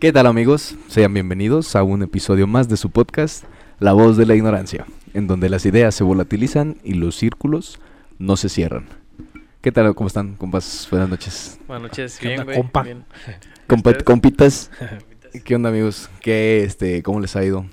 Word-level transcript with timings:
¿Qué 0.00 0.12
tal 0.12 0.26
amigos? 0.26 0.74
Sean 0.88 1.12
bienvenidos 1.14 1.74
a 1.76 1.82
un 1.82 2.02
episodio 2.02 2.46
más 2.46 2.68
de 2.68 2.76
su 2.76 2.90
podcast, 2.90 3.44
La 3.78 3.92
voz 3.92 4.16
de 4.16 4.26
la 4.26 4.34
ignorancia, 4.34 4.86
en 5.14 5.26
donde 5.26 5.48
las 5.48 5.64
ideas 5.66 5.94
se 5.94 6.04
volatilizan 6.04 6.78
y 6.84 6.94
los 6.94 7.16
círculos 7.16 7.78
no 8.18 8.36
se 8.36 8.48
cierran. 8.48 8.86
¿Qué 9.62 9.72
tal? 9.72 9.94
¿Cómo 9.94 10.06
están, 10.08 10.34
compas? 10.36 10.86
Buenas 10.90 11.08
noches. 11.08 11.58
Buenas 11.66 11.90
noches, 11.90 12.18
¿Qué 12.18 12.28
bien, 12.28 12.40
onda, 12.40 12.52
güey. 12.52 12.62
compa? 12.62 12.82
bien. 12.82 13.04
Compa- 13.68 13.90
¿Ustedes? 13.90 14.04
compitas, 14.04 14.70
¿qué 15.44 15.54
onda 15.56 15.70
amigos? 15.70 16.08
¿Qué, 16.20 16.62
este, 16.62 17.02
cómo 17.02 17.18
les 17.20 17.34
ha 17.34 17.44
ido? 17.44 17.66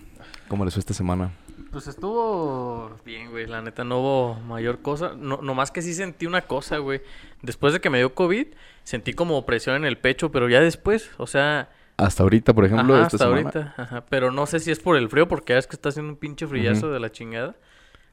¿Cómo 0.47 0.65
les 0.65 0.73
fue 0.73 0.79
esta 0.79 0.93
semana? 0.93 1.31
Pues 1.71 1.87
estuvo 1.87 2.97
bien, 3.05 3.31
güey. 3.31 3.47
La 3.47 3.61
neta, 3.61 3.83
no 3.83 3.99
hubo 3.99 4.35
mayor 4.47 4.81
cosa. 4.81 5.13
No, 5.17 5.41
nomás 5.41 5.71
que 5.71 5.81
sí 5.81 5.93
sentí 5.93 6.25
una 6.25 6.41
cosa, 6.41 6.77
güey. 6.77 7.01
Después 7.41 7.73
de 7.73 7.81
que 7.81 7.89
me 7.89 7.97
dio 7.99 8.13
COVID, 8.15 8.47
sentí 8.83 9.13
como 9.13 9.45
presión 9.45 9.75
en 9.75 9.85
el 9.85 9.97
pecho, 9.97 10.31
pero 10.31 10.47
ya 10.49 10.61
después, 10.61 11.11
o 11.17 11.27
sea... 11.27 11.69
Hasta 11.97 12.23
ahorita, 12.23 12.53
por 12.53 12.65
ejemplo, 12.65 12.95
ajá, 12.95 13.03
esta 13.05 13.15
hasta 13.17 13.25
semana. 13.29 13.41
ahorita. 13.53 13.73
Ajá. 13.77 14.03
Pero 14.09 14.31
no 14.31 14.45
sé 14.45 14.59
si 14.59 14.71
es 14.71 14.79
por 14.79 14.97
el 14.97 15.09
frío, 15.09 15.27
porque 15.27 15.57
es 15.57 15.67
que 15.67 15.75
está 15.75 15.89
haciendo 15.89 16.11
un 16.11 16.17
pinche 16.17 16.47
frillazo 16.47 16.91
de 16.91 16.99
la 16.99 17.11
chingada. 17.11 17.55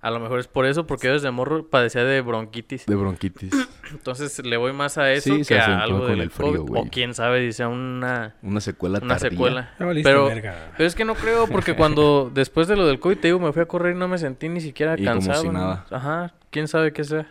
A 0.02 0.11
lo 0.11 0.19
mejor 0.19 0.38
es 0.41 0.48
por 0.48 0.65
eso, 0.65 0.87
porque 0.87 1.09
yo 1.09 1.12
desde 1.12 1.30
morro 1.30 1.66
padecía 1.69 2.05
de 2.05 2.23
bronquitis. 2.23 2.87
De 2.87 2.95
bronquitis. 2.97 3.51
Entonces 3.91 4.43
le 4.47 4.57
voy 4.57 4.73
más 4.73 4.97
a 4.97 5.12
eso 5.12 5.35
Sí, 5.35 5.45
se 5.45 5.55
que 5.55 5.61
a 5.61 5.80
algo 5.80 5.98
con 6.01 6.09
del 6.09 6.21
el 6.23 6.30
frío, 6.30 6.65
COVID. 6.65 6.80
O 6.80 6.88
quién 6.91 7.12
sabe, 7.15 7.41
dice 7.41 7.66
una, 7.66 8.35
Una 8.43 8.62
secuela 8.62 8.98
una 9.02 9.16
tardía. 9.19 9.30
secuela. 9.30 9.74
Pero, 10.02 10.24
verga. 10.27 10.73
pero 10.77 10.87
es 10.87 10.95
que 10.95 11.05
no 11.05 11.15
creo, 11.15 11.49
porque 11.49 11.77
cuando 11.77 12.30
después 12.35 12.66
de 12.66 12.77
lo 12.77 12.87
del 12.87 12.99
COVID, 12.99 13.19
te 13.19 13.29
digo, 13.29 13.41
me 13.41 13.52
fui 13.52 13.60
a 13.60 13.66
correr 13.66 13.95
y 13.95 13.99
no 13.99 14.09
me 14.09 14.16
sentí 14.16 14.49
ni 14.49 14.62
siquiera 14.62 14.95
Y 14.95 15.05
como 15.05 15.12
cansado. 15.16 15.43
si 15.43 15.49
¿no? 15.49 15.52
nada. 15.52 15.85
Ajá, 15.91 16.33
quién 16.51 16.66
sabe 16.66 16.95
qué 16.95 17.05
sea. 17.05 17.27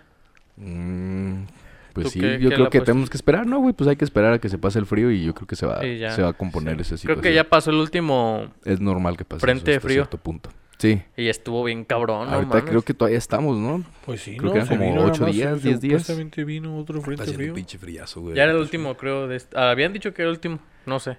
Mm, 0.57 1.45
pues 1.93 2.05
¿Tú 2.05 2.11
sí, 2.11 2.20
qué- 2.20 2.39
yo 2.39 2.49
qué 2.49 2.55
creo 2.55 2.70
que 2.70 2.81
tenemos 2.81 3.09
que 3.09 3.17
esperar, 3.17 3.45
¿no, 3.48 3.59
güey? 3.59 3.73
Pues 3.73 3.88
hay 3.89 3.95
que 3.95 4.05
esperar 4.05 4.34
a 4.34 4.39
que 4.39 4.49
se 4.49 4.57
pase 4.57 4.79
el 4.79 4.85
frío 4.85 5.11
y 5.11 5.23
yo 5.23 5.34
creo 5.34 5.48
que 5.48 5.55
se 5.55 5.66
va, 5.66 5.81
se 5.81 6.21
va 6.21 6.29
a 6.29 6.34
componer 6.34 6.75
Sí. 6.75 6.81
esa 6.81 6.89
Creo 6.89 6.98
situación. 6.98 7.21
que 7.23 7.34
ya 7.34 7.43
pasó 7.45 7.71
el 7.71 7.77
último 7.77 8.52
Es 8.65 8.79
normal 8.79 9.17
que 9.17 9.25
pase 9.25 9.39
Frente 9.41 9.71
eso 9.71 9.77
hasta 9.77 9.88
frío. 9.88 9.95
cierto 10.03 10.18
punto. 10.18 10.49
Sí. 10.77 11.01
y 11.18 11.27
estuvo 11.27 11.65
bien 11.65 11.84
cabrón, 11.84 12.29
no 12.29 12.35
Ahorita 12.35 12.62
creo 12.63 12.81
que 12.84 12.93
todavía 12.93 13.18
estamos, 13.18 13.57
¿no? 13.57 13.84
Pues 14.05 14.21
sí, 14.21 14.37
creo 14.37 14.46
¿no? 14.48 14.54
que 14.54 14.59
eran 14.59 14.70
como 14.70 14.81
vino 14.85 14.96
nada 14.96 15.07
ocho 15.12 15.23
más, 15.26 15.35
días, 15.35 15.59
se- 15.62 15.68
diez 15.68 15.81
días. 15.81 16.01
Supuestamente 16.04 16.43
vino 16.46 16.77
otro 16.77 17.01
frente 17.01 17.26
frío. 17.34 17.54
frillazo, 17.77 18.21
güey. 18.21 18.35
Ya 18.37 18.43
era 18.43 18.53
el 18.53 18.59
último, 18.59 18.96
creo. 18.96 19.27
De 19.27 19.35
este- 19.35 19.57
ah, 19.59 19.71
Habían 19.71 19.91
dicho 19.91 20.13
que 20.13 20.21
era 20.21 20.29
el 20.29 20.35
último, 20.35 20.59
no 20.85 20.99
sé. 20.99 21.18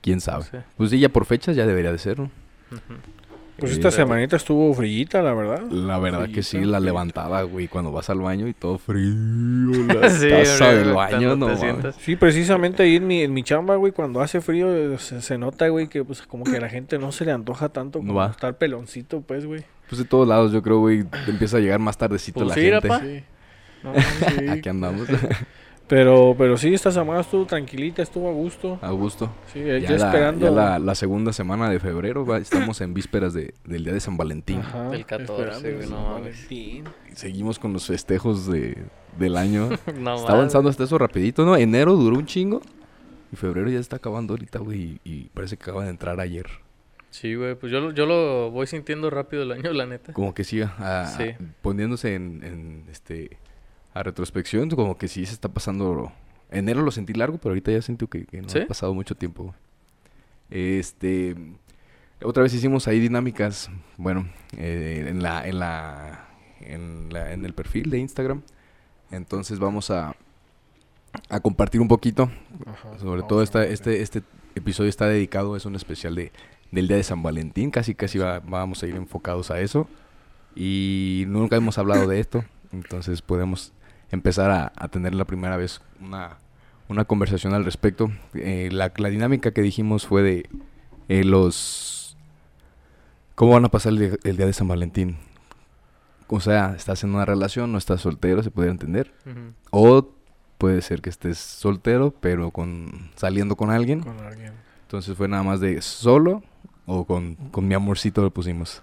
¿Quién 0.00 0.22
sabe? 0.22 0.46
Pues 0.78 0.88
sí, 0.88 0.98
ya 0.98 1.10
por 1.10 1.26
fechas 1.26 1.56
ya 1.56 1.66
debería 1.66 1.92
de 1.92 1.98
ser, 1.98 2.20
¿no? 2.20 2.30
Ujú. 2.72 2.80
Pues 3.60 3.72
esta 3.72 3.90
semanita 3.90 4.36
estuvo 4.36 4.72
frillita, 4.74 5.22
la 5.22 5.34
verdad. 5.34 5.62
La 5.70 5.98
verdad 5.98 6.28
que 6.30 6.42
sí, 6.42 6.58
la 6.60 6.80
levantada, 6.80 7.42
güey, 7.42 7.68
cuando 7.68 7.92
vas 7.92 8.10
al 8.10 8.20
baño 8.20 8.48
y 8.48 8.54
todo 8.54 8.78
frío, 8.78 9.14
la 9.86 10.10
Sí, 10.10 10.28
taza 10.28 10.66
güey, 10.72 10.78
del 10.84 10.92
baño, 10.94 11.36
no. 11.36 11.48
Sí, 11.98 12.16
precisamente 12.16 12.82
ahí 12.82 12.96
en 12.96 13.06
mi, 13.06 13.22
en 13.22 13.32
mi 13.32 13.42
chamba, 13.42 13.76
güey, 13.76 13.92
cuando 13.92 14.20
hace 14.20 14.40
frío 14.40 14.98
se, 14.98 15.20
se 15.20 15.38
nota, 15.38 15.68
güey, 15.68 15.88
que 15.88 16.04
pues 16.04 16.22
como 16.22 16.44
que 16.44 16.56
a 16.56 16.60
la 16.60 16.68
gente 16.68 16.98
no 16.98 17.12
se 17.12 17.24
le 17.24 17.32
antoja 17.32 17.68
tanto 17.68 17.98
como 18.00 18.14
va. 18.14 18.26
estar 18.30 18.56
peloncito, 18.56 19.20
pues, 19.20 19.46
güey. 19.46 19.64
Pues 19.88 19.98
de 19.98 20.04
todos 20.04 20.26
lados, 20.26 20.52
yo 20.52 20.62
creo, 20.62 20.78
güey, 20.78 21.04
te 21.04 21.30
empieza 21.30 21.56
a 21.56 21.60
llegar 21.60 21.78
más 21.80 21.96
tardecito 21.98 22.40
Pues 22.40 22.48
la 22.48 22.54
sí, 22.54 22.60
gente. 22.62 22.80
rapá. 22.88 23.00
Sí. 23.00 23.22
No, 23.82 23.92
sí. 23.94 24.48
Aquí 24.50 24.68
andamos, 24.68 25.08
Pero, 25.90 26.34
pero 26.38 26.56
sí, 26.56 26.72
esta 26.72 26.90
semana 26.92 27.20
estuvo 27.20 27.44
tranquilita, 27.46 28.00
estuvo 28.00 28.28
a 28.30 28.32
gusto. 28.32 28.78
a 28.80 28.90
gusto. 28.92 29.28
Sí, 29.52 29.58
Ya, 29.60 29.76
ya, 29.78 29.90
la, 29.90 29.96
esperando. 30.06 30.46
ya 30.46 30.50
la, 30.52 30.78
la 30.78 30.94
segunda 30.94 31.32
semana 31.32 31.68
de 31.68 31.80
febrero, 31.80 32.24
va, 32.24 32.38
estamos 32.38 32.80
en 32.80 32.94
vísperas 32.94 33.34
de, 33.34 33.52
del 33.64 33.82
día 33.84 33.92
de 33.92 34.00
San 34.00 34.16
Valentín. 34.16 34.60
Ajá, 34.60 34.88
Del 34.90 35.04
14, 35.04 35.32
esperando 35.42 35.68
güey, 35.76 35.82
San 35.88 35.90
no 35.90 36.08
mames. 36.10 36.22
Valentín. 36.48 36.84
Seguimos 37.14 37.58
con 37.58 37.72
los 37.72 37.86
festejos 37.86 38.46
de, 38.46 38.78
del 39.18 39.36
año. 39.36 39.68
No 39.98 40.14
está 40.14 40.32
avanzando 40.32 40.70
hasta 40.70 40.84
eso 40.84 40.96
rapidito, 40.96 41.44
¿no? 41.44 41.56
Enero 41.56 41.94
duró 41.96 42.16
un 42.16 42.24
chingo. 42.26 42.62
Y 43.32 43.36
febrero 43.36 43.68
ya 43.68 43.78
está 43.80 43.96
acabando 43.96 44.32
ahorita, 44.34 44.60
güey. 44.60 45.00
Y, 45.04 45.10
y 45.12 45.24
parece 45.34 45.56
que 45.56 45.64
acaba 45.64 45.82
de 45.84 45.90
entrar 45.90 46.20
ayer. 46.20 46.46
Sí, 47.10 47.34
güey, 47.34 47.56
pues 47.56 47.72
yo, 47.72 47.80
lo- 47.80 47.90
yo 47.90 48.06
lo 48.06 48.52
voy 48.52 48.68
sintiendo 48.68 49.10
rápido 49.10 49.42
el 49.42 49.50
año, 49.50 49.72
la 49.72 49.84
neta. 49.86 50.12
Como 50.12 50.32
que 50.34 50.44
sí, 50.44 50.62
a- 50.62 51.06
Sí. 51.18 51.32
poniéndose 51.62 52.14
en, 52.14 52.44
en, 52.44 52.84
este 52.92 53.38
a 53.94 54.02
retrospección, 54.02 54.68
como 54.70 54.96
que 54.98 55.08
sí 55.08 55.26
se 55.26 55.32
está 55.34 55.48
pasando. 55.48 56.12
Enero 56.50 56.82
lo 56.82 56.90
sentí 56.90 57.12
largo, 57.12 57.38
pero 57.38 57.50
ahorita 57.50 57.70
ya 57.72 57.80
siento 57.82 58.08
que, 58.08 58.24
que 58.26 58.42
no 58.42 58.48
¿Sí? 58.48 58.58
ha 58.58 58.66
pasado 58.66 58.92
mucho 58.94 59.14
tiempo. 59.14 59.54
Este, 60.50 61.36
otra 62.22 62.42
vez 62.42 62.52
hicimos 62.54 62.88
ahí 62.88 62.98
dinámicas, 63.00 63.70
bueno, 63.96 64.28
eh, 64.56 65.06
en 65.08 65.22
la, 65.22 65.46
en 65.46 65.58
la, 65.60 66.28
en 66.60 67.12
la, 67.12 67.32
en 67.32 67.44
el 67.44 67.52
perfil 67.54 67.90
de 67.90 67.98
Instagram. 67.98 68.42
Entonces 69.10 69.58
vamos 69.58 69.90
a, 69.90 70.14
a 71.28 71.40
compartir 71.40 71.80
un 71.80 71.88
poquito. 71.88 72.30
Ajá, 72.66 72.98
Sobre 72.98 73.22
todo 73.22 73.42
esta, 73.42 73.64
este, 73.64 74.02
este 74.02 74.22
episodio 74.54 74.88
está 74.90 75.06
dedicado, 75.06 75.56
es 75.56 75.64
un 75.66 75.76
especial 75.76 76.14
de, 76.16 76.32
del 76.72 76.88
día 76.88 76.96
de 76.96 77.04
San 77.04 77.22
Valentín. 77.22 77.70
Casi, 77.70 77.94
casi 77.94 78.18
va- 78.18 78.40
vamos 78.40 78.82
a 78.82 78.86
ir 78.88 78.96
enfocados 78.96 79.50
a 79.50 79.60
eso. 79.60 79.88
Y 80.56 81.24
nunca 81.28 81.54
hemos 81.56 81.78
hablado 81.78 82.08
de 82.08 82.18
esto. 82.20 82.44
Entonces 82.72 83.22
podemos 83.22 83.72
empezar 84.10 84.50
a, 84.50 84.72
a 84.76 84.88
tener 84.88 85.14
la 85.14 85.24
primera 85.24 85.56
vez 85.56 85.80
una, 86.00 86.38
una 86.88 87.04
conversación 87.04 87.54
al 87.54 87.64
respecto. 87.64 88.10
Eh, 88.34 88.68
la, 88.72 88.92
la 88.96 89.08
dinámica 89.08 89.52
que 89.52 89.62
dijimos 89.62 90.06
fue 90.06 90.22
de 90.22 90.48
eh, 91.08 91.24
los... 91.24 92.16
¿Cómo 93.34 93.52
van 93.52 93.64
a 93.64 93.70
pasar 93.70 93.92
el, 93.92 93.98
día- 93.98 94.18
el 94.24 94.36
día 94.36 94.46
de 94.46 94.52
San 94.52 94.68
Valentín? 94.68 95.16
O 96.28 96.40
sea, 96.40 96.74
estás 96.76 97.02
en 97.04 97.14
una 97.14 97.24
relación, 97.24 97.72
no 97.72 97.78
estás 97.78 98.02
soltero, 98.02 98.42
se 98.42 98.50
pudiera 98.50 98.70
entender. 98.72 99.12
O 99.70 100.10
puede 100.58 100.82
ser 100.82 101.00
que 101.00 101.10
estés 101.10 101.38
soltero, 101.38 102.14
pero 102.20 102.50
con 102.50 103.10
saliendo 103.16 103.56
con 103.56 103.70
alguien. 103.70 104.00
Con 104.00 104.20
alguien. 104.20 104.52
Entonces 104.82 105.16
fue 105.16 105.26
nada 105.26 105.42
más 105.42 105.60
de 105.60 105.80
solo 105.82 106.42
o 106.86 107.04
con, 107.04 107.34
con 107.50 107.66
mi 107.66 107.74
amorcito 107.74 108.22
lo 108.22 108.30
pusimos. 108.30 108.82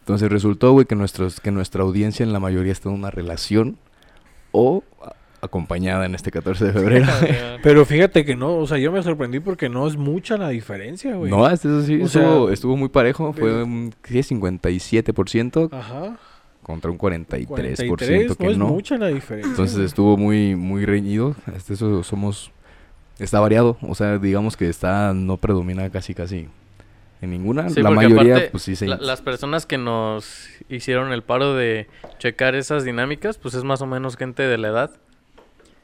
Entonces 0.00 0.28
resultó, 0.30 0.72
güey, 0.72 0.86
que, 0.86 0.96
nuestros, 0.96 1.40
que 1.40 1.50
nuestra 1.50 1.82
audiencia 1.82 2.24
en 2.24 2.32
la 2.32 2.40
mayoría 2.40 2.72
está 2.72 2.88
en 2.88 2.96
una 2.96 3.10
relación 3.10 3.76
o 4.52 4.82
acompañada 5.40 6.04
en 6.04 6.14
este 6.14 6.30
14 6.30 6.66
de 6.66 6.72
febrero. 6.72 7.06
Pero 7.62 7.84
fíjate 7.84 8.24
que 8.24 8.36
no, 8.36 8.56
o 8.56 8.66
sea, 8.66 8.78
yo 8.78 8.92
me 8.92 9.02
sorprendí 9.02 9.40
porque 9.40 9.68
no 9.68 9.86
es 9.86 9.96
mucha 9.96 10.36
la 10.36 10.50
diferencia, 10.50 11.14
güey. 11.14 11.30
no, 11.30 11.48
este, 11.48 11.68
eso 11.68 11.82
sí, 11.82 11.94
estuvo, 12.02 12.46
sea, 12.46 12.54
estuvo 12.54 12.76
muy 12.76 12.88
parejo. 12.88 13.32
Fue 13.32 13.50
pero- 13.50 13.64
un 13.64 13.94
¿qué? 14.02 14.20
57% 14.20 15.68
Ajá. 15.72 16.18
contra 16.62 16.90
un 16.90 16.98
43%, 16.98 17.46
43, 17.46 18.36
que 18.36 18.44
no 18.44 18.50
es 18.50 18.58
no. 18.58 18.66
mucha 18.66 18.98
la 18.98 19.08
diferencia. 19.08 19.50
Entonces 19.50 19.78
estuvo 19.78 20.16
muy, 20.16 20.56
muy 20.56 20.84
reñido. 20.84 21.34
Este, 21.54 21.74
eso 21.74 22.02
somos. 22.02 22.52
Está 23.18 23.38
variado. 23.40 23.76
O 23.82 23.94
sea, 23.94 24.18
digamos 24.18 24.56
que 24.56 24.68
está. 24.68 25.12
No 25.14 25.36
predomina 25.36 25.88
casi, 25.90 26.14
casi. 26.14 26.48
En 27.22 27.30
ninguna. 27.30 27.68
Sí, 27.68 27.82
la 27.82 27.90
mayoría, 27.90 28.34
aparte, 28.36 28.50
pues 28.50 28.62
sí 28.62 28.76
se. 28.76 28.86
la- 28.86 28.96
las 28.96 29.20
personas 29.20 29.66
que 29.66 29.76
nos 29.78 30.48
hicieron 30.68 31.12
el 31.12 31.22
paro 31.22 31.54
de 31.54 31.86
checar 32.18 32.54
esas 32.54 32.84
dinámicas, 32.84 33.36
pues 33.38 33.54
es 33.54 33.62
más 33.64 33.82
o 33.82 33.86
menos 33.86 34.16
gente 34.16 34.42
de 34.42 34.56
la 34.58 34.68
edad. 34.68 34.90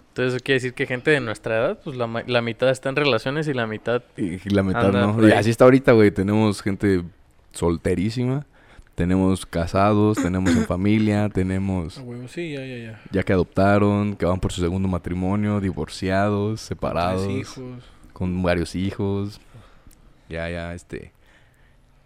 Entonces 0.09 0.35
eso 0.37 0.43
quiere 0.43 0.57
decir 0.57 0.73
que 0.73 0.87
gente 0.87 1.11
de 1.11 1.21
nuestra 1.21 1.57
edad, 1.59 1.79
pues 1.85 1.95
la, 1.97 2.07
ma- 2.07 2.23
la 2.27 2.41
mitad 2.41 2.71
está 2.71 2.89
en 2.89 2.97
relaciones 2.97 3.49
y 3.49 3.53
la 3.53 3.67
mitad... 3.67 4.03
Y 4.17 4.39
la 4.49 4.63
mitad 4.63 4.87
Anda 4.87 5.07
no. 5.09 5.29
Y 5.29 5.33
así 5.33 5.51
está 5.51 5.65
ahorita, 5.65 5.93
güey. 5.93 6.11
Tenemos 6.11 6.63
gente 6.63 7.03
solterísima. 7.53 8.47
Tenemos 8.95 9.45
casados. 9.45 10.17
tenemos 10.17 10.57
en 10.57 10.65
familia. 10.67 11.29
Tenemos. 11.29 11.99
Ah, 11.99 12.03
huevo, 12.03 12.29
sí, 12.29 12.53
ya, 12.55 12.65
ya, 12.65 12.77
ya. 12.79 13.01
Ya 13.11 13.23
que 13.25 13.33
adoptaron. 13.35 14.17
Que 14.17 14.25
van 14.25 14.41
por 14.41 14.53
su 14.53 14.63
segundo 14.63 14.89
matrimonio. 14.89 15.61
Divorciados. 15.61 16.63
Separados. 16.63 17.25
Tres 17.27 17.39
hijos. 17.41 17.85
Con 18.15 18.43
varios 18.43 18.75
hijos. 18.75 19.39
Ya, 20.31 20.49
ya, 20.49 20.73
este. 20.75 21.13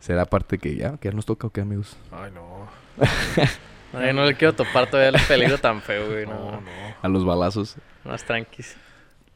Será 0.01 0.25
parte 0.25 0.59
que 0.59 0.75
ya. 0.75 0.97
Que 0.97 1.09
ya 1.11 1.15
nos 1.15 1.27
toca 1.27 1.47
o 1.47 1.51
qué, 1.51 1.61
amigos. 1.61 1.97
Ay, 2.11 2.33
no. 2.33 2.69
Ay, 3.93 4.13
no 4.15 4.25
le 4.25 4.35
quiero 4.35 4.55
topar 4.55 4.89
todavía 4.91 5.19
el 5.19 5.27
peligro 5.27 5.59
tan 5.59 5.81
feo, 5.83 6.09
güey. 6.11 6.27
No, 6.27 6.33
No, 6.33 6.61
no. 6.61 6.71
A 7.03 7.09
los 7.09 7.25
balazos. 7.25 7.77
Más 8.05 8.25
tranquis. 8.25 8.77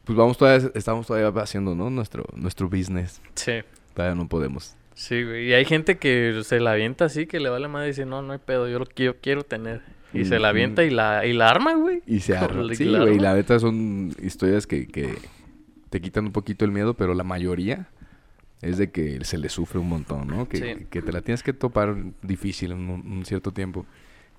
Pues 0.05 0.17
vamos 0.17 0.37
todavía, 0.37 0.69
estamos 0.75 1.07
todavía 1.07 1.41
haciendo, 1.41 1.75
¿no? 1.75 1.89
Nuestro, 1.89 2.25
nuestro 2.35 2.69
business. 2.69 3.21
Sí. 3.35 3.63
Todavía 3.93 4.15
no 4.15 4.27
podemos. 4.27 4.75
Sí, 4.93 5.23
güey. 5.23 5.49
Y 5.49 5.53
hay 5.53 5.65
gente 5.65 5.97
que 5.97 6.41
se 6.43 6.59
la 6.59 6.71
avienta 6.71 7.05
así, 7.05 7.25
que 7.27 7.39
le 7.39 7.49
vale 7.49 7.67
más 7.67 7.83
y 7.85 7.87
dice, 7.87 8.05
no, 8.05 8.21
no 8.21 8.33
hay 8.33 8.39
pedo, 8.39 8.69
yo 8.69 8.79
lo 8.79 8.85
quiero, 8.85 9.17
quiero 9.21 9.43
tener. 9.43 9.81
Y 10.13 10.23
se 10.23 10.39
la 10.39 10.49
avienta 10.49 10.83
y 10.85 10.89
la, 10.89 11.25
y 11.25 11.33
la 11.33 11.49
arma, 11.49 11.73
güey. 11.73 12.01
Y 12.07 12.21
se 12.21 12.37
arma. 12.37 12.73
Sí, 12.73 12.87
güey, 12.87 13.19
la 13.19 13.33
neta 13.33 13.59
son 13.59 14.15
historias 14.21 14.65
que, 14.65 14.87
que 14.87 15.17
te 15.89 15.99
quitan 15.99 16.25
un 16.25 16.31
poquito 16.31 16.63
el 16.63 16.71
miedo, 16.71 16.93
pero 16.93 17.13
la 17.13 17.23
mayoría 17.25 17.89
es 18.65 18.77
de 18.77 18.91
que 18.91 19.23
se 19.23 19.37
le 19.37 19.49
sufre 19.49 19.79
un 19.79 19.87
montón, 19.89 20.27
¿no? 20.27 20.47
Que, 20.49 20.57
Sí. 20.57 20.85
que 20.89 21.01
te 21.01 21.11
la 21.11 21.21
tienes 21.21 21.43
que 21.43 21.53
topar 21.53 21.95
difícil 22.21 22.71
en 22.71 22.89
un, 22.89 23.11
un 23.11 23.25
cierto 23.25 23.51
tiempo. 23.51 23.85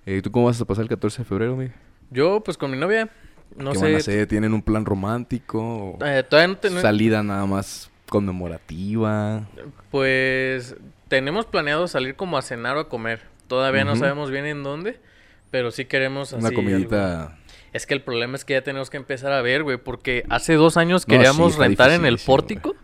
Eh, 0.05 0.20
¿Tú 0.23 0.31
cómo 0.31 0.46
vas 0.46 0.61
a 0.61 0.64
pasar 0.64 0.82
el 0.82 0.88
14 0.88 1.19
de 1.19 1.25
febrero, 1.25 1.55
güey? 1.55 1.70
Yo, 2.11 2.40
pues 2.44 2.56
con 2.56 2.70
mi 2.70 2.76
novia, 2.76 3.08
no 3.56 3.73
¿Qué 3.73 3.78
sé. 3.78 3.84
van 3.84 3.94
a 3.94 3.99
hacer? 3.99 4.26
¿Tienen 4.26 4.52
un 4.55 4.62
plan 4.62 4.84
romántico? 4.84 5.99
eh, 6.05 6.23
todavía 6.28 6.49
no 6.55 6.56
tenemos. 6.58 6.82
¿Salida 6.82 7.23
nada 7.23 7.46
más 7.46 7.90
conmemorativa? 8.08 9.46
Pues 9.90 10.76
tenemos 11.08 11.46
planeado 11.46 11.88
salir 11.88 12.14
como 12.17 12.38
a 12.38 12.43
cenar 12.43 12.76
o 12.76 12.81
a 12.81 12.88
comer. 12.88 13.23
Todavía 13.49 13.84
no 13.84 13.94
sabemos 13.96 14.31
bien 14.31 14.44
en 14.46 14.62
dónde, 14.62 14.99
pero 15.50 15.70
sí 15.70 15.84
queremos 15.84 16.32
así 16.32 16.40
Una 16.40 16.49
algo. 16.49 16.62
comidita... 16.62 17.38
Es 17.73 17.87
que 17.87 17.93
el 17.94 18.00
problema 18.02 18.37
es 18.37 18.44
que 18.44 18.55
ya 18.55 18.62
tenemos 18.62 18.88
que 18.88 18.96
empezar 18.96 19.32
a 19.32 19.43
ver, 19.43 19.62
güey, 19.62 19.76
porque 19.76 20.25
hace 20.31 20.55
dos 20.55 20.76
años 20.78 21.06
No, 21.06 21.12
queríamos 21.12 21.56
rentar 21.58 21.90
en 21.90 22.06
el 22.06 22.17
pórtico 22.19 22.75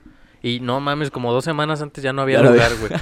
Y 0.43 0.61
no 0.61 0.81
mames, 0.81 1.11
como 1.11 1.33
dos 1.33 1.44
semanas 1.44 1.83
antes 1.83 2.03
ya 2.03 2.12
no 2.12 2.23
había 2.23 2.43
Ya 2.43 2.50
lugar, 2.50 2.73
güey. 2.81 2.93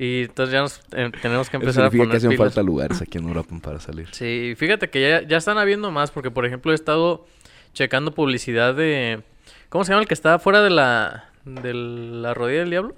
Y 0.00 0.22
entonces 0.24 0.52
ya 0.52 0.60
nos 0.60 0.80
eh, 0.92 1.10
tenemos 1.20 1.50
que 1.50 1.56
Eso 1.56 1.64
empezar 1.64 1.84
a 1.84 1.90
significa 1.90 2.04
poner 2.04 2.10
que 2.10 2.16
hacen 2.18 2.30
pilas. 2.30 2.54
falta 2.54 2.62
lugares 2.62 3.02
aquí 3.02 3.18
en 3.18 3.24
Uruapan 3.24 3.60
para 3.60 3.80
salir. 3.80 4.08
Sí, 4.12 4.54
fíjate 4.56 4.90
que 4.90 5.00
ya, 5.00 5.22
ya 5.26 5.36
están 5.36 5.58
habiendo 5.58 5.90
más, 5.90 6.10
porque 6.12 6.30
por 6.30 6.46
ejemplo 6.46 6.70
he 6.72 6.74
estado 6.74 7.26
checando 7.72 8.12
publicidad 8.12 8.74
de... 8.74 9.22
¿Cómo 9.68 9.84
se 9.84 9.90
llama 9.92 10.02
el 10.02 10.08
que 10.08 10.14
está 10.14 10.38
fuera 10.38 10.62
de 10.62 10.70
la, 10.70 11.30
de 11.44 11.74
la 11.74 12.32
rodilla 12.32 12.60
del 12.60 12.70
diablo? 12.70 12.94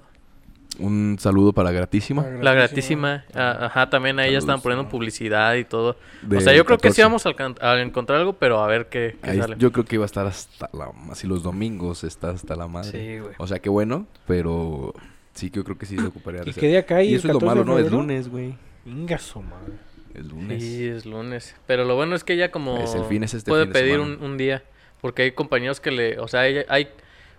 Un 0.79 1.17
saludo 1.19 1.53
para 1.53 1.71
Gratísima. 1.71 2.25
La 2.41 2.53
gratísima. 2.53 3.25
ah, 3.35 3.65
Ajá, 3.65 3.89
también 3.89 4.19
ahí 4.19 4.31
ya 4.31 4.37
están 4.37 4.61
poniendo 4.61 4.89
publicidad 4.89 5.55
y 5.55 5.65
todo. 5.65 5.97
de 6.21 6.37
o 6.37 6.41
sea, 6.41 6.53
yo 6.53 6.65
creo 6.65 6.77
que 6.77 6.91
sí 6.91 7.01
14. 7.01 7.03
vamos 7.03 7.59
a, 7.61 7.81
encontrar 7.81 8.19
algo, 8.19 8.33
pero 8.33 8.63
a 8.63 8.67
ver 8.67 8.87
qué, 8.87 9.17
qué 9.21 9.31
Ahí- 9.31 9.37
sale. 9.37 9.55
yo 9.59 9.71
creo 9.71 9.85
que 9.85 9.95
iba 9.95 10.05
a 10.05 10.07
estar 10.07 10.25
hasta 10.25 10.69
la... 10.73 10.91
Así 11.11 11.27
los 11.27 11.43
domingos 11.43 12.03
está 12.03 12.29
hasta 12.29 12.55
la 12.55 12.67
madre. 12.67 12.91
Sí, 12.91 13.19
güey. 13.19 13.33
O 13.37 13.47
sea, 13.47 13.59
qué 13.59 13.69
bueno, 13.69 14.07
pero... 14.25 14.93
Sí, 15.33 15.49
que 15.49 15.57
yo 15.57 15.63
creo 15.63 15.77
que 15.77 15.85
sí 15.85 15.97
se 15.97 16.05
ocuparía 16.05 16.41
¿Y 16.45 16.53
qué 16.53 16.67
día 16.67 16.85
cae? 16.85 17.05
Y 17.05 17.15
eso 17.15 17.27
es 17.27 17.33
lo 17.33 17.39
14 17.39 17.59
de 17.59 17.65
malo, 17.65 17.79
¿no? 17.79 17.85
Es 17.85 17.91
lunes, 17.91 18.29
güey. 18.29 18.55
Inga 18.85 19.17
su 19.17 19.41
madre. 19.41 19.73
Es 20.13 20.25
lunes. 20.25 20.61
Sí, 20.61 20.87
es 20.87 21.05
lunes. 21.05 21.55
Pero 21.67 21.85
lo 21.85 21.95
bueno 21.95 22.15
es 22.15 22.23
que 22.23 22.33
ella 22.33 22.51
como 22.51 22.77
Es 22.79 22.95
el 22.95 23.05
fin, 23.05 23.23
es 23.23 23.33
este 23.33 23.49
puede 23.49 23.63
fin 23.65 23.73
pedir 23.73 23.99
un, 23.99 24.37
día. 24.37 24.63
Porque 24.99 25.23
hay 25.23 25.31
compañeros 25.31 25.79
que 25.79 25.91
le... 25.91 26.19
O 26.19 26.27
sea, 26.27 26.47
ella- 26.47 26.65
hay 26.67 26.89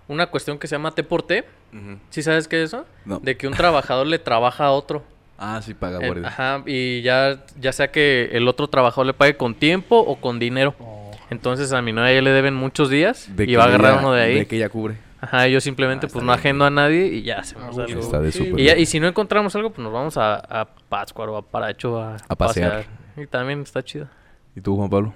una 0.09 0.27
cuestión 0.27 0.59
que 0.59 0.67
se 0.67 0.75
llama 0.77 0.93
T 0.95 1.03
por 1.05 1.23
T. 1.23 1.45
Ujú. 1.73 1.99
¿Sí 2.11 2.23
sabes 2.23 2.49
qué 2.49 2.63
es 2.63 2.71
eso? 2.71 2.85
No. 3.05 3.19
De 3.21 3.37
que 3.37 3.47
un 3.47 3.55
trabajador 3.55 4.07
le 4.07 4.19
trabaja 4.19 4.67
a 4.67 4.71
otro. 4.73 5.03
Ah, 5.39 5.61
sí, 5.63 5.75
paga 5.75 5.99
guardia. 5.99 6.29
ajá, 6.29 6.63
y 6.67 7.03
ya, 7.03 7.45
ya 7.59 7.73
sea 7.73 7.91
que 7.91 8.31
el 8.33 8.47
otro 8.47 8.69
trabajador 8.69 9.07
le 9.07 9.15
pague 9.15 9.37
con 9.37 9.55
tiempo 9.55 9.99
o 9.99 10.17
con 10.21 10.39
dinero. 10.39 10.75
Oh. 10.79 11.11
Entonces 11.31 11.73
a 11.73 11.83
mi 11.83 11.93
novia 11.93 12.13
ya 12.15 12.23
le 12.23 12.31
deben 12.31 12.55
muchos 12.55 12.91
días 12.91 13.29
De 13.35 13.45
y 13.45 13.55
va 13.57 13.65
a 13.65 13.67
agarrar 13.67 13.99
uno 14.01 14.13
de 14.13 14.23
ahí. 14.23 14.35
De 14.35 14.47
que 14.47 14.57
ella 14.57 14.69
cubre. 14.69 14.99
Ajá, 15.21 15.47
yo 15.49 15.61
simplemente 15.61 16.07
Ah, 16.07 16.11
pues 16.13 16.23
no 16.25 16.31
bien. 16.33 16.39
agendo 16.39 16.65
a 16.65 16.71
nadie 16.71 17.07
y 17.07 17.23
ya 17.23 17.39
hacemos 17.39 17.79
Ah, 17.79 17.85
algo. 17.85 18.01
Está 18.01 18.21
de 18.21 18.31
Sí, 18.33 18.39
súper 18.47 18.61
Y, 18.61 18.65
ya- 18.65 18.77
y 18.77 18.87
si 18.87 19.01
no 19.01 19.07
encontramos 19.09 19.55
algo, 19.57 19.71
pues 19.71 19.83
nos 19.83 19.93
vamos 19.93 20.17
a, 20.17 20.35
a 20.37 20.67
Pátzcuaro 20.89 21.35
o 21.35 21.37
a 21.39 21.43
Paracho 21.43 22.01
a, 22.01 22.17
A 22.29 22.37
pasear. 22.37 22.85
Y 23.17 23.27
también 23.27 23.61
está 23.63 23.83
chido. 23.83 24.09
¿Y 24.55 24.61
tú, 24.61 24.77
Juan 24.77 24.91
Pablo? 24.91 25.15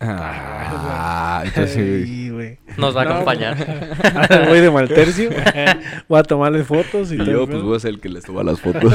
Ah, 0.00 1.42
entonces... 1.46 2.06
Sí, 2.06 2.30
güey. 2.30 2.58
Nos 2.76 2.96
va 2.96 3.02
a 3.02 3.04
No, 3.04 3.10
acompañar. 3.12 3.56
Voy 4.48 4.60
de 4.60 4.70
mal 4.70 4.88
tercio. 4.88 5.30
Voy 6.08 6.18
a 6.18 6.22
tomarle 6.22 6.64
fotos 6.64 7.12
y, 7.12 7.16
yo, 7.16 7.46
pues, 7.46 7.62
voy 7.62 7.76
a 7.76 7.80
ser 7.80 7.90
el 7.90 8.00
que 8.00 8.08
les 8.08 8.24
toma 8.24 8.42
las 8.42 8.60
fotos. 8.60 8.92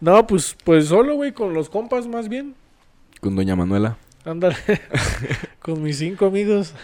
No, 0.00 0.26
pues, 0.26 0.56
pues 0.64 0.86
solo, 0.86 1.14
güey, 1.14 1.32
con 1.32 1.54
los 1.54 1.70
compas 1.70 2.06
más 2.06 2.28
bien. 2.28 2.54
Con 3.20 3.34
doña 3.34 3.56
Manuela. 3.56 3.96
Ándale. 4.24 4.56
con 5.60 5.82
mis 5.82 5.98
cinco 5.98 6.26
amigos. 6.26 6.74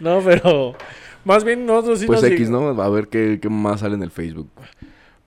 no, 0.00 0.20
pero 0.24 0.74
más 1.24 1.44
bien 1.44 1.66
nosotros 1.66 1.98
sí 1.98 2.06
Pues 2.06 2.22
nos 2.22 2.30
X, 2.30 2.48
¿no? 2.48 2.80
A 2.80 2.88
ver 2.88 3.08
qué, 3.08 3.38
qué 3.42 3.48
más 3.48 3.80
sale 3.80 3.94
en 3.96 4.02
el 4.02 4.10
Facebook. 4.10 4.48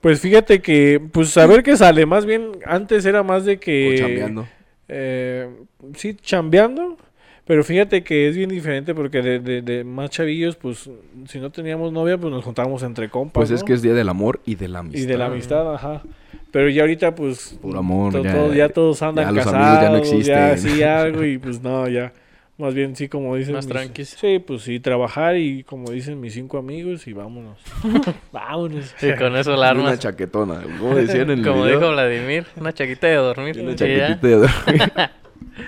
Pues 0.00 0.20
fíjate 0.20 0.60
que, 0.60 1.00
pues 1.12 1.36
a 1.36 1.46
ver 1.46 1.62
qué 1.62 1.76
sale. 1.76 2.06
Más 2.06 2.26
bien, 2.26 2.52
antes 2.64 3.04
era 3.04 3.22
más 3.22 3.44
de 3.44 3.58
que. 3.58 3.94
O 3.94 3.98
chambeando. 3.98 4.48
Eh, 4.88 5.48
sí, 5.94 6.14
chambeando. 6.20 6.96
Pero 7.44 7.62
fíjate 7.62 8.02
que 8.02 8.28
es 8.28 8.36
bien 8.36 8.48
diferente 8.50 8.92
porque 8.92 9.22
de, 9.22 9.38
de, 9.38 9.62
de 9.62 9.84
más 9.84 10.10
chavillos, 10.10 10.56
pues 10.56 10.90
si 11.28 11.38
no 11.38 11.50
teníamos 11.50 11.92
novia, 11.92 12.18
pues 12.18 12.32
nos 12.32 12.44
juntábamos 12.44 12.82
entre 12.82 13.08
compas. 13.08 13.34
Pues 13.34 13.50
es 13.52 13.60
¿no? 13.60 13.66
que 13.66 13.72
es 13.74 13.82
día 13.82 13.94
del 13.94 14.08
amor 14.08 14.40
y 14.44 14.56
de 14.56 14.66
la 14.66 14.80
amistad. 14.80 15.00
Y 15.00 15.06
de 15.06 15.16
la 15.16 15.26
amistad, 15.26 15.72
ajá. 15.74 16.02
Pero 16.50 16.68
ya 16.70 16.82
ahorita, 16.82 17.14
pues. 17.14 17.56
Puro 17.62 17.78
amor, 17.78 18.12
to- 18.12 18.24
ya- 18.24 18.32
todo- 18.34 18.54
ya 18.54 18.68
todos 18.68 19.00
andan 19.02 19.26
ya 19.26 19.30
los 19.32 19.44
casados. 19.44 19.66
amigos 19.78 19.82
ya 19.82 19.90
no 19.90 20.22
Ya 20.22 20.52
existen. 20.52 20.72
sí, 20.76 20.82
algo. 20.82 21.24
Y 21.24 21.38
pues 21.38 21.62
no, 21.62 21.86
ya. 21.88 22.12
Más 22.58 22.72
bien, 22.72 22.96
sí, 22.96 23.08
como 23.08 23.36
dicen. 23.36 23.54
Más 23.54 23.66
mis- 23.66 23.72
tranquis. 23.74 24.08
Sí, 24.18 24.38
pues 24.38 24.62
sí, 24.62 24.80
trabajar 24.80 25.36
y 25.36 25.62
como 25.64 25.90
dicen 25.90 26.18
mis 26.20 26.32
cinco 26.32 26.56
amigos 26.56 27.06
y 27.06 27.12
vámonos. 27.12 27.58
vámonos. 28.32 28.94
Y 29.02 29.12
con 29.14 29.36
eso 29.36 29.54
la 29.56 29.70
armas. 29.70 29.84
una 29.84 29.98
chaquetona. 29.98 30.62
Como 30.78 30.94
decían 30.94 31.30
en 31.30 31.40
el 31.40 31.44
Como 31.46 31.64
video. 31.64 31.78
dijo 31.80 31.92
Vladimir, 31.92 32.46
una 32.56 32.72
chaquita 32.72 33.06
de 33.08 33.16
dormir. 33.16 33.60
una 33.60 33.72
y 33.72 33.76
ya. 33.76 34.08
chaquetita 34.16 34.26
de 34.26 34.34
dormir. 34.36 34.92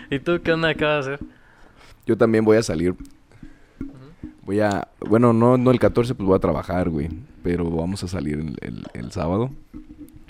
¿Y 0.10 0.18
tú 0.20 0.40
qué 0.42 0.52
onda? 0.52 0.72
¿Qué 0.74 0.84
vas 0.84 1.06
a 1.08 1.14
hacer? 1.14 1.26
Yo 2.06 2.16
también 2.16 2.42
voy 2.44 2.56
a 2.56 2.62
salir. 2.62 2.94
Voy 4.42 4.60
a... 4.60 4.88
Bueno, 5.00 5.34
no, 5.34 5.58
no 5.58 5.70
el 5.70 5.78
14, 5.78 6.14
pues 6.14 6.26
voy 6.26 6.36
a 6.36 6.40
trabajar, 6.40 6.88
güey. 6.88 7.08
Pero 7.42 7.68
vamos 7.70 8.02
a 8.02 8.08
salir 8.08 8.38
el, 8.38 8.56
el- 8.62 8.86
el 8.94 9.12
sábado. 9.12 9.50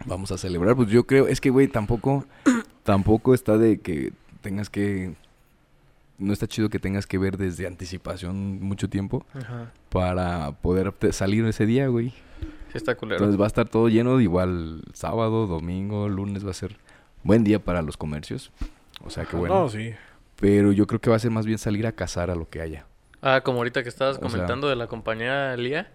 Vamos 0.06 0.32
a 0.32 0.38
celebrar. 0.38 0.74
Pues 0.74 0.88
yo 0.88 1.04
creo... 1.06 1.28
Es 1.28 1.40
que, 1.40 1.50
güey, 1.50 1.68
tampoco... 1.68 2.24
tampoco 2.82 3.32
está 3.32 3.58
de 3.58 3.78
que 3.78 4.12
tengas 4.40 4.70
que... 4.70 5.14
No 6.18 6.32
está 6.32 6.46
chido 6.48 6.68
que 6.68 6.78
tengas 6.78 7.06
que 7.06 7.16
ver 7.18 7.36
desde 7.36 7.66
anticipación 7.66 8.60
mucho 8.60 8.88
tiempo 8.90 9.24
Ajá. 9.34 9.72
para 9.88 10.52
poder 10.52 10.92
salir 11.12 11.44
ese 11.46 11.64
día, 11.64 11.86
güey. 11.88 12.10
Sí 12.72 12.76
está 12.76 12.96
culero. 12.96 13.16
Entonces 13.18 13.40
va 13.40 13.44
a 13.44 13.46
estar 13.46 13.68
todo 13.68 13.88
lleno, 13.88 14.16
de 14.16 14.24
igual 14.24 14.82
sábado, 14.92 15.46
domingo, 15.46 16.08
lunes 16.08 16.44
va 16.44 16.50
a 16.50 16.54
ser 16.54 16.76
buen 17.22 17.44
día 17.44 17.60
para 17.60 17.82
los 17.82 17.96
comercios. 17.96 18.50
O 19.04 19.10
sea 19.10 19.24
que 19.24 19.36
bueno. 19.36 19.54
No, 19.54 19.68
sí. 19.68 19.92
Pero 20.40 20.72
yo 20.72 20.86
creo 20.86 21.00
que 21.00 21.08
va 21.10 21.16
a 21.16 21.20
ser 21.20 21.30
más 21.30 21.46
bien 21.46 21.58
salir 21.58 21.86
a 21.86 21.92
cazar 21.92 22.30
a 22.30 22.34
lo 22.34 22.48
que 22.48 22.60
haya. 22.60 22.86
Ah, 23.22 23.40
como 23.44 23.58
ahorita 23.58 23.82
que 23.82 23.88
estabas 23.88 24.16
O 24.16 24.20
sea- 24.20 24.28
comentando 24.30 24.68
de 24.68 24.76
la 24.76 24.86
compañía 24.88 25.56
Lía, 25.56 25.90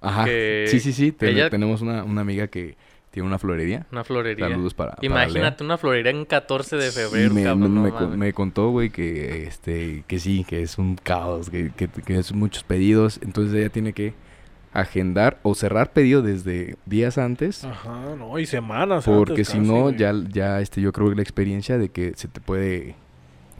Ajá. 0.00 0.24
Que 0.26 0.66
Sí, 0.68 0.78
sí, 0.80 0.92
sí. 0.92 1.16
ella- 1.20 1.50
Tenemos 1.50 1.80
una, 1.80 2.04
una 2.04 2.20
amiga 2.20 2.46
que 2.46 2.76
tiene 3.18 3.26
una 3.28 3.38
florería. 3.38 3.86
una 3.92 4.04
florería. 4.04 4.48
Saludos 4.48 4.74
para. 4.74 4.92
para 4.92 5.06
Imagínate 5.06 5.64
una 5.64 5.76
florería 5.78 6.10
en 6.12 6.24
14 6.24 6.76
de 6.76 6.90
febrero, 6.90 7.34
me, 7.34 7.42
cabrón, 7.44 7.74
no 7.74 7.82
me 7.82 7.90
co- 7.90 8.00
mames. 8.00 8.18
me 8.18 8.32
contó, 8.32 8.70
güey, 8.70 8.90
que 8.90 9.44
este 9.46 10.04
que 10.06 10.18
sí, 10.18 10.44
que 10.48 10.62
es 10.62 10.78
un 10.78 10.96
caos, 10.96 11.50
que, 11.50 11.70
que, 11.76 11.88
que 11.88 12.18
es 12.18 12.32
muchos 12.32 12.62
pedidos. 12.64 13.18
Entonces 13.22 13.54
ella 13.54 13.68
tiene 13.70 13.92
que 13.92 14.14
agendar 14.72 15.38
o 15.42 15.54
cerrar 15.54 15.92
pedido 15.92 16.22
desde 16.22 16.76
días 16.86 17.18
antes. 17.18 17.64
Ajá, 17.64 18.14
no, 18.16 18.38
y 18.38 18.46
semanas. 18.46 19.04
Porque 19.04 19.32
antes 19.32 19.48
si 19.48 19.58
casi, 19.58 19.66
no, 19.68 19.82
güey. 19.82 19.96
ya, 19.96 20.12
ya 20.30 20.60
este, 20.60 20.80
yo 20.80 20.92
creo 20.92 21.08
que 21.10 21.16
la 21.16 21.22
experiencia 21.22 21.78
de 21.78 21.88
que 21.88 22.12
se 22.16 22.28
te 22.28 22.40
puede 22.40 22.94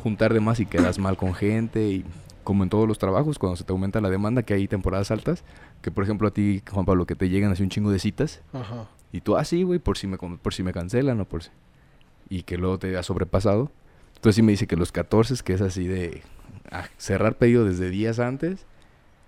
juntar 0.03 0.33
de 0.35 0.41
más 0.41 0.61
y 0.61 0.67
quedas 0.67 0.99
mal 0.99 1.17
con 1.17 1.35
gente 1.35 1.89
y 1.89 2.05
como 2.45 2.63
en 2.63 2.71
todos 2.71 2.89
los 2.89 2.99
trabajos, 2.99 3.39
cuando 3.39 3.57
se 3.57 3.65
te 3.65 3.73
aumenta 3.73 4.01
la 4.01 4.09
demanda, 4.09 4.43
que 4.43 4.55
hay 4.55 4.67
temporadas 4.69 5.11
altas, 5.11 5.45
que 5.83 5.91
por 5.91 6.05
ejemplo 6.05 6.29
a 6.29 6.31
ti, 6.33 6.63
Juan 6.71 6.85
Pablo, 6.85 7.07
que 7.07 7.15
te 7.15 7.29
llegan 7.29 7.53
así 7.53 7.63
un 7.63 7.69
chingo 7.71 7.91
de 7.91 7.99
citas 7.99 8.43
Ajá. 8.53 8.87
y 9.13 9.21
tú, 9.21 9.37
ah, 9.37 9.45
sí, 9.45 9.63
güey, 9.63 9.79
por 9.79 9.97
si 9.99 10.07
me, 10.07 10.19
con- 10.19 10.39
por 10.39 10.53
si 10.55 10.63
me 10.63 10.73
cancelan 10.73 11.21
o 11.21 11.25
por 11.25 11.43
si... 11.43 11.51
Y 12.31 12.43
que 12.43 12.59
luego 12.59 12.79
te 12.79 12.97
ha 12.97 13.03
sobrepasado. 13.03 13.71
Entonces 14.17 14.37
sí 14.37 14.43
me 14.43 14.53
dice 14.53 14.67
que 14.67 14.77
los 14.77 14.93
14, 14.93 15.35
que 15.45 15.53
es 15.55 15.61
así 15.61 15.87
de 15.87 16.23
ah, 16.71 16.89
cerrar 16.99 17.37
pedido 17.37 17.65
desde 17.65 17.89
días 17.91 18.19
antes 18.19 18.67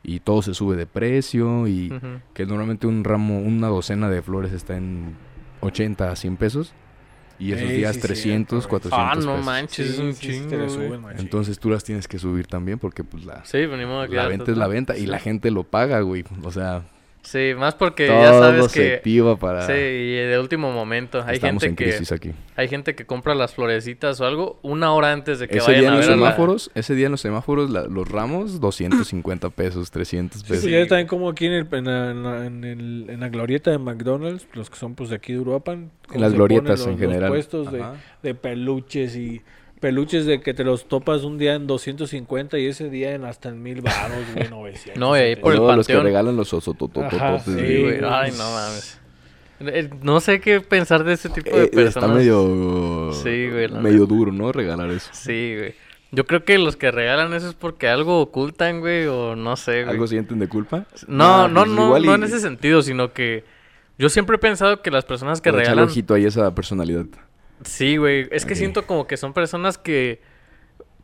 y 0.02 0.20
todo 0.20 0.42
se 0.42 0.52
sube 0.54 0.76
de 0.76 0.86
precio 0.86 1.66
y 1.68 1.92
que 2.34 2.44
normalmente 2.46 2.86
un 2.86 3.04
ramo, 3.04 3.38
una 3.38 3.68
docena 3.68 4.08
de 4.10 4.20
flores 4.22 4.52
está 4.52 4.76
en 4.76 5.14
80 5.60 6.10
a 6.10 6.16
100 6.16 6.36
pesos. 6.38 6.72
Y 7.40 7.52
esos 7.52 7.70
Ey, 7.70 7.76
días 7.78 7.94
sí, 7.96 8.02
300, 8.02 8.64
cierto, 8.64 8.68
400 8.68 8.92
Ah, 9.00 9.14
no 9.26 9.32
pesos. 9.32 9.46
manches, 9.46 9.88
es 9.88 9.96
Sí, 9.96 10.02
un 10.02 10.14
sí, 10.14 10.20
sí, 10.20 10.32
chingo, 10.40 10.50
te 10.50 10.68
suben. 10.68 11.02
Entonces 11.18 11.58
tú 11.58 11.70
las 11.70 11.82
tienes 11.82 12.06
que 12.06 12.18
subir 12.18 12.46
también 12.46 12.78
porque 12.78 13.02
pues 13.02 13.24
la, 13.24 13.42
Sí, 13.46 13.64
venimos 13.66 14.04
aquí. 14.04 14.14
la 14.14 14.28
venta 14.28 14.50
es 14.52 14.56
la 14.58 14.66
venta 14.68 14.96
y 14.96 15.06
la 15.06 15.18
gente 15.18 15.50
lo 15.50 15.64
paga, 15.64 16.00
güey. 16.00 16.22
O 16.44 16.52
sea, 16.52 16.82
Sí, 17.22 17.52
más 17.56 17.74
porque 17.74 18.06
todo 18.06 18.22
ya 18.22 18.32
sabes 18.32 18.72
se 18.72 18.80
que... 18.82 18.96
piva 18.98 19.36
para... 19.36 19.66
Sí, 19.66 19.72
y 19.74 20.14
de 20.14 20.38
último 20.40 20.72
momento. 20.72 21.22
Hay 21.26 21.34
Estamos 21.36 21.62
gente 21.62 21.66
en 21.66 21.76
que... 21.76 21.84
crisis 21.96 22.12
aquí. 22.12 22.32
Hay 22.56 22.66
gente 22.68 22.94
que 22.94 23.04
compra 23.04 23.34
las 23.34 23.54
florecitas 23.54 24.20
o 24.20 24.26
algo 24.26 24.58
una 24.62 24.92
hora 24.94 25.12
antes 25.12 25.38
de 25.38 25.46
que 25.46 25.58
Ese 25.58 25.66
vayan 25.66 25.80
día 25.80 25.88
en 25.88 25.94
a 25.94 25.96
los 25.98 26.06
ver 26.06 26.14
a 26.14 26.16
la- 26.16 26.26
semáforos, 26.26 26.70
ese 26.74 26.94
día 26.94 27.06
en 27.06 27.12
los 27.12 27.20
semáforos, 27.20 27.68
la- 27.70 27.84
los 27.86 28.08
ramos, 28.08 28.58
250 28.60 29.50
pesos, 29.50 29.90
300 29.90 30.40
Sí, 30.40 30.46
pesos. 30.48 30.64
pues 30.64 30.72
ya 30.72 30.86
también 30.88 31.06
como 31.08 31.28
aquí 31.28 31.46
en, 31.46 31.52
el, 31.52 31.68
en, 31.72 31.84
la, 31.84 32.10
en, 32.10 32.22
la, 32.22 32.46
en 32.46 32.64
el- 32.64 33.06
en 33.10 33.20
la 33.20 33.28
glorieta 33.28 33.70
de 33.70 33.78
McDonald's, 33.78 34.46
los 34.54 34.70
que 34.70 34.76
son 34.76 34.94
pues 34.94 35.10
de 35.10 35.16
aquí 35.16 35.34
de 35.34 35.40
Uruapan. 35.40 35.90
en 36.12 36.20
las 36.22 36.30
se 36.30 36.36
glorietas 36.36 36.80
ponen 36.80 36.82
en 36.82 36.86
los- 36.86 37.00
los 37.00 37.00
general. 37.10 37.28
puestos 37.30 37.70
de, 37.72 37.84
de 38.22 38.34
peluches 38.34 39.14
y 39.16 39.42
peluches 39.80 40.26
de 40.26 40.40
que 40.40 40.52
te 40.54 40.62
los 40.62 40.86
topas 40.86 41.24
un 41.24 41.38
día 41.38 41.54
en 41.54 41.66
250 41.66 42.58
y 42.58 42.66
ese 42.66 42.90
día 42.90 43.14
en 43.14 43.24
hasta 43.24 43.48
en 43.48 43.62
mil 43.62 43.80
baros, 43.80 44.18
güey, 44.34 44.48
900. 44.50 45.00
No, 45.00 45.16
y 45.16 45.20
ahí 45.20 45.36
por 45.36 45.54
el 45.54 45.60
los 45.60 45.86
que 45.86 45.98
regalan 45.98 46.36
los 46.36 46.52
osotototototes. 46.52 47.42
Sí, 47.44 47.50
güey. 47.52 47.82
güey. 47.82 48.00
Ay, 48.04 48.32
no 48.32 48.44
mames. 48.50 48.98
Eh, 49.60 49.90
No 50.02 50.20
sé 50.20 50.40
qué 50.40 50.60
pensar 50.60 51.04
de 51.04 51.14
ese 51.14 51.28
tipo 51.28 51.50
Eh, 51.50 51.60
de 51.60 51.64
está 51.64 51.76
personas. 52.00 52.16
medio... 52.16 53.10
Sí, 53.12 53.48
güey, 53.50 53.68
Medio 53.68 54.06
duro, 54.06 54.32
¿no? 54.32 54.52
Regalar 54.52 54.90
eso. 54.90 55.10
Sí, 55.12 55.54
güey. 55.58 55.74
Yo 56.12 56.26
creo 56.26 56.44
que 56.44 56.58
los 56.58 56.76
que 56.76 56.90
regalan 56.90 57.32
eso 57.34 57.48
es 57.48 57.54
porque 57.54 57.86
algo 57.86 58.20
ocultan, 58.20 58.80
güey, 58.80 59.06
o 59.06 59.36
no 59.36 59.56
sé, 59.56 59.82
güey. 59.84 59.90
¿Algo 59.94 60.06
sienten 60.06 60.38
de 60.40 60.48
culpa? 60.48 60.86
No, 61.06 61.44
Ah, 61.44 61.48
no, 61.48 61.60
pues 61.62 61.72
no, 61.72 61.98
no 61.98 61.98
y- 61.98 62.14
en 62.14 62.24
ese 62.24 62.40
sentido, 62.40 62.82
sino 62.82 63.12
que 63.12 63.44
yo 63.98 64.08
siempre 64.08 64.36
he 64.36 64.38
pensado 64.38 64.82
que 64.82 64.90
las 64.90 65.04
personas 65.04 65.40
que 65.40 65.52
regalan... 65.52 65.84
ojito 65.84 66.14
ahí 66.14 66.24
a 66.24 66.28
esa 66.28 66.54
personalidad. 66.54 67.04
Sí, 67.64 67.96
güey. 67.96 68.28
Es 68.30 68.46
que 68.46 68.54
siento 68.54 68.86
como 68.86 69.06
que 69.06 69.16
son 69.16 69.32
personas 69.32 69.78
que... 69.78 70.22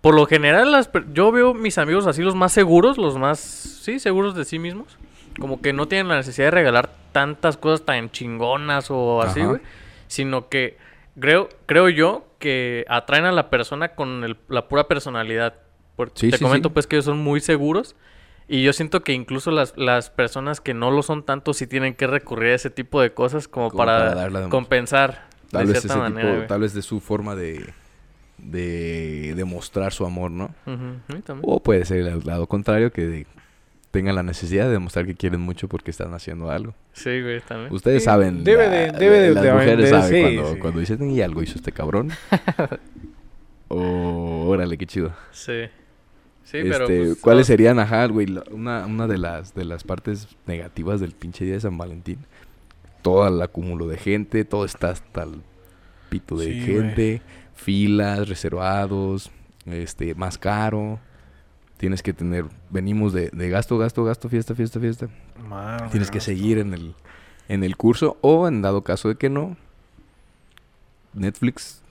Por 0.01 0.15
lo 0.15 0.27
general, 0.27 0.71
las 0.71 0.91
yo 1.13 1.33
veo 1.33 1.53
mis 1.53 1.79
amigos 1.79 2.07
así 2.07 2.23
los 2.23 2.35
más 2.37 2.53
seguros, 2.53 2.97
los 2.97 3.19
más, 3.19 3.41
sí, 3.41 3.99
seguros 3.99 4.35
de 4.37 4.45
sí 4.45 4.59
mismos. 4.59 4.97
Como 5.41 5.61
que 5.61 5.73
no 5.73 5.89
tienen 5.89 6.09
la 6.09 6.17
necesidad 6.17 6.47
de 6.47 6.51
regalar 6.53 6.91
tantas 7.13 7.57
cosas 7.57 7.85
tan 7.85 8.11
chingonas 8.11 8.87
o 8.91 9.21
así, 9.23 9.43
güey. 9.43 9.61
Sino 10.07 10.49
que 10.49 10.77
creo, 11.19 11.49
creo 11.67 11.89
yo 11.89 12.25
que 12.39 12.85
atraen 12.89 13.25
a 13.25 13.33
la 13.33 13.51
persona 13.51 13.89
con 13.91 14.23
el- 14.23 14.37
la 14.49 14.69
pura 14.69 14.87
personalidad. 14.87 15.55
Porque 15.97 16.13
Sí, 16.21 16.31
te 16.31 16.37
sí, 16.39 16.45
comento 16.45 16.69
sí. 16.69 16.73
pues 16.75 16.87
que 16.87 16.97
ellos 16.97 17.07
son 17.07 17.19
muy 17.19 17.41
seguros 17.41 17.97
Y 18.49 18.63
yo 18.63 18.73
siento 18.75 19.03
que 19.03 19.13
incluso 19.13 19.51
las, 19.51 19.77
las 19.77 20.11
personas 20.11 20.61
que 20.61 20.73
no 20.75 20.91
lo 20.93 21.03
son 21.03 21.25
tanto 21.25 21.53
sí 21.55 21.67
tienen 21.67 21.95
que 21.95 22.07
recurrir 22.07 22.53
a 22.53 22.55
ese 22.55 22.71
tipo 22.71 23.01
de 23.01 23.13
cosas 23.13 23.49
como, 23.49 23.71
Como 23.71 23.79
para, 23.79 24.29
compensar 24.51 25.27
Tal 25.50 25.67
de 25.67 25.73
vez 25.75 25.85
ese 25.85 25.97
manera. 25.97 26.21
tipo, 26.23 26.35
güey. 26.37 26.47
tal 26.49 26.61
vez 26.61 26.75
de 26.75 26.83
su 26.83 27.00
forma 27.00 27.35
de, 27.37 27.65
de 28.38 29.35
demostrar 29.37 29.93
su 29.93 30.05
amor, 30.05 30.31
¿no? 30.31 30.55
O 31.43 31.61
puede 31.62 31.85
ser 31.85 31.99
el 32.07 32.21
lado 32.25 32.47
contrario, 32.47 32.93
que 32.93 33.07
de- 33.07 33.26
tengan 33.91 34.15
la 34.17 34.23
necesidad 34.23 34.67
de 34.67 34.73
demostrar 34.73 35.07
que 35.07 35.15
quieren 35.15 35.41
mucho 35.41 35.69
porque 35.69 35.91
están 35.91 36.12
haciendo 36.12 36.50
algo. 36.50 36.75
Sí, 36.93 37.23
güey, 37.23 37.41
también. 37.41 37.73
Ustedes 37.73 38.03
Sí, 38.03 38.07
saben. 38.07 38.45
debe 38.45 38.69
de- 38.69 38.93
debe 38.93 39.21
de- 39.21 39.31
las 39.35 39.43
de- 39.43 39.53
mujeres 39.53 39.79
de- 39.79 39.91
saben 39.91 40.09
sí, 40.11 40.23
cuando, 40.37 40.53
sí. 40.55 40.59
cuando 40.61 40.81
dicen, 40.81 41.11
y 41.11 41.21
algo 41.23 41.43
hizo 41.43 41.55
este 41.55 41.73
cabrón. 41.73 42.11
o, 43.69 44.47
órale, 44.49 44.76
qué 44.79 44.87
chido. 44.87 45.12
Sí. 45.33 45.62
Sí, 46.45 46.59
Este, 46.59 46.71
pero 46.71 46.87
pues, 46.87 47.17
¿Cuáles 47.21 47.47
serían, 47.49 47.79
ajá, 47.81 48.07
güey? 48.07 48.26
Una, 48.53 48.87
una 48.87 49.09
de 49.09 49.19
las 49.19 49.53
de 49.55 49.65
las 49.65 49.83
partes 49.83 50.29
negativas 50.47 51.00
del 51.00 51.11
pinche 51.12 51.45
día 51.45 51.55
de 51.55 51.61
San 51.61 51.76
Valentín. 51.76 52.19
Todo 53.07 53.29
el 53.29 53.41
acúmulo 53.41 53.87
de 53.87 53.99
gente, 53.99 54.45
todo 54.45 54.65
está 54.65 54.91
hasta 54.91 55.23
el 55.23 55.43
pito 56.09 56.37
de 56.37 56.47
Sí, 56.47 56.61
gente, 56.61 57.23
filas, 57.55 58.29
reservados, 58.29 59.31
este, 59.65 60.17
más 60.17 60.39
caro. 60.39 60.99
Tienes 61.77 62.03
que 62.03 62.13
tener, 62.13 62.47
venimos 62.69 63.13
de, 63.13 63.31
de 63.31 63.49
gasto, 63.49 63.79
gasto, 63.79 64.03
gasto, 64.03 64.29
fiesta, 64.29 64.57
fiesta, 64.57 64.81
fiesta. 64.81 65.09
Madre, 65.49 65.89
Tienes 65.91 66.11
que 66.11 66.19
seguir 66.19 66.59
en 66.59 66.75
el, 66.75 66.97
en 67.47 67.63
el 67.63 67.77
curso 67.77 68.17
o 68.23 68.49
en 68.49 68.61
dado 68.61 68.83
caso 68.83 69.09
de 69.09 69.15
que 69.15 69.31
no, 69.31 69.57
Netflix. 71.15 71.85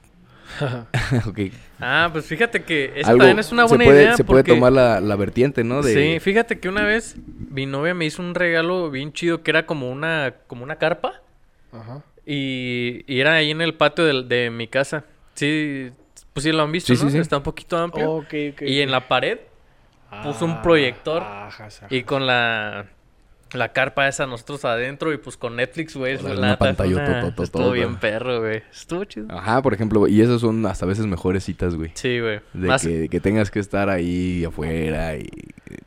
Ah, 1.79 2.09
pues 2.11 2.25
fíjate 2.25 2.63
que 2.63 2.93
esa 2.95 3.09
Algo- 3.11 3.19
también 3.19 3.39
es 3.39 3.51
una 3.51 3.63
se 3.63 3.69
buena 3.69 3.85
puede, 3.85 4.01
idea 4.03 4.17
Se 4.17 4.23
puede 4.23 4.43
tomar 4.43 4.71
la, 4.71 5.01
la 5.01 5.15
vertiente, 5.15 5.63
¿no? 5.63 5.81
De, 5.81 5.93
Sí, 5.93 6.19
fíjate 6.19 6.59
que 6.59 6.69
una 6.69 6.83
vez 6.83 7.15
mi 7.49 7.65
novia 7.65 7.93
me 7.93 8.05
hizo 8.05 8.21
un 8.21 8.33
regalo 8.35 8.89
bien 8.91 9.11
chido 9.13 9.43
que 9.43 9.51
era 9.51 9.65
como 9.65 9.91
una, 9.91 10.35
como 10.47 10.63
una 10.63 10.77
carpa 10.77 11.21
Ajá. 11.73 12.01
y, 12.25 13.03
y 13.07 13.19
era 13.19 13.33
ahí 13.35 13.51
en 13.51 13.61
el 13.61 13.73
patio 13.75 14.23
de, 14.23 14.49
mi 14.49 14.67
casa. 14.67 15.03
Sí, 15.33 15.91
pues 16.33 16.43
sí 16.45 16.51
lo 16.51 16.63
han 16.63 16.71
visto, 16.71 16.93
Sí, 16.93 16.97
sí, 16.97 17.05
¿no? 17.05 17.11
sí. 17.11 17.17
Está 17.17 17.37
un 17.37 17.43
poquito 17.43 17.77
amplio. 17.77 18.09
Ok, 18.11 18.33
ok, 18.53 18.61
y 18.61 18.79
en 18.81 18.91
la 18.91 19.07
pared 19.07 19.39
puso 20.23 20.45
un 20.45 20.51
Ah, 20.51 20.61
proyector 20.61 21.21
ajas. 21.23 21.81
y 21.89 22.03
con 22.03 22.25
la, 22.25 22.85
la 23.53 23.71
carpa 23.71 24.07
esa 24.07 24.25
nosotros 24.25 24.65
adentro 24.65 25.13
y 25.13 25.17
pues 25.17 25.37
con 25.37 25.55
Netflix, 25.55 25.95
güey. 25.95 26.17
La 26.21 26.31
una 26.31 26.57
pantalla. 26.57 27.29
Estuvo 27.37 27.71
bien 27.71 27.95
perro, 27.97 28.41
güey. 28.41 28.63
Estuvo 28.71 29.03
chido. 29.05 29.27
Ajá, 29.29 29.61
por 29.61 29.73
ejemplo, 29.73 30.07
y 30.07 30.21
esas 30.21 30.41
son 30.41 30.65
hasta 30.65 30.85
veces 30.85 31.05
mejores 31.05 31.43
citas, 31.43 31.75
güey. 31.75 31.91
Sí, 31.93 32.19
güey. 32.19 32.41
De 32.53 32.67
Más- 32.67 32.81
que, 32.85 33.07
que 33.07 33.19
tengas 33.19 33.51
que 33.51 33.59
estar 33.59 33.89
ahí 33.89 34.43
afuera 34.45 35.15
y 35.15 35.29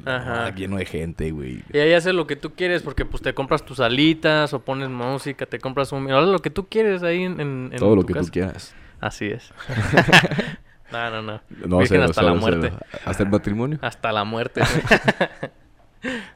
Ajá. 0.05 0.47
ah, 0.47 0.55
lleno 0.55 0.77
de 0.77 0.87
gente, 0.87 1.31
güey. 1.31 1.63
Y 1.73 1.79
ahí 1.79 1.93
haces 1.93 2.15
lo 2.15 2.27
que 2.27 2.37
tú 2.37 2.53
quieres 2.55 2.83
porque 2.83 3.05
pues 3.05 3.23
te 3.23 3.35
compras 3.35 3.65
tus 3.65 3.81
alitas 3.81 4.53
o 4.55 4.61
pones 4.61 4.89
música, 4.89 5.45
te 5.47 5.59
compras 5.59 5.93
un... 5.93 6.11
Haces 6.11 6.29
lo 6.29 6.39
que 6.39 6.51
tú 6.51 6.69
quieres 6.69 7.03
ahí 7.03 7.23
en, 7.25 7.41
en, 7.41 7.69
en 7.73 7.79
Todo 7.79 7.97
lo 7.97 8.03
tu 8.03 8.15
que 8.15 8.21
tú 8.21 8.27
quieras. 8.29 8.75
Así 9.01 9.27
es. 9.27 9.53
no, 10.93 11.11
no, 11.11 11.23
no. 11.23 11.41
No, 11.67 11.87
cero, 11.87 12.05
hasta 12.05 12.23
cero, 12.23 12.35
la 12.35 12.41
muerte. 12.41 12.73
cero. 12.73 13.01
Hasta 13.05 13.23
el 13.23 13.29
matrimonio. 13.29 13.79
Hasta 13.83 14.13
la 14.13 14.25
muerte. 14.25 14.63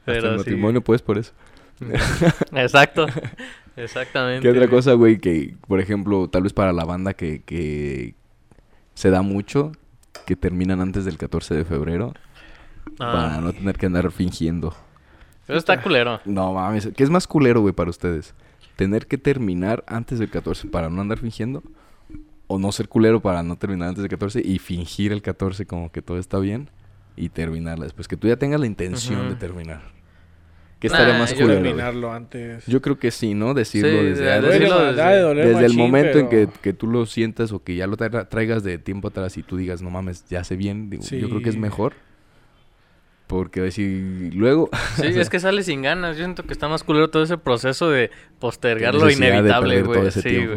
hasta 0.01 0.13
el 0.13 0.23
sí. 0.23 0.37
matrimonio, 0.39 0.81
pues, 0.83 1.03
por 1.03 1.19
eso. 1.19 1.33
Exacto. 2.53 3.07
Exactamente. 3.77 4.43
¿Qué 4.43 4.51
otra 4.51 4.69
cosa, 4.69 4.93
güey? 4.93 5.19
Que, 5.19 5.55
por 5.67 5.81
ejemplo, 5.81 6.29
tal 6.29 6.43
vez 6.43 6.53
para 6.53 6.73
la 6.73 6.85
banda 6.85 7.15
que, 7.15 7.43
que 7.43 8.15
se 8.95 9.11
da 9.11 9.23
mucho, 9.23 9.73
que 10.27 10.37
terminan 10.37 10.81
antes 10.81 11.05
del 11.05 11.17
14 11.17 11.55
de 11.55 11.65
febrero, 11.65 12.13
Ah, 12.99 13.13
para 13.13 13.41
no 13.41 13.53
tener 13.53 13.79
que 13.79 13.87
andar 13.87 14.11
fingiendo. 14.11 14.75
Eso 15.49 15.59
está 15.59 15.81
culero. 15.81 16.21
No 16.25 16.53
mames, 16.53 16.91
¿qué 16.97 17.03
es 17.03 17.11
más 17.11 17.27
culero, 17.27 17.61
güey, 17.61 17.75
para 17.75 17.91
ustedes? 17.91 18.35
¿Tener 18.77 19.07
que 19.07 19.19
terminar 19.19 19.85
antes 19.87 20.19
del 20.19 20.31
14 20.31 20.69
para 20.69 20.89
no 20.89 21.01
andar 21.01 21.19
fingiendo? 21.19 21.63
¿O 22.47 22.59
no 22.59 22.73
ser 22.73 22.89
culero 22.89 23.21
para 23.21 23.43
no 23.43 23.57
terminar 23.57 23.89
antes 23.89 24.03
del 24.03 24.11
14 24.11 24.43
y 24.45 24.59
fingir 24.59 25.13
el 25.13 25.23
14 25.23 25.67
como 25.67 25.91
que 25.91 26.03
todo 26.03 26.19
está 26.19 26.39
bien 26.39 26.71
y 27.17 27.29
terminarla 27.29 27.85
después? 27.85 28.09
Que 28.09 28.17
tú 28.17 28.29
ya 28.29 28.37
tengas 28.37 28.61
la 28.61 28.67
intención 28.67 29.29
de 29.29 29.35
terminar. 29.37 29.81
¿Qué 30.81 30.89
estaría 30.89 31.13
Nah, 31.13 31.21
más 31.21 31.31
yo 31.31 31.37
culero? 31.43 31.61
güey? 31.61 31.63
terminarlo 31.71 32.13
antes. 32.13 32.67
Yo 32.67 32.83
creo 32.83 32.99
que 32.99 33.13
sí, 33.13 33.35
¿no? 33.35 33.55
Decirlo 33.55 33.89
Sí, 34.01 34.05
desde 34.07 34.25
de- 34.25 34.41
decirlo 34.41 34.85
desde- 34.87 34.97
da 34.97 35.11
de 35.11 35.21
doler 35.21 35.49
Desde 35.49 35.67
el 35.67 35.75
momento 35.75 36.19
en 36.19 36.29
que, 36.29 36.49
que 36.61 36.73
tú 36.73 36.89
lo 36.89 37.07
sientas 37.07 37.53
o 37.53 37.63
que 37.63 37.77
ya 37.77 37.87
lo 37.87 37.97
tra- 37.97 38.29
traigas 38.29 38.65
de 38.65 38.79
tiempo 38.79 39.07
atrás 39.09 39.37
y 39.39 39.45
tú 39.45 39.57
digas, 39.57 39.81
no 39.81 39.91
mames, 39.91 40.29
ya 40.29 40.43
sé 40.43 40.57
bien, 40.57 40.91
digo, 40.91 41.05
yo 41.05 41.29
creo 41.29 41.41
que 41.43 41.51
es 41.51 41.57
mejor. 41.57 41.93
Porque 43.29 43.61
decir, 43.63 44.33
luego, 44.35 44.69
Sí, 44.97 45.07
es 45.07 45.31
que 45.31 45.39
sale 45.41 45.63
sin 45.63 45.81
ganas. 45.83 46.17
Yo 46.19 46.25
siento 46.25 46.43
que 46.43 46.53
está 46.53 46.69
más 46.69 46.83
culero 46.83 47.09
todo 47.09 47.23
ese 47.23 47.39
proceso 47.39 47.89
de 47.89 48.11
postergar 48.41 48.95
lo 48.95 49.09
inevitable, 49.09 49.83
güey. 49.83 50.11
Sí, 50.11 50.21
tiempo. 50.21 50.55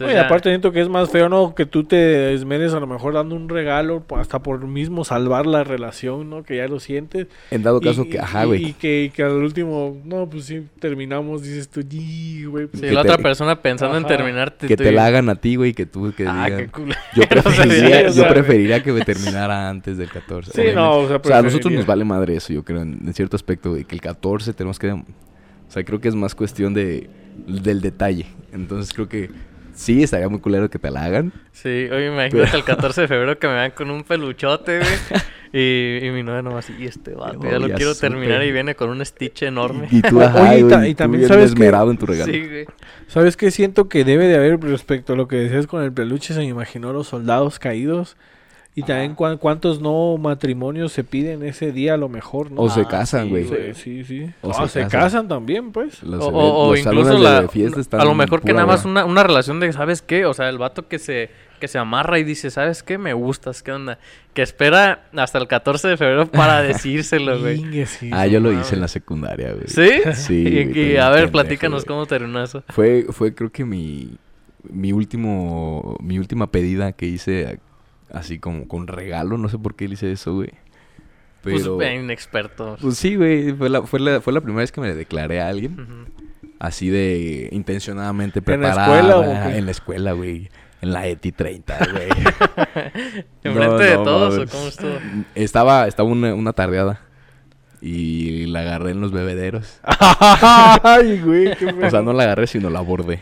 Oye, 0.00 0.06
Entonces 0.08 0.22
ya- 0.22 0.26
aparte 0.26 0.48
siento 0.48 0.72
que 0.72 0.80
es 0.80 0.88
más 0.88 1.10
feo, 1.10 1.28
¿no? 1.28 1.54
Que 1.54 1.66
tú 1.66 1.84
te 1.84 2.32
esmeres 2.32 2.72
a 2.72 2.80
lo 2.80 2.86
mejor 2.86 3.12
dando 3.12 3.34
un 3.36 3.48
regalo 3.50 4.02
hasta 4.16 4.42
por 4.42 4.66
mismo 4.66 5.04
salvar 5.04 5.46
la 5.46 5.64
relación, 5.64 6.30
¿no? 6.30 6.42
Que 6.44 6.56
ya 6.56 6.66
lo 6.66 6.80
sientes. 6.80 7.26
en 7.50 7.62
dado 7.62 7.78
caso 7.80 8.02
Y- 8.04 8.08
que, 8.08 8.18
ajá, 8.18 8.46
güey. 8.46 8.64
Y 8.68 8.72
que, 8.72 9.04
y 9.04 9.10
que 9.10 9.22
al 9.22 9.32
último, 9.32 10.00
no, 10.04 10.28
pues 10.30 10.46
sí, 10.46 10.66
terminamos, 10.80 11.42
dices 11.42 11.68
tú, 11.68 11.82
"Yi, 11.82 12.44
güey. 12.46 12.66
pues 12.68 12.80
Sí, 12.80 12.86
la 12.90 13.02
te- 13.02 13.10
otra 13.10 13.22
persona 13.22 13.60
pensando 13.60 13.98
en 13.98 14.06
Ajá. 14.06 14.16
terminarte. 14.16 14.66
Que 14.66 14.76
tú 14.78 14.82
te 14.82 14.90
y- 14.92 14.94
la 14.94 15.04
hagan 15.06 15.28
a 15.28 15.34
ti, 15.36 15.56
güey, 15.56 15.74
que 15.74 15.84
tú 15.84 16.10
que 16.16 16.26
Ah, 16.26 16.46
digan. 16.46 16.58
qué 16.60 16.68
culero. 16.68 17.00
Yo 17.14 17.22
preferiría, 17.28 18.08
yo 18.10 18.28
preferiría 18.28 18.82
que 18.82 18.92
me 18.92 19.02
terminara 19.02 19.68
antes 19.68 19.98
del 19.98 20.08
14. 20.10 20.50
Sí, 20.52 20.60
obviamente. 20.62 20.80
no, 20.80 20.96
o 20.96 21.06
sea, 21.06 21.16
O 21.18 21.22
sea, 21.22 21.38
a 21.38 21.42
nosotros 21.42 21.50
preferiría. 21.50 21.78
nos 21.80 21.86
vale 21.86 22.04
madre 22.06 22.36
eso, 22.36 22.52
yo 22.54 22.64
creo, 22.64 22.80
en, 22.80 22.98
en 23.06 23.12
cierto 23.12 23.36
aspecto, 23.36 23.70
güey, 23.70 23.84
que 23.84 23.94
el 23.94 24.00
14 24.00 24.54
tenemos 24.54 24.78
que... 24.78 24.90
O 24.90 25.04
sea, 25.68 25.84
creo 25.84 26.00
que 26.00 26.08
es 26.08 26.14
más 26.14 26.34
cuestión 26.34 26.72
de 26.74 27.10
del 27.46 27.80
detalle. 27.80 28.26
Entonces 28.52 28.92
creo 28.92 29.08
que 29.08 29.30
sí, 29.74 30.02
estaría 30.02 30.28
muy 30.28 30.40
culero 30.40 30.68
que 30.70 30.78
te 30.78 30.90
la 30.90 31.04
hagan. 31.04 31.32
Sí, 31.52 31.68
oye, 31.90 32.06
imagínate 32.08 32.56
el 32.56 32.64
14 32.64 33.02
de 33.02 33.08
febrero 33.08 33.38
que 33.38 33.46
me 33.46 33.54
van 33.54 33.70
con 33.72 33.90
un 33.90 34.04
peluchote, 34.04 34.78
güey. 34.78 34.90
y, 35.52 36.06
y 36.06 36.10
mi 36.10 36.22
novia 36.22 36.42
nomás, 36.42 36.70
y 36.70 36.86
este 36.86 37.14
vato, 37.14 37.40
ya 37.42 37.58
lo 37.58 37.68
ya 37.68 37.74
quiero 37.74 37.94
terminar 37.94 38.42
y 38.44 38.52
viene 38.52 38.74
con 38.74 38.90
un 38.90 39.04
stitch 39.04 39.42
enorme. 39.42 39.88
Y, 39.92 39.98
y 39.98 40.02
tú, 40.02 40.16
Oye, 40.18 40.26
ajá, 40.26 40.56
y 40.58 40.64
ta- 40.68 40.76
güey, 40.78 40.90
y 40.90 40.94
tú 40.94 40.98
también 40.98 41.20
bien 41.20 41.28
sabes 41.28 41.50
que- 41.50 41.54
esmerado 41.54 41.90
en 41.90 41.98
tu 41.98 42.06
regalo. 42.06 42.32
Sí, 42.32 42.40
güey. 42.46 42.66
¿Sabes 43.08 43.36
qué 43.36 43.50
siento 43.50 43.88
que 43.88 44.04
debe 44.04 44.26
de 44.28 44.36
haber 44.36 44.58
respecto 44.60 45.12
a 45.12 45.16
lo 45.16 45.28
que 45.28 45.36
decías 45.36 45.66
con 45.66 45.82
el 45.82 45.92
peluche? 45.92 46.32
Se 46.34 46.40
me 46.40 46.46
imaginó 46.46 46.92
los 46.92 47.08
soldados 47.08 47.58
caídos. 47.58 48.16
Y 48.74 48.84
también 48.84 49.14
cuán- 49.14 49.36
cuántos 49.36 49.82
no 49.82 50.16
matrimonios 50.16 50.92
se 50.92 51.04
piden 51.04 51.42
ese 51.42 51.72
día 51.72 51.92
a 51.92 51.96
lo 51.98 52.08
mejor, 52.08 52.50
¿no? 52.50 52.62
O 52.62 52.70
se 52.70 52.86
casan, 52.86 53.28
güey. 53.28 53.44
Sí, 53.46 53.54
sí, 53.74 54.04
sí. 54.04 54.30
O 54.40 54.50
Ah, 54.50 54.66
se 54.66 54.82
se, 54.84 54.88
casan. 54.88 55.28
también, 55.28 55.72
pues. 55.72 56.02
Los, 56.02 56.24
O, 56.24 56.28
o- 56.28 56.70
los 56.70 56.80
incluso 56.80 57.18
la, 57.18 57.42
de 57.42 57.48
fiesta 57.48 57.80
están 57.82 58.00
a 58.00 58.04
lo 58.06 58.14
mejor 58.14 58.40
que 58.40 58.54
nada 58.54 58.64
más 58.66 58.86
una, 58.86 59.04
una 59.04 59.22
relación 59.22 59.60
de, 59.60 59.70
¿sabes 59.74 60.00
qué? 60.00 60.24
O 60.24 60.32
sea, 60.32 60.48
el 60.48 60.56
vato 60.56 60.88
que 60.88 60.98
se, 60.98 61.28
que 61.60 61.68
se 61.68 61.76
amarra 61.78 62.18
y 62.18 62.24
dice, 62.24 62.50
¿sabes 62.50 62.82
qué? 62.82 62.96
Me 62.96 63.12
gustas, 63.12 63.62
¿qué 63.62 63.72
onda? 63.72 63.98
Que 64.32 64.40
espera 64.40 65.04
hasta 65.14 65.36
el 65.36 65.48
14 65.48 65.88
de 65.88 65.96
febrero 65.98 66.26
para 66.30 66.62
decírselo, 66.62 67.40
güey. 67.40 67.84
Ah, 68.10 68.26
yo 68.26 68.40
lo 68.40 68.52
hice 68.58 68.74
en 68.76 68.80
la 68.80 68.88
secundaria, 68.88 69.52
güey. 69.52 69.66
¿Sí? 69.66 70.00
Sí, 70.14 70.44
Y, 70.74 70.96
a 70.96 71.10
ver, 71.10 71.24
pendejo, 71.24 71.32
platícanos 71.32 71.84
cómo 71.84 72.06
terminó 72.06 72.42
eso. 72.42 72.64
Fue, 72.70 73.04
fue 73.10 73.34
creo 73.34 73.52
que 73.52 73.66
mi, 73.66 74.16
mi 74.70 74.92
último, 74.92 75.98
mi 76.00 76.18
última 76.18 76.50
pedida 76.50 76.92
que 76.92 77.04
hice 77.04 77.46
a- 77.46 77.71
así 78.12 78.38
como 78.38 78.68
con 78.68 78.86
regalo, 78.86 79.38
no 79.38 79.48
sé 79.48 79.58
por 79.58 79.74
qué 79.74 79.88
le 79.88 79.94
hice 79.94 80.12
eso, 80.12 80.34
güey. 80.34 80.50
Pero, 81.42 81.76
Pues, 81.76 81.94
inexperto. 81.94 82.76
pues 82.80 82.96
sí, 82.98 83.16
güey, 83.16 83.52
fue 83.52 83.68
la, 83.68 83.82
fue, 83.82 83.98
la, 83.98 84.20
fue 84.20 84.32
la 84.32 84.40
primera 84.40 84.60
vez 84.60 84.70
que 84.70 84.80
me 84.80 84.86
le 84.88 84.94
declaré 84.94 85.40
a 85.40 85.48
alguien, 85.48 86.06
así 86.60 86.88
de 86.88 87.48
intencionadamente 87.50 88.38
¿En 88.38 88.44
la 88.44 88.44
preparada. 88.44 88.84
escuela 88.96 89.16
o 89.18 89.22
qué? 89.50 89.56
En 89.58 89.64
la 89.64 89.70
escuela, 89.72 90.12
güey. 90.12 90.48
En 90.80 90.92
la 90.92 91.06
ETI 91.06 91.32
30, 91.32 91.78
güey. 91.92 92.08
¿Enfrente 93.44 93.68
No, 93.68 93.78
de 93.78 93.94
no, 93.96 94.02
todos 94.04 94.38
o 94.38 94.50
cómo 94.50 94.68
estuvo? 94.68 94.90
Estaba, 95.34 95.86
estaba 95.88 96.08
una, 96.08 96.34
una 96.34 96.52
tardeada. 96.52 97.00
Y 97.80 98.46
la 98.46 98.60
agarré 98.60 98.92
en 98.92 99.00
los 99.00 99.10
bebederos. 99.10 99.80
Ay, 100.84 101.20
güey, 101.20 101.56
qué 101.56 101.66
O 101.66 101.90
sea, 101.90 102.02
no 102.02 102.12
la 102.12 102.22
agarré, 102.24 102.46
sino 102.46 102.70
la 102.70 102.78
abordé. 102.78 103.20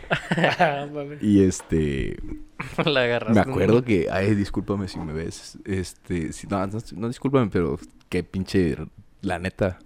Ándale. 0.59 1.17
Y 1.21 1.43
este... 1.43 2.17
La 2.85 3.03
agarraste. 3.03 3.33
Me 3.33 3.39
acuerdo 3.41 3.83
que, 3.83 4.07
ay, 4.11 4.35
discúlpame 4.35 4.87
si 4.87 4.99
me 4.99 5.13
ves, 5.13 5.57
este, 5.65 6.33
si- 6.33 6.47
no, 6.47 6.65
no, 6.67 6.79
no 6.95 7.07
discúlpame, 7.07 7.49
pero 7.51 7.79
qué 8.09 8.23
pinche, 8.23 8.75
la 9.21 9.39
neta, 9.39 9.79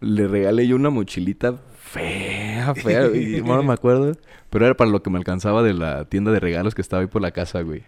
le 0.00 0.26
regalé 0.28 0.66
yo 0.66 0.76
una 0.76 0.90
mochilita 0.90 1.54
fea, 1.78 2.74
fea, 2.74 3.06
y 3.14 3.42
no 3.42 3.62
me 3.62 3.72
acuerdo, 3.72 4.12
pero 4.48 4.64
era 4.66 4.74
para 4.76 4.90
lo 4.90 5.02
que 5.02 5.10
me 5.10 5.18
alcanzaba 5.18 5.62
de 5.62 5.74
la 5.74 6.04
tienda 6.06 6.30
de 6.32 6.40
regalos 6.40 6.74
que 6.74 6.82
estaba 6.82 7.02
ahí 7.02 7.08
por 7.08 7.22
la 7.22 7.30
casa, 7.32 7.62
güey, 7.62 7.82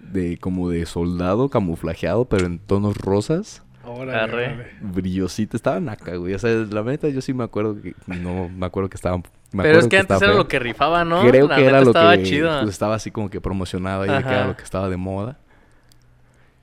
de 0.00 0.38
como 0.38 0.70
de 0.70 0.86
soldado 0.86 1.48
camuflajeado, 1.48 2.24
pero 2.26 2.46
en 2.46 2.58
tonos 2.58 2.96
rosas, 2.96 3.62
Órale, 3.84 4.66
brillosita, 4.80 5.56
estaba 5.56 5.78
naca, 5.78 6.16
güey, 6.16 6.34
o 6.34 6.38
sea, 6.38 6.50
la 6.50 6.82
neta 6.82 7.08
yo 7.08 7.20
sí 7.20 7.32
me 7.32 7.44
acuerdo 7.44 7.80
que, 7.80 7.94
no, 8.08 8.48
me 8.48 8.66
acuerdo 8.66 8.88
que 8.90 8.96
estaba, 8.96 9.22
me 9.56 9.62
Pero 9.64 9.78
es 9.80 9.88
que 9.88 9.98
antes 9.98 10.20
era 10.22 10.34
lo 10.34 10.46
que 10.48 10.58
rifaba, 10.58 11.04
¿no? 11.04 11.22
Creo 11.28 11.48
La 11.48 11.56
que 11.56 11.64
era 11.66 11.80
lo 11.80 11.86
estaba 11.88 12.16
que 12.16 12.22
chido. 12.24 12.60
pues, 12.60 12.70
estaba 12.72 12.94
así 12.94 13.10
como 13.10 13.28
que 13.30 13.40
promocionado 13.40 14.02
de 14.02 14.08
que 14.08 14.14
era 14.28 14.46
lo 14.46 14.56
que 14.56 14.62
estaba 14.62 14.88
de 14.88 14.96
moda. 14.96 15.38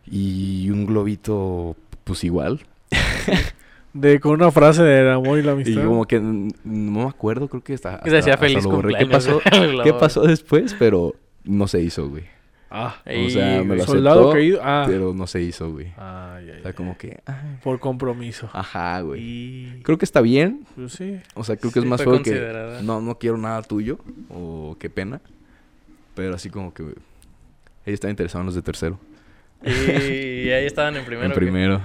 Y 0.05 0.69
un 0.69 0.85
globito, 0.85 1.75
pues 2.03 2.23
igual. 2.23 2.61
De 3.93 4.19
con 4.19 4.31
una 4.33 4.51
frase 4.51 4.81
del 4.81 5.07
amor 5.11 5.37
y 5.37 5.43
la 5.43 5.51
Y 5.51 5.53
amistad. 5.53 5.85
como 5.85 6.05
que 6.05 6.19
no 6.19 6.51
me 6.63 7.03
acuerdo, 7.03 7.47
creo 7.47 7.63
que 7.63 7.75
hasta, 7.75 8.01
Y 8.03 8.09
decía 8.09 8.33
hasta- 8.33 8.45
feliz 8.47 8.65
borré. 8.65 8.95
¿Qué 8.95 9.05
cumpleaños. 9.07 9.41
pasó? 9.41 9.41
¿Qué 9.83 9.93
pasó 9.93 10.21
después? 10.23 10.75
Pero 10.79 11.13
no 11.43 11.67
se 11.67 11.79
hizo, 11.81 12.09
güey. 12.09 12.23
Ah, 12.75 12.95
O 13.05 13.29
sea, 13.29 13.63
me 13.63 13.75
lo 13.75 13.85
soldado 13.85 14.21
aceptó, 14.21 14.33
caído. 14.33 14.59
Ah. 14.63 14.85
pero 14.87 15.13
no 15.13 15.27
se 15.27 15.41
hizo, 15.43 15.71
güey. 15.71 15.93
Ay, 15.95 16.49
O 16.59 16.63
sea, 16.63 16.73
como 16.73 16.97
que... 16.97 17.19
ay, 17.27 17.59
Por 17.63 17.79
compromiso. 17.79 18.49
Ajá, 18.51 18.99
güey. 19.01 19.21
Y... 19.21 19.81
Creo 19.83 19.99
que 19.99 20.05
está 20.05 20.21
bien. 20.21 20.65
Pues 20.75 20.93
sí. 20.93 21.19
O 21.35 21.43
sea, 21.43 21.55
creo 21.55 21.71
que 21.71 21.79
Sí, 21.81 21.85
es 21.85 21.89
más 21.89 22.01
feo 22.03 22.23
que... 22.23 22.79
No, 22.81 22.99
no 22.99 23.19
quiero 23.19 23.37
nada 23.37 23.61
tuyo. 23.61 23.99
O 24.29 24.75
qué 24.79 24.89
pena. 24.89 25.21
Pero 26.15 26.33
así 26.33 26.49
como 26.49 26.73
que... 26.73 26.81
Ella 26.81 27.93
estaba 27.93 28.09
interesada 28.09 28.41
en 28.41 28.47
los 28.47 28.55
de 28.55 28.63
tercero. 28.63 28.97
Y, 29.63 29.69
y 30.47 30.49
ahí 30.51 30.65
estaban 30.65 30.95
en 30.95 31.05
primero. 31.05 31.27
en 31.27 31.33
primero. 31.33 31.81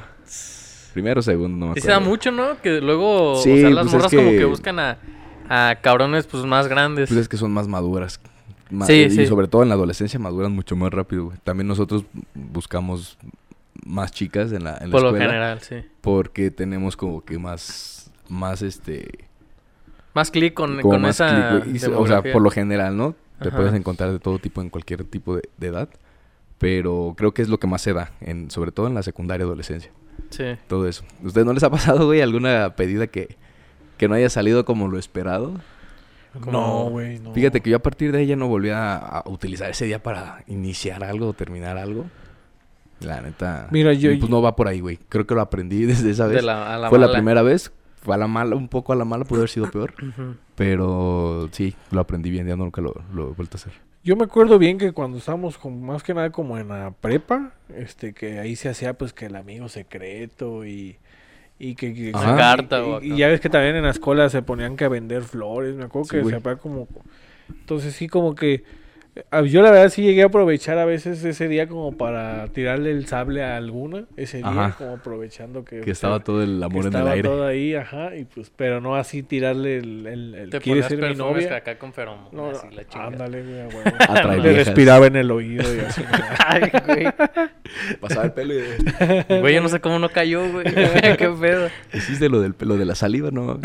Primero, 0.95 1.21
segundo, 1.23 1.67
no 1.67 1.73
me 1.73 1.75
Sí 1.75 1.83
se 1.83 1.89
da 1.91 2.01
mucho, 2.01 2.33
¿no? 2.33 2.61
Que 2.63 2.81
luego, 2.81 3.37
Sí, 3.43 3.53
o 3.53 3.57
sea, 3.57 3.71
las 3.71 3.85
pues 3.85 3.87
es 3.89 3.93
morras 3.95 4.15
como 4.15 4.31
que- 4.31 4.39
que 4.39 4.45
buscan 4.47 4.79
a, 4.81 4.99
a 5.49 5.77
cabrones 5.83 6.27
pues 6.27 6.45
más 6.45 6.67
grandes. 6.67 7.09
Pues 7.11 7.21
es 7.21 7.29
que 7.29 7.37
son 7.37 7.53
más 7.53 7.69
maduras. 7.69 8.21
Sí, 8.87 8.93
y 8.93 9.11
sí. 9.11 9.27
sobre 9.27 9.49
todo 9.49 9.63
en 9.63 9.69
la 9.69 9.75
adolescencia 9.75 10.19
maduran 10.19 10.53
mucho 10.53 10.77
más 10.77 10.93
rápido, 10.93 11.27
güey. 11.27 11.39
También 11.45 11.69
nosotros 11.69 12.05
buscamos 12.35 13.19
más 13.85 14.13
chicas 14.13 14.53
en 14.53 14.65
la, 14.65 14.77
en 14.79 14.91
la 14.91 14.93
por 14.93 15.03
lo 15.03 15.09
escuela. 15.09 15.27
general, 15.27 15.61
sí. 15.61 15.77
Porque 16.01 16.51
tenemos 16.51 16.97
como 16.97 17.25
que 17.25 17.39
más... 17.39 18.11
Más 18.29 18.61
este... 18.63 19.27
Más 20.15 20.31
clic 20.31 20.53
con, 20.53 20.81
con 20.83 21.01
más 21.01 21.17
esa. 21.17 21.63
Y 21.67 21.77
o 21.85 22.07
sea, 22.07 22.23
por 22.23 22.43
lo 22.43 22.51
general, 22.51 22.97
¿no? 22.97 23.15
Te 23.41 23.49
Ajá. 23.49 23.57
puedes 23.57 23.73
encontrar 23.73 24.11
de 24.13 24.19
todo 24.19 24.39
tipo 24.39 24.61
en 24.61 24.69
cualquier 24.69 25.05
tipo 25.05 25.37
de, 25.37 25.49
de 25.57 25.67
edad. 25.69 25.89
Pero 26.59 27.15
creo 27.17 27.33
que 27.33 27.41
es 27.41 27.49
lo 27.49 27.59
que 27.59 27.69
más 27.69 27.83
se 27.83 27.93
da, 27.93 28.11
en, 28.21 28.51
sobre 28.51 28.73
todo 28.73 28.89
en 28.89 28.95
la 28.95 29.03
secundaria 29.03 29.45
adolescencia. 29.45 29.93
Sí. 30.31 30.45
Todo 30.67 30.89
eso. 30.89 31.05
¿Ustedes 31.23 31.47
no 31.47 31.53
les 31.53 31.63
ha 31.63 31.71
pasado, 31.71 32.07
güey, 32.07 32.21
alguna 32.21 32.75
pedida 32.75 33.07
que, 33.07 33.37
que 33.97 34.09
no 34.09 34.15
haya 34.17 34.29
salido 34.29 34.65
como 34.65 34.89
lo 34.89 34.99
esperado? 34.99 35.55
Como- 36.41 36.53
No, 36.53 36.91
güey, 36.91 37.19
no. 37.19 37.33
Fíjate 37.33 37.61
que 37.61 37.71
yo 37.71 37.77
a 37.77 37.83
partir 37.83 38.13
de 38.13 38.23
ella 38.23 38.37
no 38.37 38.49
volví 38.49 38.71
a, 38.71 38.97
a 38.97 39.29
utilizar 39.29 39.71
ese 39.71 39.85
día 39.87 40.03
para 40.03 40.43
iniciar 40.47 41.05
algo 41.05 41.29
o 41.29 41.33
terminar 41.33 41.77
algo. 41.79 42.07
La 43.01 43.21
neta. 43.21 43.69
Mira, 43.71 43.93
yo- 43.93 44.11
y 44.11 44.17
Pues 44.19 44.31
no 44.31 44.43
va 44.43 44.57
por 44.57 44.67
ahí, 44.69 44.81
güey. 44.81 44.99
Creo 45.09 45.27
que 45.27 45.35
lo 45.35 45.41
aprendí 45.41 45.85
desde 45.87 46.11
esa 46.11 46.27
De 46.29 46.37
vez. 46.37 46.45
la, 46.45 46.75
a 46.75 46.79
la 46.79 46.89
Fue 46.89 46.99
la 46.99 47.13
primera 47.13 47.43
vez. 47.43 47.73
Fue 48.01 48.15
a 48.15 48.19
la 48.19 48.27
mala, 48.29 48.55
un 48.57 48.69
poco 48.69 48.93
a 48.93 48.97
la 48.97 49.05
mala, 49.05 49.25
pudo 49.25 49.41
haber 49.41 49.51
sido 49.51 49.71
peor. 49.71 49.93
Pero 50.55 51.49
sí, 51.53 51.75
lo 51.91 52.01
aprendí 52.01 52.31
bien, 52.31 52.47
ya 52.47 52.57
nunca 52.57 52.81
lo, 52.81 52.95
lo 53.13 53.31
he 53.31 53.35
vuelto 53.35 53.57
a 53.57 53.61
hacer. 53.61 53.73
Yo 54.05 54.17
me 54.17 54.25
acuerdo 54.25 54.59
bien 54.59 54.79
que 54.79 54.93
cuando 54.93 55.19
estábamos 55.19 55.59
con, 55.59 55.83
más 55.85 56.03
que 56.03 56.15
nada 56.15 56.31
como 56.31 56.57
en 56.59 56.69
la 56.69 56.93
prepa, 56.93 57.53
este, 57.75 58.15
que 58.15 58.39
ahí 58.39 58.57
se 58.57 58.69
hacía 58.69 58.95
pues 58.95 59.13
que 59.13 59.27
el 59.27 59.37
amigo 59.37 59.69
secreto 59.69 60.65
y, 60.65 60.97
y 61.59 61.75
que, 61.75 61.93
Carta 62.37 62.79
y, 62.83 62.83
o 62.83 62.97
y 63.01 63.17
acá. 63.17 63.17
ya 63.17 63.29
ves 63.29 63.41
que 63.41 63.51
también 63.51 63.77
en 63.77 63.85
la 63.85 63.91
escuela 63.91 64.29
se 64.31 64.43
ponían 64.43 64.77
que 64.77 64.85
a 64.85 64.89
vender 64.89 65.23
flores, 65.23 65.75
me 65.77 65.85
acuerdo 65.85 66.07
Sí, 66.07 66.11
que 66.11 66.23
güey. 66.23 66.35
se 66.35 66.41
como 66.59 66.89
entonces 67.49 67.95
sí 67.95 68.09
como 68.09 68.35
que 68.35 68.65
yo 69.47 69.63
la 69.63 69.71
verdad 69.71 69.89
sí 69.91 70.03
llegué 70.03 70.23
a 70.23 70.27
aprovechar 70.27 70.79
a 70.79 70.85
veces 70.85 71.25
ese 71.25 71.49
día 71.49 71.67
como 71.69 71.97
para 71.97 72.47
tirarle 72.49 72.91
el 72.91 73.07
sable 73.07 73.43
a 73.43 73.57
alguna 73.57 74.05
ese 74.17 74.39
día 74.39 74.47
Ajá. 74.49 74.75
como 74.79 74.95
aprovechando 74.95 75.65
que 75.65 75.81
Que 75.81 75.91
estaba 75.91 76.21
todo 76.21 76.43
el 76.43 76.63
amor 76.63 76.87
en 76.87 76.93
el 76.93 76.95
estaba 76.95 77.11
aire. 77.13 77.29
todo 77.29 77.47
ahí, 77.47 77.75
ajá, 77.75 78.17
y 78.17 78.25
pues 78.25 78.51
pero 78.55 78.81
no 78.81 78.97
así 78.97 79.23
tirarle 79.23 79.79
el, 79.79 80.07
el, 80.07 80.35
el 80.35 80.51
Te 80.51 80.61
¿quieres 80.61 80.87
ser 80.87 80.99
mi 81.01 81.15
novia? 81.15 81.57
acá 81.57 81.79
con 81.79 81.93
feromonas 81.93 82.33
No, 82.33 82.53
y 82.71 82.75
la 82.75 82.87
chingada. 82.87 83.07
ándale, 83.09 83.43
güey. 83.43 83.61
Atrae 83.99 84.39
Le 84.43 84.53
respiraba 84.53 85.07
en 85.07 85.17
el 85.17 85.31
oído 85.31 85.65
y 85.75 85.81
así. 85.81 86.03
Ay, 86.47 86.71
güey. 86.87 87.07
Pasaba 88.01 88.25
el 88.27 88.33
pelo 88.33 88.55
y... 88.55 88.59
Güey, 89.41 89.55
yo 89.55 89.61
no 89.61 89.69
sé 89.69 89.81
cómo 89.81 89.99
no 89.99 90.09
cayó, 90.09 90.51
güey. 90.51 90.65
Qué 90.65 91.29
pedo. 91.41 91.69
Hiciste 91.93 92.29
lo 92.29 92.41
del 92.41 92.55
pelo 92.55 92.77
de 92.77 92.85
la 92.85 92.95
saliva, 92.95 93.31
¿no? 93.31 93.59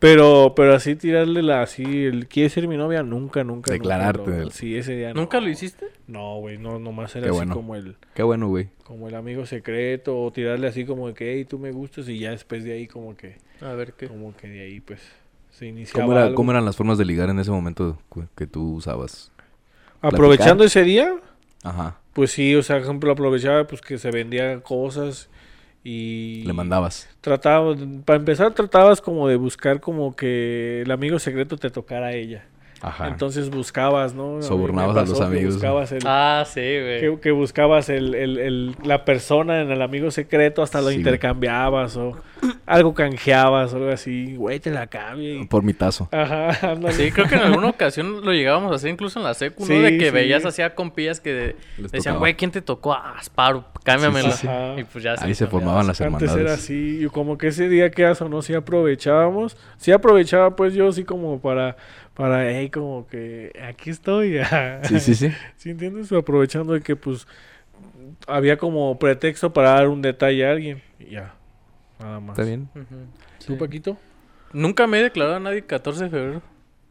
Pero, 0.00 0.54
pero 0.56 0.74
así 0.74 0.96
tirarle 0.96 1.42
la, 1.42 1.60
así, 1.62 1.84
el 2.06 2.26
¿quieres 2.26 2.54
ser 2.54 2.66
mi 2.66 2.76
novia? 2.76 3.02
Nunca, 3.02 3.44
nunca. 3.44 3.70
Declararte 3.72 4.30
nunca 4.30 4.44
lo- 4.44 4.50
sí, 4.50 4.74
ese 4.76 4.96
día 4.96 5.12
no. 5.14 5.20
¿Nunca 5.20 5.40
lo 5.40 5.48
hiciste? 5.50 5.86
No, 6.06 6.38
güey, 6.40 6.56
no, 6.58 6.78
nomás 6.78 7.14
era 7.16 7.24
Qué 7.24 7.28
así 7.28 7.36
bueno. 7.36 7.54
como 7.54 7.76
el, 7.76 7.96
Qué 8.14 8.22
bueno, 8.22 8.48
güey. 8.48 8.70
como 8.82 9.08
el 9.08 9.14
amigo 9.14 9.44
secreto, 9.46 10.18
o 10.20 10.32
tirarle 10.32 10.66
así 10.68 10.84
como 10.86 11.06
de 11.08 11.14
que, 11.14 11.34
hey, 11.34 11.44
tú 11.44 11.58
me 11.58 11.70
gustas, 11.70 12.08
y 12.08 12.18
ya 12.18 12.30
después 12.30 12.64
de 12.64 12.72
ahí 12.72 12.86
como 12.86 13.14
que, 13.14 13.36
A 13.60 13.74
ver 13.74 13.92
qué. 13.92 14.08
como 14.08 14.34
que 14.34 14.48
de 14.48 14.62
ahí 14.62 14.80
pues 14.80 15.00
se 15.50 15.66
iniciaba 15.66 16.02
¿Cómo, 16.06 16.12
era- 16.16 16.22
algo. 16.24 16.34
cómo 16.34 16.50
eran 16.52 16.64
las 16.64 16.76
formas 16.76 16.96
de 16.96 17.04
ligar 17.04 17.28
en 17.28 17.38
ese 17.38 17.50
momento 17.50 17.98
que 18.34 18.46
tú 18.46 18.76
usabas? 18.76 19.30
Aprovechando 20.00 20.64
ese 20.64 20.82
día, 20.82 21.14
Ajá. 21.62 21.98
pues 22.14 22.30
sí, 22.30 22.54
o 22.54 22.62
sea, 22.62 22.76
por 22.76 22.84
ejemplo, 22.84 23.12
aprovechaba 23.12 23.66
pues 23.66 23.82
que 23.82 23.98
se 23.98 24.10
vendían 24.10 24.62
cosas 24.62 25.28
y... 25.84 26.42
Le 26.46 26.52
mandabas. 26.52 27.08
Trataba, 27.20 27.74
para 28.04 28.18
empezar 28.18 28.52
tratabas 28.54 29.00
como 29.00 29.28
de 29.28 29.36
buscar 29.36 29.80
como 29.80 30.14
que 30.14 30.82
el 30.82 30.90
amigo 30.90 31.18
secreto 31.18 31.56
te 31.56 31.70
tocara 31.70 32.06
a 32.08 32.12
ella. 32.12 32.44
Ajá. 32.82 33.08
Entonces 33.08 33.50
buscabas, 33.50 34.14
¿no? 34.14 34.40
Sobornabas 34.40 34.96
a 34.96 35.02
los 35.04 35.20
amigos. 35.20 35.54
Buscabas 35.54 35.92
el, 35.92 36.02
Ah, 36.06 36.44
sí, 36.46 36.60
güey. 36.60 37.00
que, 37.00 37.18
que 37.20 37.30
buscabas 37.30 37.90
el, 37.90 38.14
el- 38.14 38.38
el- 38.38 38.76
la 38.84 39.04
persona 39.04 39.60
en 39.60 39.70
el 39.70 39.82
amigo 39.82 40.10
secreto, 40.10 40.62
hasta 40.62 40.80
lo 40.80 40.88
Sí, 40.88 40.96
intercambiabas 40.96 41.96
o 41.98 42.16
algo 42.70 42.94
canjeabas 42.94 43.72
o 43.72 43.76
algo 43.76 43.90
así. 43.90 44.34
Güey, 44.36 44.60
te 44.60 44.70
la 44.70 44.86
cambio. 44.86 45.40
y- 45.42 45.46
Por 45.46 45.62
mi 45.62 45.74
tazo. 45.74 46.08
Ajá, 46.12 46.50
ándale. 46.72 46.94
Sí, 46.94 47.10
creo 47.12 47.26
que 47.26 47.34
en 47.34 47.42
alguna 47.42 47.68
ocasión 47.68 48.24
lo 48.24 48.32
llegábamos 48.32 48.72
a 48.72 48.76
hacer 48.76 48.90
incluso 48.90 49.18
en 49.18 49.24
la 49.24 49.34
secu, 49.34 49.62
¿no? 49.62 49.66
Sí, 49.66 49.78
de 49.78 49.98
que 49.98 50.06
sí. 50.06 50.10
veías 50.10 50.44
así 50.44 50.62
a 50.62 50.74
compillas 50.74 51.20
que 51.20 51.56
decían, 51.78 52.18
güey, 52.18 52.34
¿quién 52.34 52.50
te 52.50 52.62
tocó? 52.62 52.92
Ah, 52.92 53.14
Asparo, 53.18 53.64
cámbiamela. 53.84 54.30
Sí, 54.32 54.46
sí, 54.46 54.48
sí. 54.76 54.80
Y 54.80 54.84
pues 54.84 55.04
ya 55.04 55.14
Ahí 55.20 55.34
se 55.34 55.46
formaban 55.46 55.86
las 55.86 56.00
Antes 56.00 56.06
hermandades. 56.06 56.36
era 56.44 56.54
así, 56.54 57.04
y 57.04 57.06
como 57.08 57.36
que 57.38 57.48
ese 57.48 57.68
día 57.68 57.90
que 57.90 58.06
o 58.06 58.28
no, 58.28 58.42
sí 58.42 58.54
aprovechábamos. 58.54 59.56
Sí 59.76 59.92
aprovechaba 59.92 60.56
pues 60.56 60.74
yo 60.74 60.88
así 60.88 61.04
como 61.04 61.40
para, 61.40 61.76
para, 62.14 62.50
hey, 62.50 62.70
como 62.70 63.06
que 63.06 63.52
aquí 63.68 63.90
estoy. 63.90 64.38
Sí, 64.84 65.00
sí, 65.00 65.14
sí. 65.14 65.30
¿Sí 65.56 65.70
entiendes? 65.70 66.10
Aprovechando 66.12 66.72
de 66.74 66.80
que 66.80 66.96
pues 66.96 67.26
había 68.26 68.56
como 68.56 68.98
pretexto 68.98 69.52
para 69.52 69.70
dar 69.70 69.88
un 69.88 70.02
detalle 70.02 70.46
a 70.46 70.50
alguien. 70.52 70.82
Y 70.98 71.10
ya, 71.12 71.34
nada 72.00 72.20
más. 72.20 72.38
Está 72.38 72.48
bien. 72.48 72.68
Ujú. 72.74 72.84
¿Tú, 73.46 73.52
Sí. 73.52 73.54
Paquito? 73.54 73.96
Nunca 74.52 74.86
me 74.86 74.98
he 74.98 75.02
declarado 75.02 75.36
a 75.36 75.40
nadie 75.40 75.62
14 75.62 76.04
de 76.04 76.10
febrero. 76.10 76.42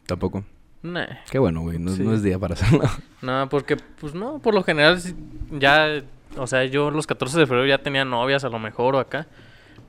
Tampoco. 0.06 0.44
Nah. 0.82 1.06
Qué 1.30 1.40
bueno, 1.40 1.62
güey. 1.62 1.78
No, 1.78 1.92
Sí. 1.92 2.04
no 2.04 2.14
es 2.14 2.24
día 2.24 2.40
para 2.40 2.54
hacerlo. 2.54 2.82
No, 3.22 3.50
porque, 3.50 3.76
pues 3.76 4.14
no, 4.16 4.40
por 4.40 4.54
lo 4.54 4.64
general 4.64 4.98
ya, 5.52 6.02
o 6.38 6.48
sea, 6.48 6.64
yo 6.66 6.90
los 6.90 7.06
14 7.06 7.38
de 7.38 7.46
febrero 7.48 7.68
ya 7.68 7.80
tenía 7.80 8.06
novias 8.06 8.44
a 8.46 8.50
lo 8.50 8.60
mejor 8.60 8.96
o 8.96 9.00
acá. 9.00 9.28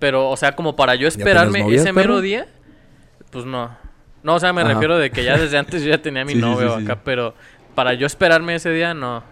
Pero, 0.00 0.28
o 0.30 0.36
sea, 0.36 0.56
como 0.56 0.74
para 0.74 0.94
yo 0.96 1.06
esperarme 1.06 1.60
novias, 1.60 1.82
ese 1.82 1.92
mero 1.92 2.20
día, 2.20 2.48
pues 3.30 3.44
no. 3.44 3.70
No, 4.22 4.34
o 4.34 4.40
sea, 4.40 4.52
me 4.52 4.62
Ajá. 4.62 4.72
refiero 4.72 4.98
de 4.98 5.10
que 5.10 5.22
ya 5.24 5.36
desde 5.38 5.56
antes 5.58 5.82
yo 5.82 5.90
ya 5.90 6.02
tenía 6.02 6.24
mi 6.24 6.32
Sí, 6.34 6.38
novia 6.40 6.76
sí, 6.78 6.84
acá, 6.84 6.94
sí. 6.94 7.00
pero 7.04 7.34
para 7.74 7.94
yo 7.94 8.06
esperarme 8.06 8.54
ese 8.56 8.70
día, 8.70 8.92
no. 8.94 9.22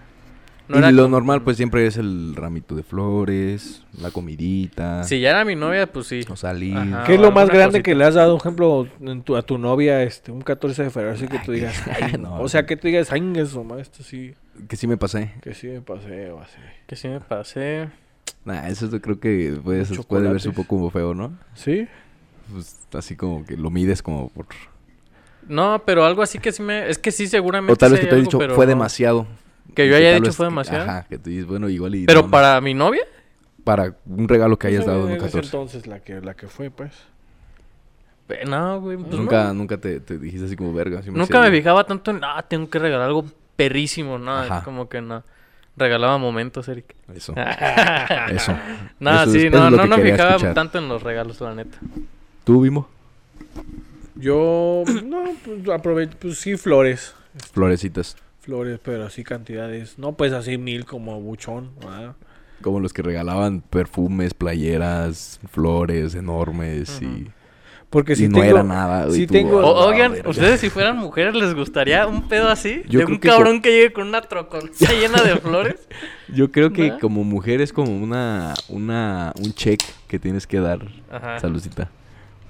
No 0.68 0.76
y 0.76 0.78
era 0.81 0.90
lo 0.90 1.04
como- 1.04 1.16
normal, 1.16 1.42
pues 1.42 1.57
siempre 1.57 1.87
es 1.87 1.96
el 1.96 2.35
ramito 2.37 2.74
de 2.74 2.83
flores, 2.83 3.83
la 3.98 4.11
comidita, 4.11 5.02
Si 5.04 5.18
ya 5.20 5.31
era 5.31 5.44
mi 5.44 5.57
novia, 5.57 5.90
pues 5.90 6.07
sí. 6.09 6.20
o 6.28 6.37
salir. 6.37 6.76
Ajá. 6.76 7.04
¿Qué 7.04 7.14
es 7.14 7.20
lo 7.20 7.33
más 7.33 7.48
grande 7.48 7.78
cosita. 7.78 7.83
que 7.85 7.94
le 7.94 8.04
has 8.04 8.14
dado, 8.14 8.37
por 8.37 8.42
ejemplo, 8.46 8.88
en 9.00 9.22
tu- 9.22 9.37
a 9.37 9.42
tu 9.42 9.57
novia 9.57 10.02
este 10.02 10.31
un 10.31 10.42
14 10.42 10.83
de 10.85 10.90
febrero? 10.90 11.14
Así 11.14 11.26
que 11.26 11.38
tú 11.38 11.52
digas, 11.52 11.74
ay, 12.02 12.12
no. 12.18 12.40
o 12.40 12.48
sea, 12.48 12.66
que 12.66 12.76
tú 12.76 12.87
digas, 12.88 13.11
ay, 13.12 13.33
eso, 13.37 13.64
ma, 13.64 13.81
esto 13.81 14.02
sí, 14.02 14.35
Que 14.68 14.76
sí 14.76 14.87
me 14.87 14.96
pasé. 14.98 15.33
que 15.40 15.54
sí 15.54 15.68
me 15.68 15.81
pasé 15.81 16.31
o 16.31 16.40
así. 16.40 16.59
Que 16.87 16.96
sí 16.96 17.09
me 17.09 17.20
pasé. 17.20 17.88
Nah, 18.44 18.66
eso 18.68 18.90
yo 18.90 19.00
creo 19.00 19.18
que 19.20 19.59
puede, 19.64 19.78
verse 20.28 20.48
un 20.50 20.54
poco 20.54 20.90
feo, 20.90 21.14
¿no? 21.14 21.33
¿Sí? 21.54 21.87
Pues 22.52 22.78
así 22.94 23.16
como 23.16 23.44
que 23.44 23.57
lo 23.57 23.70
mides 23.70 24.02
como 24.02 24.28
por... 24.31 24.46
No, 25.48 25.83
pero 25.87 26.04
algo 26.04 26.20
así 26.22 26.38
que 26.38 26.52
sí 26.52 26.62
me... 26.62 26.88
Es 26.90 26.98
que 26.98 27.11
sí, 27.11 27.26
seguramente 27.26 27.72
O 27.72 27.76
tal 27.76 27.92
vez 27.92 28.00
que 28.00 28.07
te 28.07 28.16
he 28.16 28.20
dicho, 28.20 28.38
pero 28.38 28.54
fue 28.54 28.66
no. 28.66 28.70
demasiado. 28.70 29.26
Que 29.83 29.88
yo 29.88 29.97
haya 29.97 30.14
dicho 30.14 30.33
fue 30.33 30.47
demasiado. 30.47 30.85
Ajá, 30.91 31.07
que 31.09 31.19
tú 31.19 31.31
dices, 31.31 31.47
bueno, 31.47 31.69
igual 31.69 31.95
y... 31.95 32.05
Pero 32.07 32.21
no, 32.21 32.27
no. 32.27 32.31
para 32.33 32.61
mi 32.61 32.75
novia, 32.75 33.03
Para 33.64 33.95
un 34.07 34.29
regalo 34.29 34.59
que 34.59 34.67
hayas 34.67 34.85
Pues, 34.85 34.87
dado 34.97 35.07
en 35.09 35.14
en 35.14 35.21
un 35.21 35.27
ese 35.27 35.37
14. 35.38 35.47
entonces 35.57 35.87
la 35.87 36.01
que, 36.01 36.21
la 36.21 36.35
que 36.35 36.49
fue, 36.49 36.71
pues. 36.71 36.93
no, 38.47 38.81
güey. 38.81 38.97
pues 38.97 39.11
nunca, 39.17 39.45
no. 39.45 39.55
nunca 39.55 39.77
te, 39.79 40.01
te 40.01 40.19
dijiste 40.19 40.47
así 40.47 40.57
como 40.57 40.73
verga. 40.73 41.01
Nunca 41.07 41.41
me 41.41 41.51
fijaba 41.51 41.85
tanto 41.85 42.11
en, 42.11 42.21
ah, 42.25 42.45
tengo 42.49 42.69
que 42.69 42.79
regalar 42.79 43.07
algo 43.07 43.25
perrísimo, 43.57 44.19
no, 44.19 44.37
Ajá. 44.37 44.62
como 44.64 44.88
que 44.88 45.01
no. 45.01 45.23
Regalaba 45.77 46.19
momentos, 46.19 46.67
Eric. 46.69 46.97
Eso, 47.14 47.35
no, 47.37 47.43
eso. 48.35 48.53
Eso 49.01 49.23
es- 49.23 49.33
sí, 49.43 49.49
no, 49.49 49.71
no 49.71 49.87
me 49.87 50.03
fijaba 50.03 50.31
escuchar. 50.31 50.55
tanto 50.55 50.79
en 50.79 50.88
los 50.88 51.03
regalos, 51.05 51.41
la 51.41 51.55
neta. 51.55 51.79
¿Tú, 52.45 52.62
Vimo? 52.62 52.88
Yo, 54.17 54.83
no, 55.05 55.23
pues 55.45 55.69
aprovecho, 55.69 56.17
pues 56.19 56.38
sí, 56.38 56.57
flores. 56.57 57.14
Florecitas. 57.53 58.17
Flores, 58.49 58.81
pero 58.83 59.05
así 59.05 59.25
cantidades. 59.25 59.99
No, 59.99 60.13
pues 60.13 60.33
así 60.33 60.57
mil 60.57 60.87
como 60.87 61.21
buchón, 61.21 61.71
¿verdad? 61.83 62.17
Como 62.63 62.81
los 62.81 62.95
que 62.95 63.03
regalaban 63.03 63.61
perfumes, 63.61 64.33
playeras, 64.33 65.39
flores 65.51 66.15
enormes 66.15 66.99
y... 67.03 67.27
Porque 67.91 68.17
si 68.17 68.25
y 68.25 68.29
no 68.29 68.41
tengo, 68.41 68.45
era 68.51 68.63
nada. 68.63 69.07
tú, 69.07 69.27
tengo- 69.27 69.61
"Ah, 69.61 69.65
O- 69.67 69.75
la 69.81 69.87
oigan, 69.89 70.13
verga". 70.13 70.31
ustedes 70.31 70.61
si 70.61 70.71
fueran 70.71 70.97
mujeres, 70.97 71.35
¿les 71.35 71.55
gustaría 71.55 72.07
un 72.07 72.27
pedo 72.27 72.49
así? 72.49 72.83
Yo 72.89 73.01
de 73.01 73.05
creo 73.05 73.17
un 73.17 73.21
que 73.21 73.29
cabrón 73.29 73.61
que 73.61 73.71
llegue 73.71 73.93
con 73.93 74.09
una 74.09 74.23
troconza 74.23 74.71
llena 74.93 75.23
de 75.23 75.37
flores. 75.37 75.77
Yo 76.35 76.51
creo 76.51 76.73
que 76.73 76.99
como 76.99 77.25
mujer 77.25 77.61
es 77.61 77.71
como 77.73 77.95
una, 77.99 78.55
una, 78.71 79.35
un 79.39 79.53
check 79.53 79.81
que 80.07 80.19
tienes 80.19 80.47
que 80.47 80.59
dar. 80.61 80.81
Ajá. 81.11 81.39
Saludcita. 81.39 81.91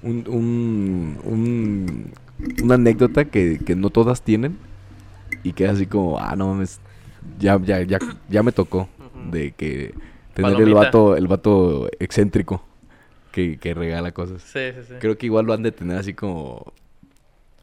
Un, 0.01 0.23
un, 0.29 1.19
un- 1.25 2.11
una 2.63 2.75
anécdota 2.75 3.25
que, 3.25 3.59
que 3.65 3.75
no 3.75 3.89
todas 3.89 4.21
tienen 4.21 4.57
y 5.43 5.53
que 5.53 5.65
es 5.65 5.71
así 5.71 5.85
como, 5.85 6.19
ah, 6.19 6.35
no 6.35 6.47
mames, 6.47 6.79
ya, 7.39 7.59
ya, 7.61 7.81
ya, 7.83 7.99
ya 8.29 8.43
me 8.43 8.51
tocó 8.51 8.89
de 9.31 9.51
que 9.51 9.93
tener 10.33 10.61
el 10.61 10.73
vato, 10.73 11.15
el 11.15 11.27
vato 11.27 11.89
excéntrico 11.99 12.63
que, 13.31 13.57
que 13.57 13.73
regala 13.73 14.11
cosas. 14.11 14.41
Sí, 14.41 14.71
sí, 14.73 14.81
sí. 14.87 14.93
Creo 14.99 15.17
que 15.17 15.25
igual 15.25 15.45
lo 15.45 15.53
han 15.53 15.63
de 15.63 15.71
tener 15.71 15.97
así 15.97 16.13
como... 16.13 16.73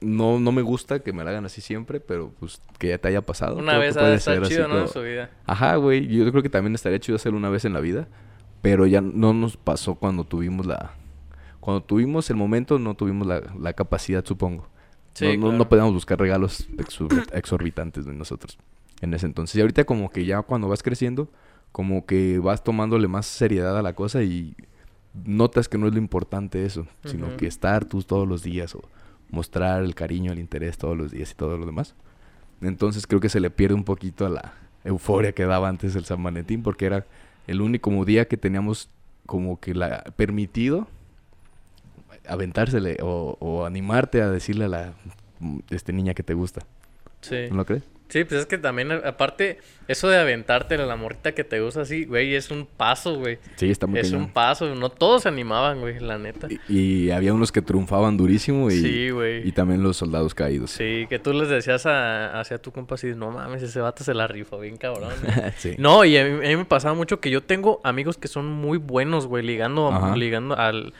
No, 0.00 0.38
no 0.38 0.52
me 0.52 0.60
gusta 0.60 1.00
que 1.00 1.12
me 1.14 1.24
lo 1.24 1.30
hagan 1.30 1.46
así 1.46 1.62
siempre, 1.62 2.00
pero 2.00 2.30
pues 2.38 2.60
que 2.78 2.88
ya 2.88 2.98
te 2.98 3.08
haya 3.08 3.22
pasado. 3.22 3.56
Una 3.56 3.72
creo 3.72 3.80
vez 3.80 3.96
ha 3.96 4.14
estar 4.14 4.42
chido, 4.42 4.68
¿no? 4.68 4.82
En 4.82 4.88
su 4.88 5.00
vida. 5.00 5.30
Ajá, 5.46 5.76
güey. 5.76 6.06
Yo 6.06 6.30
creo 6.30 6.42
que 6.42 6.50
también 6.50 6.74
estaría 6.74 7.00
chido 7.00 7.16
hacerlo 7.16 7.38
una 7.38 7.48
vez 7.48 7.64
en 7.64 7.72
la 7.72 7.80
vida. 7.80 8.06
Pero 8.60 8.86
ya 8.86 9.00
no 9.00 9.32
nos 9.32 9.56
pasó 9.56 9.94
cuando 9.94 10.24
tuvimos 10.24 10.66
la... 10.66 10.92
Cuando 11.60 11.82
tuvimos 11.82 12.28
el 12.30 12.36
momento, 12.36 12.78
no 12.78 12.94
tuvimos 12.94 13.26
la, 13.26 13.42
la 13.58 13.72
capacidad, 13.72 14.24
supongo. 14.24 14.68
Sí, 15.16 15.24
no, 15.24 15.32
no, 15.32 15.40
claro. 15.40 15.58
no 15.58 15.68
podíamos 15.68 15.94
buscar 15.94 16.18
regalos 16.18 16.68
exor- 16.76 17.26
exorbitantes 17.32 18.04
de 18.04 18.12
nosotros 18.12 18.58
en 19.00 19.14
ese 19.14 19.26
entonces. 19.26 19.56
Y 19.56 19.60
ahorita 19.60 19.84
como 19.84 20.10
que 20.10 20.24
ya 20.24 20.42
cuando 20.42 20.68
vas 20.68 20.82
creciendo, 20.82 21.28
como 21.72 22.06
que 22.06 22.38
vas 22.38 22.62
tomándole 22.62 23.08
más 23.08 23.26
seriedad 23.26 23.76
a 23.78 23.82
la 23.82 23.94
cosa 23.94 24.22
y 24.22 24.54
notas 25.24 25.68
que 25.68 25.78
no 25.78 25.86
es 25.86 25.92
lo 25.94 25.98
importante 25.98 26.64
eso, 26.66 26.86
sino 27.04 27.36
que 27.36 27.46
estar 27.46 27.84
tú 27.86 28.02
todos 28.02 28.28
los 28.28 28.42
días 28.42 28.74
o 28.74 28.82
mostrar 29.30 29.82
el 29.82 29.94
cariño, 29.94 30.32
el 30.32 30.38
interés 30.38 30.76
todos 30.76 30.96
los 30.96 31.10
días 31.10 31.32
y 31.32 31.34
todo 31.34 31.56
lo 31.56 31.66
demás. 31.66 31.94
Entonces 32.60 33.06
creo 33.06 33.20
que 33.20 33.28
se 33.28 33.40
le 33.40 33.50
pierde 33.50 33.74
un 33.74 33.84
poquito 33.84 34.26
a 34.26 34.30
la 34.30 34.52
euforia 34.84 35.32
que 35.32 35.44
daba 35.44 35.68
antes 35.68 35.96
el 35.96 36.04
San 36.04 36.22
Valentín 36.22 36.62
porque 36.62 36.86
era 36.86 37.06
el 37.46 37.60
único 37.60 37.90
día 38.04 38.28
que 38.28 38.36
teníamos 38.36 38.88
como 39.26 39.58
que 39.60 39.74
la 39.74 40.04
permitido 40.16 40.86
aventársele 42.28 42.96
o, 43.02 43.36
o 43.40 43.64
animarte 43.66 44.22
a 44.22 44.30
decirle 44.30 44.66
a 44.66 44.68
la 44.68 44.92
este 45.70 45.92
niña 45.92 46.14
que 46.14 46.22
te 46.22 46.34
gusta. 46.34 46.62
Sí. 47.20 47.46
¿No 47.50 47.56
lo 47.56 47.64
crees? 47.64 47.82
Sí, 48.08 48.22
pues 48.22 48.42
es 48.42 48.46
que 48.46 48.56
también, 48.56 48.92
a- 48.92 48.96
aparte, 49.08 49.58
eso 49.88 50.06
de 50.08 50.16
aventarte 50.16 50.78
la 50.78 50.94
morrita 50.94 51.32
que 51.32 51.42
te 51.42 51.58
gusta 51.60 51.80
así, 51.80 52.04
güey, 52.04 52.36
es 52.36 52.52
un 52.52 52.64
paso, 52.64 53.16
güey. 53.18 53.38
Sí, 53.56 53.68
está 53.68 53.88
muy 53.88 53.98
Es 53.98 54.10
cañón. 54.10 54.26
un 54.26 54.30
paso. 54.32 54.72
No 54.76 54.90
todos 54.90 55.22
se 55.24 55.28
animaban, 55.28 55.80
güey, 55.80 55.98
la 55.98 56.16
neta. 56.16 56.46
Y, 56.48 56.60
y 57.08 57.10
había 57.10 57.34
unos 57.34 57.50
que 57.50 57.62
triunfaban 57.62 58.16
durísimo 58.16 58.70
y, 58.70 58.80
Sí, 58.80 59.10
güey. 59.10 59.46
y 59.48 59.50
también 59.50 59.82
los 59.82 59.96
soldados 59.96 60.36
caídos. 60.36 60.70
Sí, 60.70 61.06
que 61.08 61.18
tú 61.18 61.32
les 61.32 61.48
decías 61.48 61.84
a, 61.86 62.38
hacia 62.38 62.58
tu 62.58 62.70
compa 62.70 62.94
así, 62.94 63.08
no 63.16 63.32
mames, 63.32 63.60
ese 63.64 63.80
vato 63.80 64.04
se 64.04 64.14
la 64.14 64.28
rifó 64.28 64.60
bien 64.60 64.76
cabrón. 64.76 65.10
güey". 65.24 65.50
sí. 65.58 65.74
No, 65.78 66.04
y 66.04 66.16
a 66.16 66.24
mí, 66.24 66.30
a 66.46 66.48
mí 66.50 66.56
me 66.56 66.64
pasaba 66.64 66.94
mucho 66.94 67.18
que 67.18 67.30
yo 67.30 67.42
tengo 67.42 67.80
amigos 67.82 68.18
que 68.18 68.28
son 68.28 68.46
muy 68.46 68.78
buenos, 68.78 69.26
güey, 69.26 69.44
ligando, 69.44 69.88
Ajá. 69.92 70.14
ligando 70.16 70.56
al 70.56 70.94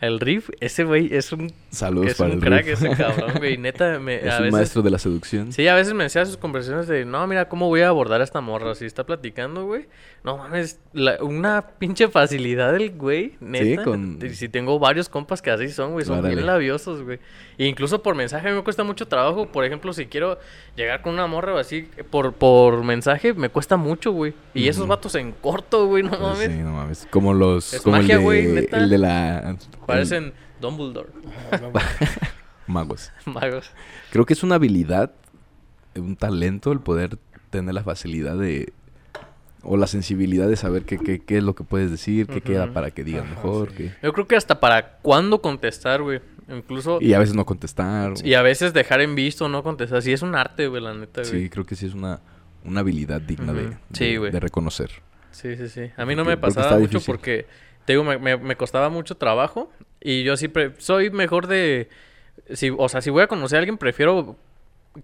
el 0.00 0.20
riff. 0.20 0.50
Ese 0.60 0.84
güey 0.84 1.14
es 1.14 1.32
un, 1.32 1.52
Saludos 1.70 2.12
es 2.12 2.14
para 2.16 2.30
un 2.30 2.36
el 2.38 2.40
crack 2.44 2.66
Riff. 2.66 2.82
ese 2.82 2.90
cabrón, 2.96 3.32
güey. 3.38 3.56
Neta, 3.58 3.98
me, 3.98 4.16
es 4.16 4.32
a 4.32 4.36
un 4.36 4.42
veces... 4.44 4.52
maestro 4.52 4.82
de 4.82 4.90
la 4.90 4.98
seducción. 4.98 5.52
Sí, 5.52 5.66
a 5.68 5.74
veces 5.74 5.94
me 5.94 6.04
decía 6.04 6.24
sus 6.26 6.36
conversaciones 6.36 6.86
de, 6.86 7.04
no, 7.04 7.26
mira, 7.26 7.48
¿cómo 7.48 7.68
voy 7.68 7.80
a 7.80 7.88
abordar 7.88 8.20
a 8.20 8.24
esta 8.24 8.40
morra? 8.40 8.74
Si 8.74 8.84
está 8.84 9.04
platicando, 9.04 9.66
güey. 9.66 9.86
No 10.24 10.36
mames, 10.36 10.80
la- 10.92 11.22
una 11.22 11.62
pinche 11.78 12.08
facilidad 12.08 12.72
del 12.72 12.90
güey, 12.96 13.34
neta. 13.40 13.84
con- 13.84 14.18
Y 14.22 14.30
Si 14.30 14.48
tengo 14.48 14.78
varios 14.78 15.08
compas 15.08 15.40
que 15.40 15.50
así 15.50 15.68
son, 15.68 15.92
güey, 15.92 16.04
son 16.04 16.18
Órale. 16.18 16.34
bien 16.34 16.46
labiosos, 16.46 17.02
güey. 17.02 17.18
E 17.56 17.66
incluso 17.66 18.02
por 18.02 18.14
mensaje 18.14 18.52
me 18.52 18.62
cuesta 18.62 18.84
mucho 18.84 19.06
trabajo. 19.08 19.46
Por 19.46 19.64
ejemplo, 19.64 19.92
si 19.92 20.06
quiero 20.06 20.38
llegar 20.76 21.02
con 21.02 21.14
una 21.14 21.26
morra 21.26 21.54
o 21.54 21.58
así, 21.58 21.88
por, 22.10 22.32
por 22.34 22.84
mensaje, 22.84 23.32
me 23.34 23.48
cuesta 23.48 23.76
mucho, 23.76 24.12
güey. 24.12 24.34
Y 24.54 24.68
esos 24.68 24.86
vatos 24.86 25.14
en 25.16 25.32
corto, 25.32 25.86
güey, 25.86 26.02
no 26.02 26.10
mames. 26.18 26.50
sí, 26.52 26.58
no 26.58 26.72
mames. 26.72 27.06
Como 27.10 27.32
los. 27.34 27.74
Es 27.74 27.82
como 27.82 27.96
magia, 27.96 28.14
el, 28.14 28.18
de, 28.20 28.24
güey, 28.24 28.46
neta. 28.46 28.76
el 28.78 28.90
de 28.90 28.98
la. 28.98 29.56
Parecen 29.88 30.32
Dumbledore, 30.60 31.10
magos. 32.66 33.10
magos. 33.26 33.70
Creo 34.10 34.26
que 34.26 34.32
es 34.34 34.42
una 34.42 34.56
habilidad, 34.56 35.12
un 35.96 36.16
talento 36.16 36.72
el 36.72 36.80
poder 36.80 37.18
tener 37.50 37.74
la 37.74 37.82
facilidad 37.82 38.36
de. 38.36 38.72
O 39.62 39.76
la 39.76 39.88
sensibilidad 39.88 40.48
de 40.48 40.54
saber 40.56 40.84
qué, 40.84 40.98
qué, 40.98 41.18
qué 41.18 41.38
es 41.38 41.42
lo 41.42 41.54
que 41.56 41.64
puedes 41.64 41.90
decir, 41.90 42.28
qué 42.28 42.40
queda 42.40 42.72
para 42.72 42.92
que 42.92 43.02
digan 43.02 43.24
Ajá, 43.24 43.34
mejor. 43.34 43.70
sí. 43.70 43.76
qué- 43.76 43.92
Yo 44.04 44.12
creo 44.12 44.26
que 44.28 44.36
hasta 44.36 44.60
para 44.60 44.98
cuándo 44.98 45.42
contestar, 45.42 46.00
güey. 46.00 46.20
Incluso... 46.48 46.98
Y 47.02 47.12
a 47.12 47.18
veces 47.18 47.34
no 47.34 47.44
contestar. 47.44 48.12
Y 48.24 48.34
a 48.34 48.42
veces 48.42 48.72
dejar 48.72 49.00
en 49.00 49.16
visto, 49.16 49.48
no 49.48 49.64
contestar. 49.64 50.00
Sí, 50.00 50.12
es 50.12 50.22
un 50.22 50.36
arte, 50.36 50.68
güey, 50.68 50.80
la 50.80 50.94
neta, 50.94 51.22
güey. 51.22 51.42
Sí, 51.42 51.50
creo 51.50 51.66
que 51.66 51.74
sí 51.74 51.86
es 51.86 51.92
una, 51.94 52.20
una 52.64 52.80
habilidad 52.80 53.20
digna 53.20 53.52
de, 53.52 53.70
de- 53.70 53.76
Sí, 53.92 54.16
güey. 54.16 54.30
de 54.30 54.38
reconocer. 54.40 54.90
Sí, 55.32 55.56
sí, 55.56 55.68
sí. 55.68 55.90
A 55.96 56.06
mí 56.06 56.14
no 56.14 56.22
Porque- 56.22 56.36
me 56.36 56.40
pasaba 56.40 56.70
mucho 56.78 56.92
difícil. 56.98 57.06
porque, 57.14 57.46
te 57.88 57.94
digo, 57.94 58.04
me, 58.04 58.18
me- 58.18 58.36
me 58.36 58.54
costaba 58.54 58.90
mucho 58.90 59.14
trabajo. 59.16 59.72
Y 59.98 60.22
yo 60.24 60.36
siempre 60.36 60.72
soy 60.76 61.08
mejor 61.08 61.46
de... 61.46 61.88
Si, 62.52 62.68
o 62.76 62.86
sea, 62.90 63.00
si 63.00 63.08
voy 63.08 63.22
a 63.22 63.28
conocer 63.28 63.56
a 63.56 63.60
alguien, 63.60 63.78
prefiero 63.78 64.36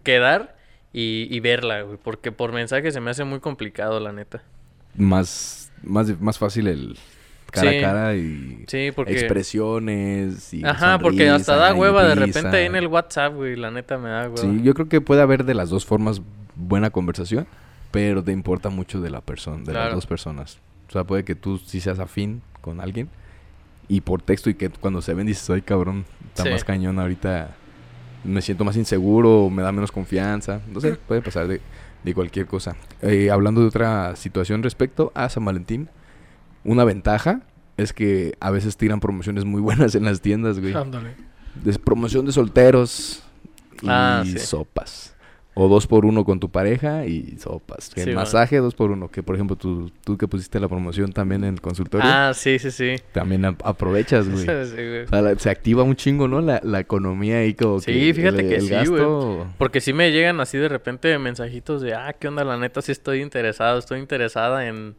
quedar 0.03 0.55
y, 0.93 1.27
y 1.35 1.41
verla, 1.41 1.81
güey. 1.81 1.97
Porque 2.03 2.31
por 2.31 2.53
mensaje 2.53 2.93
se 2.93 3.01
me 3.01 3.11
hace 3.11 3.25
muy 3.25 3.41
complicado, 3.41 4.01
la 4.01 4.13
neta. 4.13 4.43
Más, 4.99 5.73
más, 5.83 6.21
más 6.21 6.37
fácil 6.39 6.67
el 6.67 6.99
cara 7.51 7.71
Sí. 7.71 7.77
a 7.79 7.81
cara 7.81 8.15
y 8.17 8.65
Sí, 8.69 8.91
porque... 8.95 9.13
expresiones 9.15 10.53
y 10.53 10.63
Ajá, 10.63 10.99
porque 10.99 11.31
hasta 11.31 11.57
da 11.57 11.69
sonrisa 11.69 11.81
hueva 11.81 12.05
de 12.05 12.15
repente 12.17 12.57
ahí 12.57 12.67
en 12.67 12.77
el 12.77 12.87
WhatsApp, 12.89 13.33
güey. 13.35 13.57
La 13.57 13.71
neta 13.71 13.97
me 13.97 14.11
da 14.11 14.25
hueva. 14.25 14.37
Sí, 14.37 14.61
yo 14.63 14.75
creo 14.75 14.91
que 14.91 15.01
puede 15.01 15.23
haber 15.23 15.45
de 15.45 15.55
las 15.55 15.71
dos 15.71 15.87
formas 15.87 16.21
buena 16.55 16.91
conversación, 16.91 17.47
pero 17.91 18.23
te 18.23 18.33
importa 18.33 18.69
mucho 18.69 19.01
de 19.01 19.09
la 19.09 19.23
persona, 19.23 19.65
de 19.65 19.73
las 19.73 19.95
dos 19.95 20.07
personas. 20.07 20.59
O 20.89 20.93
sea, 20.93 21.05
puede 21.05 21.25
que 21.25 21.35
tú 21.35 21.57
sí 21.59 21.81
seas 21.81 21.99
afín 21.99 22.43
con 22.65 22.81
alguien 22.81 23.09
y 23.89 24.01
por 24.01 24.23
texto 24.23 24.49
y 24.51 24.55
que 24.55 24.71
cuando 24.71 25.03
se 25.03 25.13
ven 25.15 25.27
dices, 25.27 25.49
ay 25.51 25.61
cabrón, 25.63 26.05
está 26.29 26.45
Sí. 26.45 26.49
más 26.51 26.65
cañón 26.65 26.99
ahorita, 26.99 27.51
me 28.25 28.41
siento 28.41 28.65
más 28.65 28.77
inseguro, 28.77 29.51
me 29.51 29.63
da 29.63 29.71
menos 29.73 29.93
confianza. 29.93 30.61
No 30.73 30.81
sé, 30.81 30.95
puede 30.95 31.21
pasar 31.21 31.47
de, 31.47 31.61
de 32.03 32.15
cualquier 32.15 32.47
cosa. 32.47 32.75
Eh, 33.03 33.31
hablando 33.31 33.61
de 33.61 33.67
otra 33.69 34.17
situación 34.17 34.63
respecto 34.63 35.13
a 35.15 35.29
San 35.29 35.45
Valentín, 35.45 35.89
una 36.65 36.85
ventaja 36.85 37.43
es 37.77 37.93
que 37.93 38.35
a 38.41 38.51
veces 38.51 38.77
tiran 38.79 39.01
promociones 39.01 39.45
muy 39.45 39.61
buenas 39.69 39.95
en 39.95 40.05
las 40.05 40.21
tiendas, 40.23 40.59
güey. 40.61 40.73
Ándale. 40.75 41.15
Es 41.67 41.77
promoción 41.79 42.25
de 42.27 42.33
solteros 42.33 43.23
y 43.83 43.87
Ah, 43.89 44.23
sí. 44.25 44.39
sopas. 44.39 45.14
O 45.57 45.69
dos 45.69 45.87
por 45.87 46.05
uno 46.05 46.25
con 46.25 46.41
tu 46.41 46.51
pareja 46.51 47.07
y 47.07 47.37
sopas. 47.39 47.93
Sí, 47.95 48.01
el 48.01 48.07
man. 48.09 48.17
masaje, 48.25 48.57
dos 48.59 48.75
por 48.75 48.91
uno. 48.91 49.09
Que 49.09 49.23
por 49.23 49.37
ejemplo, 49.37 49.55
tú, 49.55 49.91
tú 50.05 50.19
que 50.19 50.27
pusiste 50.27 50.59
la 50.59 50.67
promoción 50.69 51.13
también 51.13 51.45
en 51.45 51.55
el 51.55 51.61
consultorio, 51.61 52.05
Ah, 52.13 52.33
sí, 52.35 52.59
sí, 52.59 52.73
sí. 52.73 52.97
también 53.13 53.45
aprovechas, 53.45 54.29
güey. 54.29 54.45
Sí, 54.67 54.75
güey. 54.75 55.03
O 55.03 55.09
sea, 55.09 55.23
la- 55.23 55.39
se 55.39 55.51
activa 55.51 55.85
un 55.85 55.95
chingo, 55.95 56.27
¿no? 56.27 56.41
La, 56.41 56.61
la 56.65 56.81
economía 56.81 57.39
ahí 57.39 57.55
como 57.55 57.79
Sí, 57.81 57.93
que 57.93 58.15
fíjate 58.15 58.41
el, 58.43 58.49
que 58.49 58.55
el 58.57 58.63
sí, 58.63 58.69
gasto... 58.71 59.47
Porque 59.57 59.81
sí 59.81 59.93
me 59.93 60.11
llegan 60.11 60.41
así 60.41 60.59
de 60.59 60.69
repente 60.69 61.17
mensajitos 61.21 61.83
de, 61.83 61.95
ah, 61.95 62.13
¿qué 62.19 62.27
onda? 62.27 62.43
La 62.43 62.57
neta 62.57 62.83
sí 62.83 62.91
estoy 62.91 63.21
interesado, 63.23 63.79
estoy 63.79 64.01
interesada 64.01 64.67
en, 64.67 64.97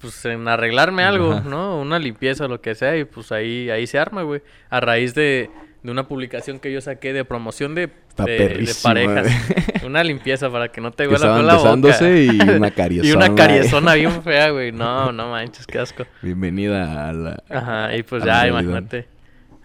pues, 0.00 0.24
en 0.26 0.46
arreglarme 0.46 1.02
algo, 1.02 1.32
Ajá. 1.32 1.48
¿no? 1.48 1.80
Una 1.80 1.98
limpieza 1.98 2.44
o 2.44 2.48
lo 2.48 2.60
que 2.60 2.76
sea 2.76 2.96
y 2.96 3.04
pues 3.04 3.32
ahí, 3.32 3.68
ahí 3.70 3.88
se 3.88 3.98
arma, 3.98 4.22
güey. 4.22 4.42
A 4.70 4.78
raíz 4.80 5.14
de, 5.14 5.50
de 5.82 5.90
una 5.90 6.06
publicación 6.06 6.60
que 6.60 6.72
yo 6.72 6.80
saqué 6.80 7.12
de 7.12 7.24
promoción 7.24 7.74
de, 7.74 7.88
parejas. 8.16 9.26
güey. 9.26 9.86
Una 9.86 10.04
limpieza 10.04 10.48
para 10.50 10.68
que 10.70 10.80
no 10.80 10.92
te 10.92 11.08
huela 11.08 11.36
con 11.36 11.46
la 11.46 11.56
boca. 11.56 12.08
y 12.10 12.28
una 12.40 12.70
cariezona. 12.70 13.08
y 13.08 13.12
una 13.12 13.34
cariezona 13.34 13.94
bien 13.94 14.22
fea, 14.22 14.50
güey. 14.50 14.70
No, 14.70 15.10
no 15.10 15.30
manches, 15.30 15.66
qué 15.66 15.78
asco. 15.80 16.04
Bienvenida 16.22 17.08
a 17.08 17.12
la... 17.12 17.42
Ajá, 17.48 17.96
y 17.96 18.02
pues 18.04 18.24
ya, 18.24 18.46
imagínate. 18.46 19.08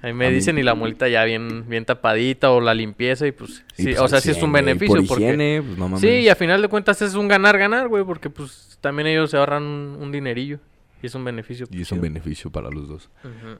Ahí 0.01 0.11
A 0.11 0.13
me 0.13 0.29
mí- 0.29 0.33
dicen 0.35 0.57
y 0.57 0.63
la 0.63 0.75
multa 0.75 1.07
ya 1.07 1.23
bien, 1.23 1.67
bien 1.67 1.85
tapadita 1.85 2.51
o 2.51 2.61
la 2.61 2.73
limpieza 2.73 3.25
y 3.27 3.31
pues, 3.31 3.63
y 3.77 3.83
sí, 3.83 3.89
pues 3.89 3.99
o 3.99 4.07
sea, 4.07 4.21
sí 4.21 4.29
es 4.29 4.37
100, 4.37 4.45
un 4.45 4.53
beneficio 4.53 4.95
Por 4.95 5.07
porque... 5.07 5.23
higiene, 5.23 5.61
pues 5.65 5.77
no 5.77 5.87
mames. 5.87 6.01
Sí, 6.01 6.07
y 6.07 6.29
a 6.29 6.35
final 6.35 6.61
de 6.61 6.67
cuentas 6.67 7.01
es 7.01 7.15
un 7.15 7.27
ganar-ganar, 7.27 7.87
güey, 7.87 8.03
porque 8.03 8.29
pues 8.29 8.77
también 8.81 9.07
ellos 9.07 9.31
se 9.31 9.37
ahorran 9.37 9.63
un, 9.63 9.97
un 9.99 10.11
dinerillo 10.11 10.59
y 11.07 11.09
es 11.09 11.15
un 11.15 11.23
beneficio. 11.23 11.67
Y 11.71 11.81
es 11.81 11.91
un 11.91 11.97
chido. 11.97 12.01
beneficio 12.03 12.51
para 12.51 12.69
los 12.69 12.87
dos. 12.87 13.09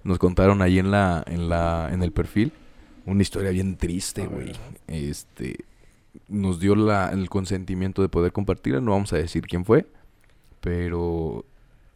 Nos 0.04 0.20
contaron 0.20 0.62
ahí 0.62 0.80
en 0.80 0.92
la, 0.92 1.24
en 1.28 1.48
la, 1.50 1.90
en 1.92 2.04
el 2.04 2.12
perfil 2.12 2.52
una 3.06 3.22
historia 3.22 3.52
bien 3.52 3.78
triste, 3.78 4.24
A 4.24 4.28
güey. 4.28 4.52
Este, 4.88 5.64
nos 6.28 6.60
dio 6.60 6.76
la, 6.76 7.10
el 7.10 7.30
consentimiento 7.30 8.02
de 8.02 8.10
poder 8.10 8.34
compartirla. 8.34 8.82
No 8.82 8.92
vamos 8.92 9.14
a 9.14 9.18
decir 9.18 9.44
quién 9.48 9.64
fue, 9.64 9.88
pero 10.60 11.46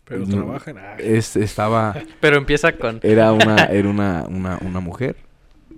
Pero 0.05 0.25
No, 0.25 0.37
trabajan. 0.37 0.77
es, 0.99 1.35
estaba, 1.35 1.95
Pero 2.21 2.37
empieza 2.37 2.71
con... 2.77 2.99
era 3.03 3.33
una, 3.33 3.65
era 3.65 3.89
una, 3.89 4.25
una, 4.29 4.57
una 4.61 4.79
mujer, 4.79 5.17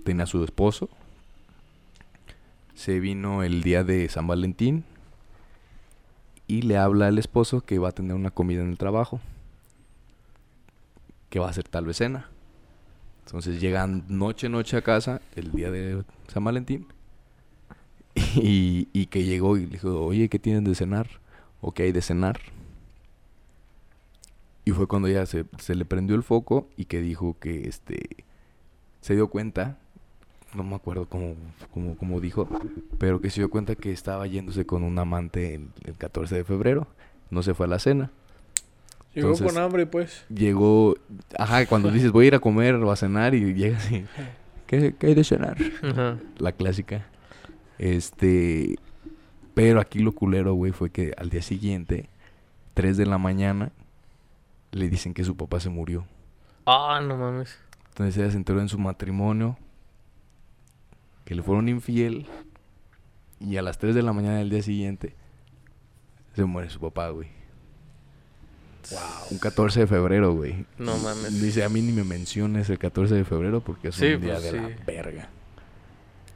tenía 0.04 0.22
a 0.22 0.26
su 0.26 0.44
esposo. 0.44 0.88
Se 2.74 3.00
vino 3.00 3.42
el 3.42 3.62
día 3.62 3.82
de 3.82 4.08
San 4.08 4.26
Valentín 4.28 4.84
y 6.46 6.62
le 6.62 6.76
habla 6.76 7.08
al 7.08 7.18
esposo 7.18 7.60
que 7.62 7.78
va 7.78 7.88
a 7.88 7.92
tener 7.92 8.14
una 8.14 8.30
comida 8.30 8.60
en 8.62 8.70
el 8.70 8.78
trabajo, 8.78 9.20
que 11.34 11.40
va 11.40 11.48
a 11.48 11.52
ser 11.52 11.66
tal 11.66 11.84
vez 11.84 11.96
cena. 11.96 12.28
Entonces 13.26 13.60
llegan 13.60 14.04
noche, 14.06 14.48
noche 14.48 14.76
a 14.76 14.82
casa, 14.82 15.20
el 15.34 15.50
día 15.50 15.68
de 15.68 16.04
San 16.28 16.44
Valentín. 16.44 16.86
Y, 18.36 18.86
y 18.92 19.06
que 19.06 19.24
llegó 19.24 19.56
y 19.56 19.66
le 19.66 19.72
dijo, 19.72 20.00
oye, 20.00 20.28
¿qué 20.28 20.38
tienen 20.38 20.62
de 20.62 20.76
cenar? 20.76 21.08
¿O 21.60 21.72
qué 21.72 21.82
hay 21.82 21.90
de 21.90 22.02
cenar? 22.02 22.38
Y 24.64 24.70
fue 24.70 24.86
cuando 24.86 25.08
ya 25.08 25.26
se, 25.26 25.44
se 25.58 25.74
le 25.74 25.84
prendió 25.84 26.14
el 26.14 26.22
foco 26.22 26.68
y 26.76 26.84
que 26.84 27.00
dijo 27.00 27.36
que 27.40 27.66
este 27.66 28.24
se 29.00 29.16
dio 29.16 29.26
cuenta, 29.26 29.76
no 30.54 30.62
me 30.62 30.76
acuerdo 30.76 31.08
cómo, 31.08 31.34
cómo, 31.72 31.96
cómo 31.96 32.20
dijo, 32.20 32.48
pero 32.98 33.20
que 33.20 33.30
se 33.30 33.40
dio 33.40 33.50
cuenta 33.50 33.74
que 33.74 33.90
estaba 33.90 34.28
yéndose 34.28 34.66
con 34.66 34.84
un 34.84 34.96
amante 35.00 35.56
el, 35.56 35.70
el 35.82 35.96
14 35.96 36.32
de 36.36 36.44
febrero. 36.44 36.86
No 37.30 37.42
se 37.42 37.54
fue 37.54 37.66
a 37.66 37.70
la 37.70 37.80
cena. 37.80 38.12
Llegó 39.14 39.28
Entonces- 39.30 39.52
con 39.52 39.62
hambre, 39.62 39.86
pues. 39.86 40.24
Llegó, 40.28 40.96
ajá, 41.38 41.66
cuando 41.66 41.90
dices 41.90 42.10
voy 42.12 42.24
a 42.24 42.28
ir 42.28 42.34
a 42.34 42.40
comer 42.40 42.74
o 42.74 42.90
a 42.90 42.96
cenar 42.96 43.34
y 43.34 43.54
llegas 43.54 43.90
y, 43.92 44.04
¿qué, 44.66 44.94
qué 44.98 45.06
hay 45.08 45.14
de 45.14 45.24
cenar? 45.24 45.56
Ajá. 45.82 46.18
La 46.38 46.52
clásica. 46.52 47.06
Este, 47.78 48.76
pero 49.54 49.80
aquí 49.80 50.00
lo 50.00 50.12
culero, 50.12 50.54
güey, 50.54 50.72
fue 50.72 50.90
que 50.90 51.12
al 51.16 51.30
día 51.30 51.42
siguiente, 51.42 52.08
3 52.74 52.96
de 52.96 53.06
la 53.06 53.18
mañana, 53.18 53.70
le 54.72 54.88
dicen 54.88 55.14
que 55.14 55.22
su 55.24 55.36
papá 55.36 55.60
se 55.60 55.68
murió. 55.70 56.06
Ah, 56.66 57.00
no 57.06 57.16
mames. 57.16 57.56
Entonces 57.90 58.16
ella 58.16 58.30
se 58.30 58.36
enteró 58.36 58.60
en 58.60 58.68
su 58.68 58.78
matrimonio, 58.78 59.56
que 61.24 61.34
le 61.36 61.42
fueron 61.42 61.68
infiel, 61.68 62.26
y 63.38 63.56
a 63.56 63.62
las 63.62 63.78
3 63.78 63.94
de 63.94 64.02
la 64.02 64.12
mañana 64.12 64.38
del 64.38 64.50
día 64.50 64.62
siguiente, 64.62 65.14
se 66.34 66.44
muere 66.44 66.68
su 66.70 66.80
papá, 66.80 67.10
güey. 67.10 67.28
Un 69.30 69.38
14 69.38 69.80
de 69.80 69.86
febrero, 69.86 70.32
güey. 70.34 70.64
No 70.78 70.96
mames. 70.98 71.40
Dice, 71.40 71.64
a 71.64 71.68
mí 71.68 71.80
ni 71.82 71.92
me 71.92 72.04
menciones 72.04 72.68
el 72.70 72.78
14 72.78 73.14
de 73.14 73.24
febrero 73.24 73.60
porque 73.60 73.88
es 73.88 73.94
Sí, 73.94 74.14
un 74.14 74.20
día 74.20 74.34
pues, 74.34 74.52
de 74.52 74.60
la 74.60 74.70
verga. 74.86 75.28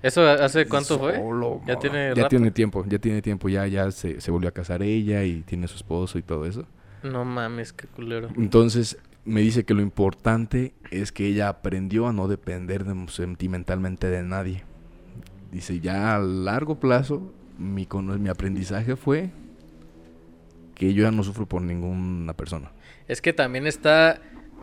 ¿Eso 0.02 0.26
hace 0.26 0.66
cuánto 0.66 0.98
fue? 0.98 1.20
Ya 1.66 1.76
tiene 1.78 2.08
Ya 2.10 2.14
rato. 2.14 2.28
tiene 2.28 2.50
tiempo, 2.52 2.84
ya 2.88 2.98
tiene 2.98 3.20
tiempo. 3.20 3.48
Ya, 3.48 3.66
ya 3.66 3.90
se, 3.90 4.20
se 4.20 4.30
volvió 4.30 4.48
a 4.48 4.52
casar 4.52 4.82
ella 4.82 5.24
y 5.24 5.42
tiene 5.42 5.66
su 5.66 5.76
esposo 5.76 6.18
y 6.18 6.22
todo 6.22 6.46
eso. 6.46 6.64
No 7.02 7.24
mames, 7.24 7.72
qué 7.72 7.86
culero. 7.88 8.28
Entonces, 8.36 8.96
me 9.24 9.40
dice 9.40 9.64
que 9.64 9.74
lo 9.74 9.82
importante 9.82 10.72
es 10.90 11.10
que 11.12 11.26
ella 11.26 11.48
aprendió 11.48 12.06
a 12.06 12.12
no 12.12 12.28
depender 12.28 12.84
de- 12.84 13.08
sentimentalmente 13.08 14.06
de 14.08 14.22
nadie. 14.22 14.62
Dice, 15.50 15.80
ya 15.80 16.14
a 16.14 16.18
largo 16.20 16.78
plazo, 16.78 17.32
mi, 17.58 17.88
mi 18.20 18.28
aprendizaje 18.28 18.94
fue 18.96 19.30
que 20.78 20.94
yo 20.94 21.02
ya 21.02 21.10
no 21.10 21.22
sufro 21.24 21.46
por 21.46 21.60
ninguna 21.62 22.32
persona. 22.34 22.70
Es 23.08 23.20
que 23.20 23.32
también 23.32 23.66
está. 23.66 24.20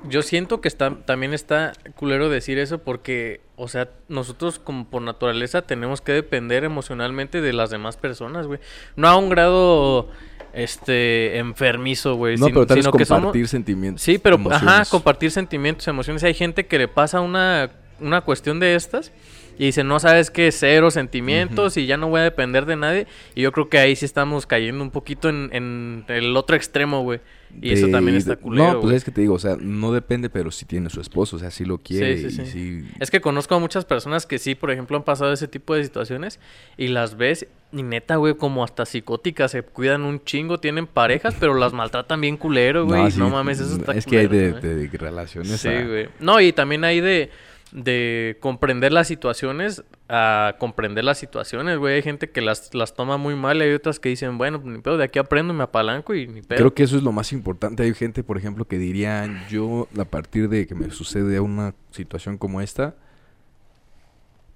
Yo 0.07 0.21
siento 0.21 0.61
que 0.61 0.67
está, 0.67 0.95
también 1.05 1.33
está 1.33 1.73
culero 1.95 2.29
decir 2.29 2.59
eso 2.59 2.77
porque, 2.79 3.41
o 3.55 3.67
sea, 3.67 3.89
nosotros 4.07 4.59
como 4.59 4.85
por 4.87 5.01
naturaleza 5.01 5.63
tenemos 5.63 5.99
que 6.01 6.11
depender 6.11 6.63
emocionalmente 6.63 7.41
de 7.41 7.53
las 7.53 7.71
demás 7.71 7.97
personas, 7.97 8.45
güey. 8.45 8.59
No 8.95 9.07
a 9.07 9.15
un 9.17 9.29
grado, 9.29 10.09
este, 10.53 11.37
enfermizo, 11.39 12.15
güey. 12.15 12.37
No, 12.37 12.45
sin- 12.45 12.53
pero 12.53 12.67
tal 12.67 12.75
vez 12.77 12.85
sino 12.85 12.97
que 12.97 13.05
compartir 13.05 13.47
sentimientos. 13.47 14.01
Sí, 14.03 14.17
pero, 14.19 14.35
ajá, 14.35 14.57
emociones. 14.59 14.89
compartir 14.89 15.31
sentimientos, 15.31 15.87
emociones. 15.87 16.23
Hay 16.23 16.33
gente 16.35 16.67
que 16.67 16.77
le 16.77 16.87
pasa 16.87 17.19
una, 17.21 17.71
una 17.99 18.21
cuestión 18.21 18.59
de 18.59 18.75
estas 18.75 19.11
y 19.57 19.65
dice, 19.65 19.83
no 19.83 19.99
sabes 19.99 20.31
qué, 20.31 20.51
cero 20.51 20.91
sentimientos 20.91 21.77
y 21.77 21.85
ya 21.85 21.97
no 21.97 22.09
voy 22.09 22.21
a 22.21 22.23
depender 22.23 22.65
de 22.65 22.75
nadie. 22.75 23.07
Y 23.35 23.41
yo 23.41 23.51
creo 23.51 23.69
que 23.69 23.77
ahí 23.77 23.95
sí 23.95 24.05
estamos 24.05 24.45
cayendo 24.45 24.83
un 24.83 24.91
poquito 24.91 25.29
en, 25.29 25.49
en 25.53 26.05
el 26.07 26.35
otro 26.35 26.55
extremo, 26.55 27.01
güey. 27.03 27.19
Y 27.61 27.71
eso 27.71 27.87
también 27.87 28.17
está 28.17 28.35
culero, 28.35 28.73
No, 28.73 28.81
pues 28.81 28.95
es 28.97 29.03
que 29.05 29.11
te 29.11 29.21
digo, 29.21 29.35
o 29.35 29.39
sea, 29.39 29.55
no 29.59 29.93
depende, 29.93 30.29
pero 30.29 30.51
sí 30.51 30.65
tiene 30.65 30.89
su 30.89 30.99
esposo, 30.99 31.37
o 31.37 31.39
sea, 31.39 31.51
sí 31.51 31.63
lo 31.63 31.77
quiere 31.77 32.17
sí, 32.17 32.25
y 32.25 32.31
sí. 32.31 32.45
sí. 32.45 32.87
Es 32.99 33.11
que 33.11 33.21
conozco 33.21 33.55
a 33.55 33.59
muchas 33.59 33.85
personas 33.85 34.25
que 34.25 34.39
sí, 34.39 34.55
por 34.55 34.71
ejemplo, 34.71 34.97
han 34.97 35.03
pasado 35.03 35.31
ese 35.31 35.47
tipo 35.47 35.73
de 35.73 35.83
situaciones 35.83 36.39
y 36.77 36.89
las 36.89 37.15
ves 37.17 37.47
y 37.71 37.83
neta, 37.83 38.15
güey, 38.17 38.35
como 38.35 38.63
hasta 38.63 38.85
psicóticas, 38.85 39.51
se 39.51 39.61
cuidan 39.61 40.03
un 40.03 40.23
chingo, 40.23 40.59
tienen 40.59 40.87
parejas, 40.87 41.35
pero 41.39 41.53
las 41.55 41.73
maltratan 41.73 42.21
bien 42.21 42.37
culero, 42.37 42.85
güey. 42.85 43.03
No, 43.03 43.11
sí, 43.11 43.19
mames, 43.19 43.59
eso 43.59 43.75
está 43.77 43.93
Es 43.93 44.05
que 44.05 44.19
hay 44.19 44.27
de, 44.27 44.89
relaciones. 44.93 45.59
Sí, 45.59 45.69
a- 45.69 45.85
güey. 45.85 46.09
No, 46.19 46.39
y 46.39 46.53
también 46.53 46.83
hay 46.83 47.01
de, 47.01 47.29
de 47.75 48.37
comprender 48.39 48.93
las 48.93 49.07
situaciones 49.07 49.83
a 50.07 50.55
comprender 50.59 51.03
las 51.03 51.17
situaciones, 51.17 51.77
güey. 51.77 51.95
Hay 51.95 52.01
gente 52.01 52.29
que 52.29 52.39
las, 52.41 52.73
las 52.73 52.93
toma 52.93 53.17
muy 53.17 53.35
mal 53.35 53.57
y 53.57 53.63
hay 53.63 53.73
otras 53.73 53.99
que 53.99 54.09
dicen, 54.09 54.37
bueno, 54.37 54.61
ni 54.63 54.79
pedo, 54.79 54.97
de 54.97 55.03
aquí 55.03 55.19
aprendo, 55.19 55.53
me 55.53 55.63
apalanco 55.63 56.15
y 56.15 56.25
ni 56.25 56.41
pedo. 56.41 56.57
Creo 56.57 56.73
que 56.73 56.83
eso 56.83 56.95
es 56.95 57.03
lo 57.03 57.11
más 57.11 57.33
importante. 57.33 57.83
Hay 57.83 57.93
gente, 57.93 58.23
por 58.23 58.37
ejemplo, 58.37 58.65
que 58.65 58.77
diría, 58.77 59.45
yo 59.49 59.87
a 59.99 60.05
partir 60.05 60.47
de 60.47 60.65
que 60.65 60.73
me 60.73 60.89
sucede 60.89 61.39
una 61.41 61.73
situación 61.91 62.37
como 62.37 62.61
esta, 62.61 62.95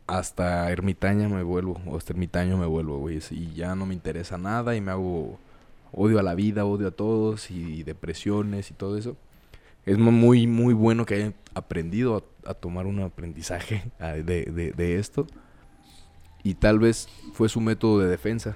hasta 0.08 0.72
ermitaña 0.72 1.28
me 1.30 1.44
vuelvo, 1.44 1.80
o 1.86 1.98
hasta 1.98 2.14
ermitaño 2.14 2.58
me 2.58 2.66
vuelvo, 2.66 2.98
güey. 2.98 3.20
Y 3.32 3.54
ya 3.54 3.76
no 3.76 3.86
me 3.86 3.94
interesa 3.94 4.38
nada 4.38 4.76
y 4.76 4.82
me 4.82 4.92
hago 4.92 5.38
odio 5.92 6.20
a 6.20 6.24
la 6.24 6.36
vida, 6.36 6.66
odio 6.66 6.88
a 6.88 6.92
todos 6.92 7.52
y 7.52 7.84
depresiones 7.84 8.72
y 8.72 8.74
todo 8.74 8.98
eso. 8.98 9.18
Es 9.86 9.98
mu- 9.98 10.12
muy, 10.12 10.46
muy 10.48 10.74
bueno 10.74 11.06
que 11.06 11.16
hayan 11.16 11.34
aprendido 11.56 12.18
a, 12.18 12.24
a 12.50 12.54
tomar 12.56 12.86
un 12.88 13.00
aprendizaje 13.02 13.84
de, 14.00 14.22
de- 14.24 14.72
de 14.76 15.00
esto. 15.00 15.28
Y 16.44 16.56
tal 16.56 16.80
vez 16.80 17.08
fue 17.34 17.50
su 17.50 17.60
método 17.62 18.00
de 18.00 18.08
defensa, 18.08 18.56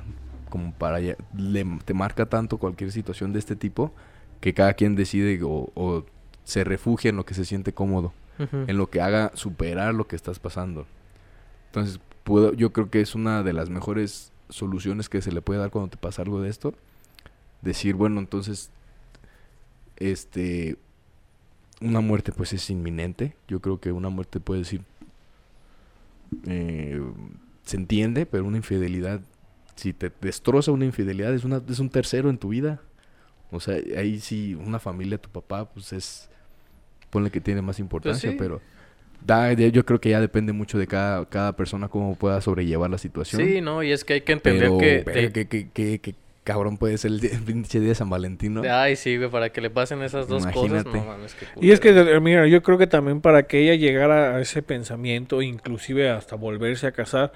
como 0.49 0.73
para 0.73 0.99
ya- 0.99 1.17
le, 1.37 1.65
te 1.85 1.93
marca 1.93 2.25
tanto 2.25 2.57
cualquier 2.57 2.91
situación 2.91 3.33
de 3.33 3.39
este 3.39 3.55
tipo 3.55 3.91
que 4.39 4.53
cada 4.53 4.73
quien 4.73 4.95
decide 4.95 5.39
o, 5.43 5.69
o 5.75 6.05
se 6.43 6.63
refugia 6.63 7.09
en 7.09 7.15
lo 7.17 7.25
que 7.25 7.33
se 7.33 7.45
siente 7.45 7.73
cómodo, 7.73 8.13
en 8.69 8.77
lo 8.77 8.89
que 8.89 8.99
haga 9.01 9.31
superar 9.35 9.93
lo 9.93 10.07
que 10.07 10.15
estás 10.15 10.39
pasando. 10.39 10.85
Entonces, 11.67 11.99
puedo, 12.23 12.53
yo 12.53 12.73
creo 12.73 12.89
que 12.89 12.99
es 13.01 13.15
una 13.15 13.43
de 13.43 13.53
las 13.53 13.69
mejores 13.69 14.31
soluciones 14.49 15.07
que 15.09 15.21
se 15.21 15.31
le 15.31 15.41
puede 15.41 15.59
dar 15.59 15.69
cuando 15.69 15.89
te 15.91 15.97
pasa 15.97 16.21
algo 16.23 16.41
de 16.41 16.49
esto. 16.49 16.73
Decir, 17.61 17.95
bueno, 17.95 18.19
entonces, 18.19 18.71
este, 19.97 20.77
una 21.83 21.99
muerte 21.99 22.31
pues 22.31 22.53
es 22.53 22.69
inminente. 22.69 23.35
Yo 23.47 23.59
creo 23.59 23.79
que 23.79 23.91
una 23.91 24.09
muerte 24.09 24.39
puede 24.39 24.61
decir, 24.61 24.81
eh, 26.47 27.01
se 27.63 27.77
entiende, 27.77 28.25
pero 28.25 28.45
una 28.45 28.57
infidelidad, 28.57 29.21
si 29.75 29.93
te 29.93 30.11
destroza 30.21 30.71
una 30.71 30.85
infidelidad, 30.85 31.33
es, 31.33 31.43
una, 31.43 31.61
es 31.67 31.79
un 31.79 31.89
tercero 31.89 32.29
en 32.29 32.37
tu 32.37 32.49
vida. 32.49 32.81
O 33.51 33.59
sea, 33.59 33.75
ahí 33.97 34.19
sí, 34.19 34.55
una 34.55 34.79
familia, 34.79 35.17
tu 35.17 35.29
papá, 35.29 35.69
pues 35.69 35.93
es, 35.93 36.29
ponle 37.09 37.29
que 37.29 37.41
tiene 37.41 37.61
más 37.61 37.79
importancia, 37.79 38.31
sí. 38.31 38.35
pero 38.37 38.61
da, 39.25 39.53
yo 39.53 39.85
creo 39.85 40.01
que 40.01 40.09
ya 40.09 40.19
depende 40.19 40.53
mucho 40.53 40.77
de 40.77 40.87
cada, 40.87 41.25
cada 41.29 41.55
persona 41.55 41.87
cómo 41.87 42.15
pueda 42.15 42.41
sobrellevar 42.41 42.89
la 42.89 42.97
situación. 42.97 43.45
Sí, 43.45 43.61
no, 43.61 43.83
y 43.83 43.91
es 43.91 44.03
que 44.03 44.13
hay 44.13 44.21
que 44.21 44.33
entender 44.33 44.69
pero, 44.69 44.77
que... 44.77 45.29
te- 45.73 46.13
cabrón 46.43 46.77
puede 46.77 46.97
ser 46.97 47.11
el, 47.13 47.19
pinche 47.45 47.79
día 47.79 47.89
de 47.89 47.95
San 47.95 48.09
Valentín, 48.09 48.53
¿no? 48.55 48.61
Ay, 48.69 48.95
sí, 48.95 49.17
güey, 49.17 49.29
para 49.29 49.51
que 49.51 49.61
le 49.61 49.69
pasen 49.69 50.01
esas 50.01 50.27
dos 50.27 50.45
cosas, 50.45 50.55
Imagínate. 50.55 50.97
no 50.97 51.05
mames, 51.05 51.35
qué 51.35 51.45
Y 51.61 51.71
es 51.71 51.79
que, 51.79 51.91
mira, 52.21 52.47
yo 52.47 52.61
creo 52.63 52.77
que 52.77 52.87
también 52.87 53.21
para 53.21 53.43
que 53.43 53.59
ella 53.59 53.75
llegara 53.75 54.35
a 54.35 54.41
ese 54.41 54.61
pensamiento, 54.61 55.41
inclusive 55.41 56.09
hasta 56.09 56.35
volverse 56.35 56.87
a 56.87 56.91
casar, 56.91 57.31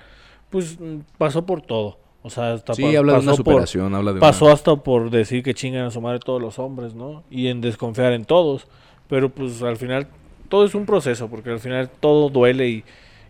pues 0.50 0.80
mm, 0.80 1.00
pasó 1.18 1.46
por 1.46 1.62
todo. 1.62 2.00
O 2.24 2.30
sea, 2.30 2.54
hasta 2.54 2.74
Sí, 2.74 2.82
pa- 2.82 2.98
habla 2.98 3.14
de 3.14 3.20
una 3.20 3.32
pasó 3.32 3.44
por- 3.44 3.54
superación, 3.54 3.96
habla 3.96 4.14
de 4.14 4.20
pasó 4.20 4.46
una... 4.46 4.54
hasta 4.56 4.76
por 4.76 5.10
decir 5.10 5.44
que 5.44 5.54
chingan 5.54 5.86
a 5.86 5.92
su 5.92 6.02
madre 6.02 6.20
todos 6.20 6.42
los 6.42 6.60
hombres, 6.60 6.94
¿no? 6.94 7.24
Y 7.30 7.48
en 7.48 7.62
desconfiar 7.62 8.12
en 8.14 8.26
todos. 8.26 8.68
Pero 9.08 9.30
pues 9.30 9.62
al 9.62 9.78
final 9.78 10.08
todo 10.50 10.66
es 10.66 10.76
un 10.76 10.86
proceso, 10.86 11.30
porque 11.30 11.52
al 11.52 11.60
final 11.60 11.90
todo 12.02 12.30
duele 12.30 12.68
y, 12.68 12.84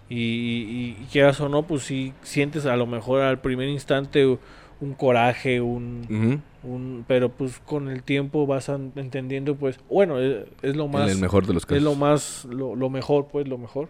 y, 0.09 0.15
y, 0.17 0.97
y 1.01 1.05
quieras 1.11 1.39
o 1.41 1.49
no, 1.49 1.63
pues 1.63 1.83
sí 1.83 2.13
sientes 2.23 2.65
a 2.65 2.75
lo 2.75 2.87
mejor 2.87 3.21
al 3.21 3.39
primer 3.39 3.67
instante 3.69 4.37
un 4.79 4.93
coraje, 4.93 5.59
un, 5.61 6.41
un 6.63 7.05
pero 7.07 7.29
pues 7.29 7.59
con 7.59 7.89
el 7.89 8.03
tiempo 8.03 8.45
vas 8.45 8.69
entendiendo, 8.69 9.55
pues, 9.55 9.79
bueno, 9.89 10.19
es, 10.19 10.45
es 10.61 10.75
lo 10.75 10.85
en 10.85 10.91
más 10.91 11.11
el 11.11 11.17
mejor 11.19 11.47
de 11.47 11.53
los 11.53 11.65
casos. 11.65 11.77
es 11.77 11.83
lo 11.83 11.95
más 11.95 12.45
lo, 12.45 12.75
lo 12.75 12.89
mejor 12.89 13.27
pues 13.31 13.47
lo 13.47 13.57
mejor 13.57 13.89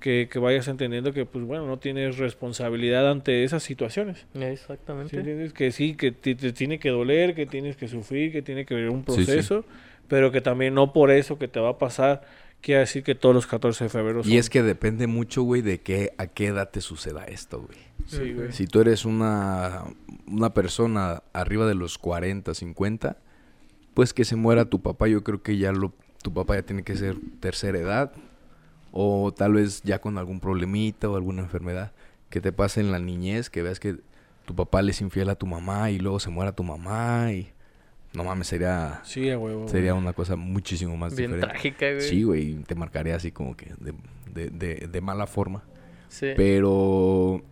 que, 0.00 0.28
que 0.30 0.38
vayas 0.40 0.66
entendiendo 0.68 1.12
que 1.12 1.26
pues 1.26 1.44
bueno 1.44 1.66
no 1.66 1.78
tienes 1.78 2.18
responsabilidad 2.18 3.08
ante 3.10 3.44
esas 3.44 3.62
situaciones 3.62 4.26
¿sí 4.34 4.42
Exactamente. 4.42 5.16
entiendes? 5.16 5.52
que 5.52 5.70
sí 5.70 5.94
que 5.94 6.10
te, 6.10 6.34
te 6.34 6.52
tiene 6.52 6.78
que 6.80 6.90
doler 6.90 7.34
que 7.36 7.46
tienes 7.46 7.76
que 7.76 7.86
sufrir 7.86 8.32
que 8.32 8.42
tiene 8.42 8.64
que 8.66 8.74
haber 8.74 8.90
un 8.90 9.04
Sí, 9.06 9.12
sí. 9.12 9.24
proceso 9.26 9.64
pero 10.08 10.32
que 10.32 10.40
también 10.40 10.74
no 10.74 10.92
por 10.92 11.12
eso 11.12 11.38
que 11.38 11.46
te 11.46 11.60
va 11.60 11.70
a 11.70 11.78
pasar 11.78 12.22
quiere 12.62 12.80
decir 12.80 13.02
que 13.02 13.14
todos 13.14 13.34
los 13.34 13.46
14 13.46 13.84
de 13.84 13.90
febrero 13.90 14.22
son 14.22 14.32
Y 14.32 14.38
es 14.38 14.48
que 14.48 14.62
depende 14.62 15.06
mucho, 15.06 15.42
güey, 15.42 15.60
de 15.60 15.80
qué, 15.80 16.14
a 16.16 16.28
qué 16.28 16.46
edad 16.46 16.70
te 16.70 16.80
suceda 16.80 17.24
esto, 17.24 17.62
güey. 17.62 17.78
sí, 18.06 18.32
güey. 18.32 18.52
Si 18.52 18.66
tú 18.66 18.80
eres 18.80 19.04
una, 19.04 19.84
una 20.26 20.54
persona 20.54 21.22
arriba 21.32 21.66
de 21.66 21.74
los 21.74 21.98
40, 21.98 22.54
50, 22.54 23.18
pues 23.92 24.14
que 24.14 24.24
se 24.24 24.36
muera 24.36 24.64
tu 24.64 24.80
papá, 24.80 25.08
yo 25.08 25.22
creo 25.22 25.42
que 25.42 25.58
ya 25.58 25.72
lo, 25.72 25.92
tu 26.22 26.32
papá 26.32 26.54
ya 26.54 26.62
tiene 26.62 26.84
que 26.84 26.96
ser 26.96 27.16
tercera 27.40 27.78
edad, 27.78 28.12
o 28.92 29.32
tal 29.32 29.54
vez 29.54 29.82
ya 29.82 30.00
con 30.00 30.16
algún 30.16 30.40
problemita 30.40 31.08
o 31.08 31.16
alguna 31.16 31.42
enfermedad 31.42 31.92
que 32.30 32.40
te 32.40 32.52
pase 32.52 32.80
en 32.80 32.92
la 32.92 32.98
niñez, 32.98 33.50
que 33.50 33.62
veas 33.62 33.80
que 33.80 33.98
tu 34.46 34.54
papá 34.54 34.82
le 34.82 34.92
es 34.92 35.00
infiel 35.00 35.28
a 35.30 35.34
tu 35.34 35.46
mamá 35.46 35.90
y 35.90 35.98
luego 35.98 36.20
se 36.20 36.30
muera 36.30 36.52
tu 36.52 36.62
mamá 36.62 37.32
y 37.32 37.51
no 38.14 38.24
mames, 38.24 38.46
sería, 38.46 39.00
Sí, 39.04 39.30
a 39.30 39.38
huevo. 39.38 39.68
sería 39.68 39.94
una 39.94 40.12
cosa 40.12 40.36
muchísimo 40.36 40.96
más 40.96 41.14
Bien 41.16 41.30
diferente. 41.32 41.52
trágica, 41.54 41.90
güey. 41.92 42.00
Sí, 42.02 42.22
güey, 42.22 42.54
te 42.64 42.74
marcaría 42.74 43.16
así 43.16 43.32
como 43.32 43.56
que 43.56 43.72
de, 43.80 43.94
de, 44.32 44.50
de, 44.50 44.88
de 44.88 45.00
mala 45.00 45.26
forma. 45.26 45.62
Sí. 46.08 46.28
Pero 46.36 47.42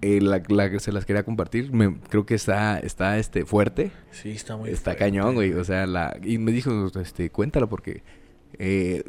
eh, 0.00 0.20
la, 0.22 0.42
la 0.48 0.70
que 0.70 0.80
se 0.80 0.90
las 0.92 1.04
quería 1.04 1.22
compartir, 1.24 1.70
me, 1.72 1.98
creo 2.08 2.24
que 2.24 2.34
está, 2.34 2.78
está 2.78 3.18
este, 3.18 3.44
fuerte. 3.44 3.90
Sí, 4.10 4.30
está 4.30 4.56
muy 4.56 4.70
está 4.70 4.92
fuerte. 4.92 4.98
cañón, 5.04 5.34
güey. 5.34 5.52
O 5.52 5.64
sea, 5.64 5.86
la, 5.86 6.16
y 6.22 6.38
me 6.38 6.52
dijo, 6.52 6.70
este, 6.98 7.28
cuéntalo 7.30 7.68
porque 7.68 8.02
eh, 8.58 9.04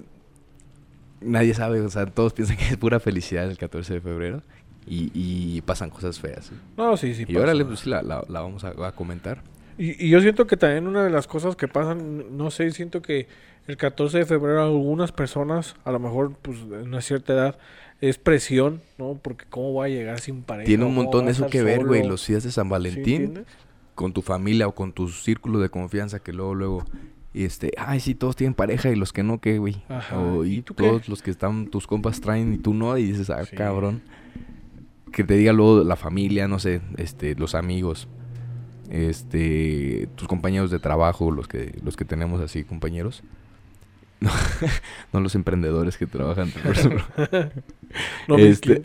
nadie 1.22 1.54
sabe, 1.54 1.80
o 1.82 1.90
sea, 1.90 2.06
todos 2.08 2.34
piensan 2.34 2.58
que 2.58 2.66
es 2.68 2.78
pura 2.78 3.00
felicidad 3.00 3.50
el 3.50 3.58
14 3.58 3.94
de 3.96 4.02
febrero 4.02 4.44
y, 4.86 5.12
y 5.14 5.62
pasan 5.62 5.90
cosas 5.90 6.20
feas. 6.20 6.52
No, 6.76 6.98
sí, 6.98 7.14
sí. 7.16 7.26
y 7.28 7.36
órale, 7.38 7.64
pues 7.64 7.86
la, 7.88 8.02
la, 8.02 8.24
la 8.28 8.42
vamos 8.42 8.64
a, 8.64 8.70
a 8.88 8.92
comentar. 8.94 9.42
Y, 9.82 10.06
y 10.06 10.10
yo 10.10 10.22
siento 10.22 10.46
que 10.48 10.58
también 10.58 10.88
una 10.88 11.04
de 11.04 11.10
las 11.10 11.26
cosas 11.28 11.56
que 11.56 11.68
pasan, 11.68 12.38
no 12.38 12.52
sé, 12.52 12.70
siento 12.72 13.02
que 13.02 13.28
el 13.68 13.78
14 13.78 14.20
de 14.20 14.26
febrero 14.26 14.62
algunas 14.64 15.12
personas, 15.12 15.76
a 15.84 15.92
lo 15.92 16.00
mejor 16.00 16.34
pues 16.42 16.60
en 16.60 16.88
una 16.88 17.02
cierta 17.02 17.34
edad, 17.34 17.58
es 18.00 18.18
presión, 18.18 18.82
¿no? 18.98 19.20
Porque 19.22 19.46
cómo 19.50 19.72
voy 19.74 19.92
a 19.92 19.96
llegar 19.96 20.20
sin 20.20 20.44
pareja. 20.44 20.66
Tiene 20.68 20.84
un 20.86 20.92
¿Cómo 20.92 21.04
montón 21.04 21.28
a 21.28 21.32
eso 21.32 21.48
que 21.48 21.64
ver, 21.64 21.86
güey, 21.86 22.06
los 22.08 22.26
días 22.28 22.44
de 22.44 22.52
San 22.52 22.66
¿Sí 22.66 22.72
Valentín. 22.72 23.46
con 23.96 24.14
tu 24.14 24.22
familia 24.22 24.68
o 24.68 24.74
con 24.76 24.92
tu 24.94 25.08
círculo 25.10 25.60
de 25.60 25.70
confianza 25.70 26.20
que 26.20 26.34
luego, 26.34 26.54
luego, 26.56 26.86
este, 27.34 27.72
ay, 27.78 28.00
sí, 28.00 28.14
todos 28.16 28.36
tienen 28.36 28.54
pareja 28.56 28.90
y 28.90 28.96
los 28.96 29.14
que 29.14 29.24
no, 29.24 29.40
¿qué, 29.40 29.58
güey? 29.60 29.84
Ajá, 29.90 30.20
O, 30.20 30.44
¿y 30.46 30.56
y 30.58 30.62
tú 30.64 30.74
qué? 30.76 30.84
todos 30.88 31.08
los 31.10 31.22
que 31.22 31.32
están, 31.32 31.68
tus 31.68 31.88
compas 31.88 32.22
traen 32.22 32.54
y 32.54 32.58
tú 32.58 32.74
no, 32.74 32.98
y 32.98 33.04
dices, 33.06 33.30
ah, 33.30 33.46
Sí. 33.46 33.56
cabrón. 33.56 34.02
Que 35.12 35.24
te 35.24 35.36
diga 35.36 35.54
luego 35.54 35.84
la 35.84 35.96
familia, 35.96 36.48
no 36.48 36.58
sé, 36.60 36.82
este, 36.98 37.36
los 37.36 37.54
amigos, 37.56 38.08
este, 38.92 40.10
tus 40.16 40.28
compañeros 40.28 40.70
de 40.70 40.80
trabajo, 40.80 41.32
los 41.32 41.48
que, 41.48 41.80
los 41.84 41.96
que 41.96 42.06
tenemos 42.06 42.42
así, 42.42 42.64
compañeros. 42.64 43.24
No, 44.22 44.30
no 45.14 45.20
los 45.22 45.34
emprendedores 45.34 45.98
que 45.98 46.06
trabajan 46.06 46.52
por 46.52 46.76
No, 48.28 48.38
Este, 48.38 48.80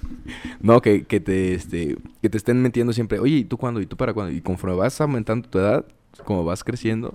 no, 0.60 0.82
que, 0.82 1.04
que 1.04 1.20
te 1.20 1.54
este, 1.54 1.96
que 2.20 2.28
te 2.28 2.36
estén 2.36 2.60
metiendo 2.60 2.92
siempre, 2.92 3.20
oye, 3.20 3.36
¿y 3.36 3.44
tú 3.44 3.58
cuándo? 3.58 3.80
¿Y 3.80 3.86
tú 3.86 3.96
para 3.96 4.12
cuándo? 4.12 4.32
Y 4.32 4.40
conforme 4.40 4.74
vas 4.74 5.00
aumentando 5.00 5.48
tu 5.48 5.60
edad, 5.60 5.84
como 6.24 6.44
vas 6.44 6.64
creciendo, 6.64 7.14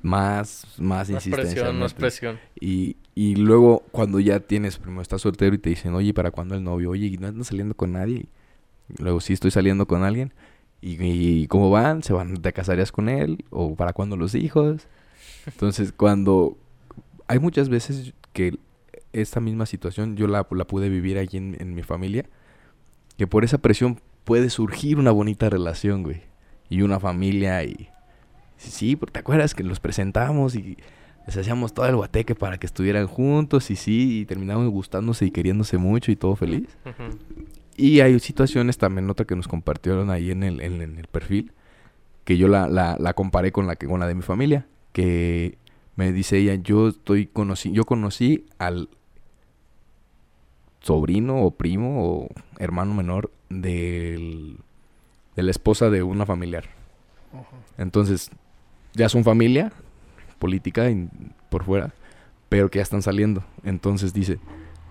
más, 0.00 0.66
más, 0.78 0.78
más 0.78 1.10
insistencia. 1.10 1.54
presión, 1.54 1.78
más 1.78 1.92
presión. 1.92 2.38
Y, 2.58 2.96
y 3.14 3.36
luego 3.36 3.84
cuando 3.92 4.18
ya 4.18 4.40
tienes, 4.40 4.78
primero 4.78 5.02
estás 5.02 5.20
soltero 5.20 5.54
y 5.54 5.58
te 5.58 5.68
dicen, 5.68 5.94
oye, 5.94 6.08
¿y 6.08 6.12
para 6.14 6.30
cuándo 6.30 6.54
el 6.54 6.64
novio? 6.64 6.90
Oye, 6.90 7.08
¿y 7.08 7.18
no 7.18 7.26
andas 7.26 7.48
saliendo 7.48 7.74
con 7.74 7.92
nadie? 7.92 8.26
Y 8.88 9.02
luego 9.02 9.20
sí 9.20 9.34
estoy 9.34 9.50
saliendo 9.50 9.86
con 9.86 10.02
alguien. 10.02 10.32
¿Y, 10.82 10.96
y 11.00 11.46
cómo 11.46 11.70
van? 11.70 12.02
¿Se 12.02 12.12
van? 12.12 12.36
¿Te 12.42 12.52
casarías 12.52 12.92
con 12.92 13.08
él? 13.08 13.44
¿O 13.50 13.74
para 13.76 13.94
cuándo 13.94 14.16
los 14.16 14.34
hijos? 14.34 14.86
Entonces, 15.46 15.92
cuando... 15.92 16.58
Hay 17.28 17.38
muchas 17.38 17.68
veces 17.70 18.12
que 18.34 18.58
esta 19.14 19.40
misma 19.40 19.64
situación 19.64 20.16
yo 20.16 20.26
la, 20.26 20.46
la 20.50 20.66
pude 20.66 20.88
vivir 20.90 21.16
allí 21.16 21.38
en, 21.38 21.56
en 21.58 21.74
mi 21.74 21.82
familia. 21.82 22.26
Que 23.16 23.26
por 23.26 23.44
esa 23.44 23.58
presión 23.58 24.00
puede 24.24 24.50
surgir 24.50 24.98
una 24.98 25.12
bonita 25.12 25.48
relación, 25.48 26.02
güey. 26.02 26.20
Y 26.68 26.82
una 26.82 26.98
familia 27.00 27.62
y... 27.64 27.88
Sí, 28.56 28.96
porque 28.96 29.12
te 29.12 29.18
acuerdas 29.20 29.54
que 29.54 29.64
los 29.64 29.80
presentamos 29.80 30.54
y 30.54 30.76
les 31.26 31.36
hacíamos 31.36 31.74
todo 31.74 31.86
el 31.86 31.96
guateque 31.96 32.34
para 32.34 32.58
que 32.58 32.66
estuvieran 32.66 33.06
juntos 33.06 33.70
y 33.70 33.76
sí, 33.76 34.20
y 34.20 34.24
terminaban 34.26 34.68
gustándose 34.70 35.26
y 35.26 35.30
queriéndose 35.30 35.78
mucho 35.78 36.10
y 36.12 36.16
todo 36.16 36.36
feliz. 36.36 36.68
Ujú. 36.84 37.18
Y 37.76 38.00
hay 38.00 38.18
situaciones 38.20 38.78
también, 38.78 39.08
otra 39.08 39.26
que 39.26 39.36
nos 39.36 39.48
compartieron 39.48 40.10
ahí 40.10 40.30
en 40.30 40.42
el, 40.42 40.60
en, 40.60 40.82
en 40.82 40.98
el 40.98 41.06
perfil, 41.06 41.52
que 42.24 42.36
yo 42.36 42.48
la, 42.48 42.68
la, 42.68 42.96
la 42.98 43.14
comparé 43.14 43.52
con 43.52 43.66
la, 43.66 43.76
que, 43.76 43.86
con 43.86 44.00
la 44.00 44.06
de 44.06 44.14
mi 44.14 44.22
familia, 44.22 44.66
que 44.92 45.58
me 45.96 46.12
dice 46.12 46.38
ella, 46.38 46.54
yo 46.54 46.88
estoy 46.88 47.26
conocí, 47.26 47.72
yo 47.72 47.84
conocí 47.84 48.46
al 48.58 48.88
sobrino 50.80 51.42
o 51.42 51.52
primo 51.52 52.04
o 52.04 52.28
hermano 52.58 52.94
menor 52.94 53.30
del, 53.48 54.58
de 55.36 55.42
la 55.42 55.50
esposa 55.50 55.90
de 55.90 56.02
una 56.02 56.26
familiar. 56.26 56.64
Entonces, 57.78 58.30
ya 58.94 59.08
son 59.08 59.24
familia 59.24 59.72
política 60.38 60.90
por 61.48 61.64
fuera, 61.64 61.94
pero 62.48 62.70
que 62.70 62.78
ya 62.78 62.82
están 62.82 63.02
saliendo. 63.02 63.44
Entonces 63.64 64.12
dice, 64.12 64.38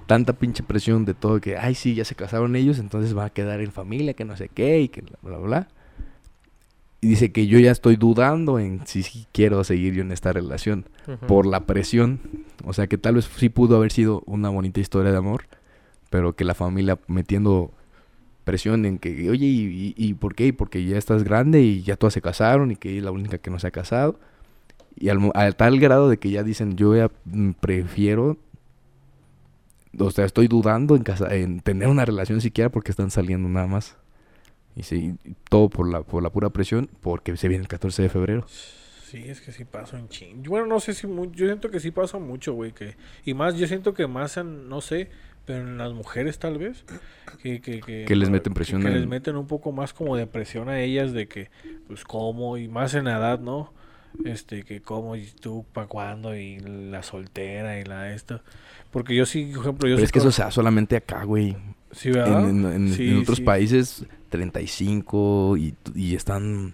tanta 0.07 0.33
pinche 0.33 0.63
presión 0.63 1.05
de 1.05 1.13
todo 1.13 1.39
que, 1.39 1.57
ay, 1.57 1.75
sí, 1.75 1.95
ya 1.95 2.05
se 2.05 2.15
casaron 2.15 2.55
ellos, 2.55 2.79
entonces 2.79 3.15
va 3.15 3.25
a 3.25 3.29
quedar 3.29 3.61
en 3.61 3.71
familia, 3.71 4.13
que 4.13 4.25
no 4.25 4.35
sé 4.37 4.49
qué, 4.49 4.81
y 4.81 4.89
que 4.89 5.01
bla, 5.01 5.17
bla, 5.21 5.37
bla. 5.37 5.67
Y 7.03 7.07
dice 7.07 7.31
que 7.31 7.47
yo 7.47 7.57
ya 7.57 7.71
estoy 7.71 7.95
dudando 7.95 8.59
en 8.59 8.85
si, 8.85 9.25
quiero 9.31 9.63
seguir 9.63 9.95
yo 9.95 10.03
en 10.03 10.11
esta 10.11 10.33
relación 10.33 10.85
Ujú. 11.07 11.25
por 11.25 11.45
la 11.47 11.61
presión. 11.61 12.19
O 12.63 12.73
sea, 12.73 12.85
que 12.85 12.99
tal 12.99 13.15
vez 13.15 13.27
sí 13.35 13.49
pudo 13.49 13.75
haber 13.77 13.91
sido 13.91 14.21
una 14.27 14.49
bonita 14.49 14.79
historia 14.79 15.11
de 15.11 15.17
amor, 15.17 15.45
pero 16.11 16.33
que 16.35 16.45
la 16.45 16.53
familia 16.53 16.99
metiendo 17.07 17.71
presión 18.43 18.85
en 18.85 18.99
que, 18.99 19.29
oye, 19.31 19.45
¿y, 19.47 19.93
y, 19.97 20.05
y 20.05 20.13
por 20.13 20.35
qué? 20.35 20.53
Porque 20.53 20.85
ya 20.85 20.97
estás 20.97 21.23
grande 21.23 21.61
y 21.61 21.81
ya 21.81 21.95
todas 21.95 22.13
se 22.13 22.21
casaron 22.21 22.71
y 22.71 22.75
que 22.75 22.89
ella 22.89 22.99
es 22.99 23.03
la 23.05 23.11
única 23.11 23.39
que 23.39 23.49
no 23.49 23.57
se 23.57 23.67
ha 23.67 23.71
casado. 23.71 24.19
Y 24.95 25.09
al, 25.09 25.31
a 25.33 25.51
tal 25.53 25.79
grado 25.79 26.07
de 26.07 26.17
que 26.17 26.29
ya 26.29 26.43
dicen, 26.43 26.75
yo 26.75 26.95
ya 26.95 27.09
mm, 27.25 27.51
prefiero, 27.59 28.37
o 29.99 30.11
sea, 30.11 30.25
estoy 30.25 30.47
dudando 30.47 30.95
en, 30.95 31.03
casa, 31.03 31.33
en 31.35 31.59
tener 31.61 31.87
una 31.87 32.05
relación 32.05 32.41
siquiera 32.41 32.69
porque 32.69 32.91
están 32.91 33.11
saliendo 33.11 33.47
nada 33.49 33.67
más. 33.67 33.97
Y 34.75 34.83
sí, 34.83 35.15
todo 35.49 35.69
por 35.69 35.89
la, 35.91 36.01
por 36.03 36.23
la 36.23 36.29
pura 36.29 36.49
presión, 36.49 36.89
porque 37.01 37.35
se 37.35 37.47
viene 37.49 37.61
el 37.63 37.67
14 37.67 38.01
de 38.03 38.09
febrero. 38.09 38.45
Sí, 38.47 39.17
es 39.27 39.41
que 39.41 39.51
sí 39.51 39.65
pasa 39.65 39.99
en 39.99 40.07
ching. 40.07 40.43
Bueno, 40.43 40.65
no 40.67 40.79
sé 40.79 40.93
si 40.93 41.05
mu- 41.07 41.29
yo 41.31 41.45
siento 41.45 41.69
que 41.69 41.81
sí 41.81 41.91
pasa 41.91 42.17
mucho, 42.19 42.53
güey, 42.53 42.71
que 42.71 42.95
y 43.25 43.33
más 43.33 43.57
yo 43.57 43.67
siento 43.67 43.93
que 43.93 44.07
más 44.07 44.37
en 44.37 44.69
no 44.69 44.79
sé, 44.79 45.09
pero 45.45 45.59
en 45.67 45.77
las 45.77 45.91
mujeres 45.91 46.39
tal 46.39 46.57
vez 46.57 46.85
que 47.43 47.59
que, 47.59 47.81
que, 47.81 48.05
Que 48.05 48.15
les 48.15 48.29
meten 48.29 48.53
presión 48.53 48.81
que, 48.81 48.87
en- 48.87 48.93
les 48.93 49.07
meten 49.07 49.35
un 49.35 49.47
poco 49.47 49.73
más 49.73 49.91
como 49.91 50.15
de 50.15 50.27
presión 50.27 50.69
a 50.69 50.79
ellas 50.79 51.11
de 51.11 51.27
que 51.27 51.49
pues 51.87 52.05
cómo 52.05 52.55
y 52.57 52.69
más 52.69 52.93
en 52.93 53.03
la 53.05 53.17
edad, 53.17 53.39
¿no? 53.41 53.73
Este, 54.23 54.63
que 54.63 54.81
cómo 54.81 55.17
y 55.17 55.25
tú 55.25 55.65
para 55.73 55.87
cuándo 55.87 56.33
y 56.35 56.59
la 56.59 57.03
soltera 57.03 57.79
y 57.81 57.83
la 57.83 58.13
esto. 58.13 58.41
Porque 58.91 59.15
yo 59.15 59.25
sí, 59.25 59.51
por 59.53 59.63
ejemplo, 59.63 59.87
yo 59.89 59.95
Pero 59.95 59.97
sí 59.99 60.03
es 60.03 60.11
que 60.11 60.19
eso 60.19 60.31
se 60.31 60.41
da 60.43 60.51
solamente 60.51 60.95
acá, 60.95 61.23
güey. 61.23 61.55
sí, 61.91 62.09
En, 62.09 62.13
¿verdad? 62.15 62.49
en- 62.49 62.65
en- 62.65 62.93
Sí, 62.93 63.09
en 63.09 63.17
otros 63.19 63.37
sí. 63.37 63.43
países, 63.43 64.05
35 64.29 65.57
y, 65.57 65.75
y 65.95 66.15
están... 66.15 66.73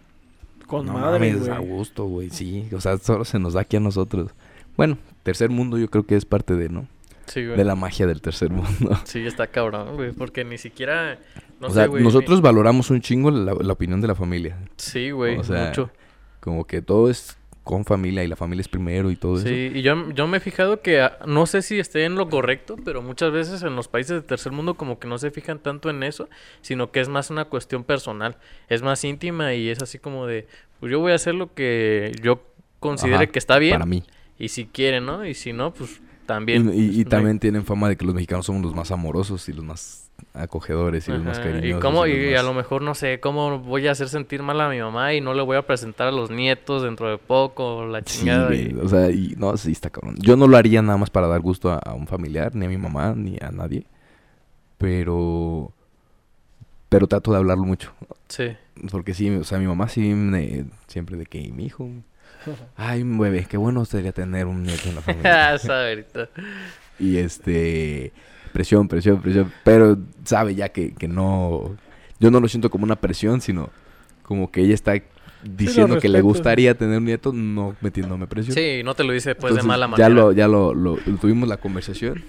con 0.68 0.86
no 0.86 0.94
madre, 0.94 1.34
mames, 1.34 1.48
a 1.50 1.60
güey. 1.60 1.70
gusto, 1.72 2.06
güey. 2.06 2.30
Sí, 2.30 2.68
o 2.76 2.82
sea, 2.82 2.98
solo 2.98 3.24
se 3.26 3.40
nos 3.40 3.54
da 3.54 3.62
aquí 3.62 3.78
a 3.78 3.80
nosotros. 3.80 4.32
Bueno, 4.76 4.98
tercer 5.24 5.50
mundo 5.50 5.78
yo 5.78 5.90
creo 5.90 6.06
que 6.06 6.16
es 6.16 6.26
parte 6.26 6.56
de, 6.56 6.70
¿no? 6.70 6.88
Sí, 7.28 7.46
güey. 7.46 7.58
De 7.58 7.64
la 7.66 7.76
magia 7.76 8.08
del 8.08 8.22
tercer 8.22 8.50
mundo. 8.50 8.98
Sí, 9.06 9.20
está 9.26 9.48
cabrón, 9.48 9.96
güey. 9.96 10.12
Porque 10.12 10.44
ni 10.46 10.58
siquiera. 10.58 11.20
No 11.60 11.68
o 11.68 11.70
sé, 11.70 11.76
sea, 11.78 11.86
güey. 11.88 12.04
nosotros 12.04 12.42
valoramos 12.42 12.90
un 12.90 13.02
chingo 13.02 13.32
la, 13.32 13.54
la 13.54 13.74
opinión 13.74 14.00
de 14.02 14.08
la 14.08 14.16
familia. 14.16 14.58
Sí, 14.78 15.12
güey. 15.12 15.38
o 15.38 15.44
sea, 15.44 15.68
mucho. 15.68 15.92
Como 16.40 16.66
que 16.66 16.82
todo 16.82 17.10
es 17.10 17.38
con 17.68 17.86
familia 17.86 18.24
y 18.24 18.28
la 18.28 18.36
familia 18.36 18.62
es 18.62 18.68
primero 18.68 19.12
y 19.12 19.16
todo 19.16 19.38
eso. 19.38 19.48
Sí, 19.48 19.72
y 19.76 19.82
yo, 19.84 20.10
yo 20.12 20.26
me 20.28 20.38
he 20.38 20.40
fijado 20.40 20.82
que 20.82 21.02
ah, 21.02 21.20
no 21.28 21.46
sé 21.46 21.62
si 21.62 21.78
esté 21.80 22.06
en 22.06 22.16
lo 22.16 22.30
correcto, 22.30 22.78
pero 22.84 23.02
muchas 23.02 23.32
veces 23.32 23.62
en 23.62 23.76
los 23.76 23.88
países 23.88 24.12
del 24.14 24.24
tercer 24.24 24.52
mundo 24.52 24.74
como 24.76 24.98
que 25.00 25.08
no 25.08 25.18
se 25.20 25.30
fijan 25.32 25.60
tanto 25.60 25.90
en 25.90 26.02
eso, 26.04 26.30
sino 26.62 26.92
que 26.92 27.00
es 27.02 27.10
más 27.10 27.30
una 27.30 27.46
cuestión 27.46 27.84
personal, 27.84 28.38
es 28.70 28.82
más 28.82 29.04
íntima 29.04 29.54
y 29.54 29.70
es 29.70 29.82
así 29.82 30.00
como 30.00 30.26
de, 30.26 30.48
pues 30.80 30.92
yo 30.92 31.00
voy 31.00 31.12
a 31.12 31.16
hacer 31.16 31.36
lo 31.36 31.54
que 31.54 32.14
yo 32.24 32.42
considere 32.80 33.16
Ajá, 33.16 33.28
que 33.28 33.40
está 33.40 33.60
bien 33.60 33.74
Para 33.76 33.86
mí. 33.86 34.04
y 34.40 34.48
si 34.50 34.66
quieren, 34.66 35.06
¿no? 35.06 35.26
Y 35.26 35.34
si 35.34 35.52
no, 35.54 35.74
pues 35.74 36.02
también. 36.26 36.68
y- 36.68 36.70
y 36.70 36.72
pues, 36.74 36.80
no 36.94 36.98
hay- 37.00 37.04
también 37.06 37.40
tienen 37.40 37.66
fama 37.66 37.90
de 37.90 37.98
que 37.98 38.06
los 38.06 38.16
mexicanos 38.16 38.46
somos 38.46 38.62
los 38.64 38.74
más 38.76 38.92
amorosos 38.92 39.48
y 39.50 39.54
los 39.54 39.64
más 39.66 40.07
acogedores 40.34 41.08
y 41.08 41.12
los 41.12 41.24
más 41.24 41.40
cariñosos. 41.40 41.80
Y, 41.80 41.82
cómo, 41.82 42.06
y 42.08 42.36
a 42.36 42.44
lo 42.44 42.54
mejor, 42.54 42.82
no 42.82 42.94
sé, 42.96 43.20
cómo 43.20 43.60
voy 43.60 43.88
a 43.88 43.92
hacer 43.92 44.08
sentir 44.10 44.44
mal 44.44 44.60
a 44.62 44.70
mi 44.70 44.80
mamá 44.80 45.14
y 45.14 45.22
no 45.22 45.34
le 45.34 45.42
voy 45.42 45.58
a 45.58 45.66
presentar 45.66 46.08
a 46.08 46.12
los 46.12 46.30
nietos 46.30 46.84
dentro 46.84 47.10
de 47.10 47.18
poco, 47.18 47.86
la 47.86 48.00
Sí, 48.00 48.20
chingada. 48.20 48.48
güey, 48.48 48.72
y- 48.72 48.76
o 48.76 48.88
sea, 48.88 49.10
y 49.10 49.36
no, 49.38 49.56
sí 49.58 49.72
está 49.72 49.90
cabrón. 49.90 50.16
Yo 50.20 50.36
no 50.36 50.48
lo 50.48 50.58
haría 50.58 50.82
nada 50.82 50.98
más 50.98 51.10
para 51.10 51.28
dar 51.28 51.42
gusto 51.42 51.72
a, 51.72 51.78
a 51.78 51.94
un 51.94 52.08
familiar, 52.08 52.54
ni 52.56 52.66
a 52.66 52.70
mi 52.70 52.78
mamá, 52.78 53.14
ni 53.16 53.38
a 53.42 53.50
nadie. 53.52 53.86
Pero... 54.78 55.72
Pero 56.90 57.08
trato 57.08 57.32
de 57.32 57.38
hablarlo 57.38 57.64
mucho. 57.66 57.92
Sí. 58.30 58.56
Porque 58.92 59.14
sí, 59.14 59.30
o 59.30 59.44
sea, 59.44 59.58
mi 59.58 59.68
mamá 59.68 59.90
sí 59.90 60.02
me- 60.14 60.66
siempre 60.88 61.18
de 61.18 61.26
que 61.26 61.52
mi 61.52 61.66
hijo... 61.66 61.90
Ay, 62.78 63.04
bebé, 63.04 63.46
qué 63.50 63.58
bueno 63.58 63.84
sería 63.86 64.12
tener 64.14 64.46
un 64.46 64.64
nieto 64.64 64.88
en 64.88 64.96
la 64.96 65.02
familia. 65.02 65.58
Y 67.00 67.18
este... 67.18 68.14
Presión, 68.52 68.88
presión, 68.88 69.22
presión. 69.22 69.52
Pero 69.64 69.98
sabe 70.24 70.56
ya 70.56 70.70
que, 70.70 70.94
que 70.94 71.08
no... 71.08 71.76
Yo 72.20 72.32
no 72.32 72.40
lo 72.40 72.48
siento 72.48 72.70
como 72.70 72.84
una 72.86 72.96
presión, 72.96 73.42
sino 73.42 73.70
como 74.24 74.52
que 74.52 74.62
ella 74.62 74.74
está 74.74 74.94
diciendo 75.44 76.00
que 76.00 76.10
le 76.10 76.22
gustaría 76.22 76.76
tener 76.78 76.98
un 76.98 77.06
nieto, 77.06 77.32
no 77.32 77.76
metiéndome 77.82 78.26
presión. 78.28 78.56
Sí, 78.56 78.82
no 78.84 78.96
te 78.96 79.04
lo 79.04 79.14
dice 79.14 79.30
después 79.30 79.54
de 79.54 79.60
Entonces, 79.62 79.68
mala 79.68 79.86
Ya 79.86 80.10
manera. 80.10 80.10
lo, 80.10 80.32
ya 80.32 80.48
lo, 80.48 80.74
lo- 80.74 80.98
tuvimos 81.22 81.48
la 81.48 81.58
conversación. 81.58 82.24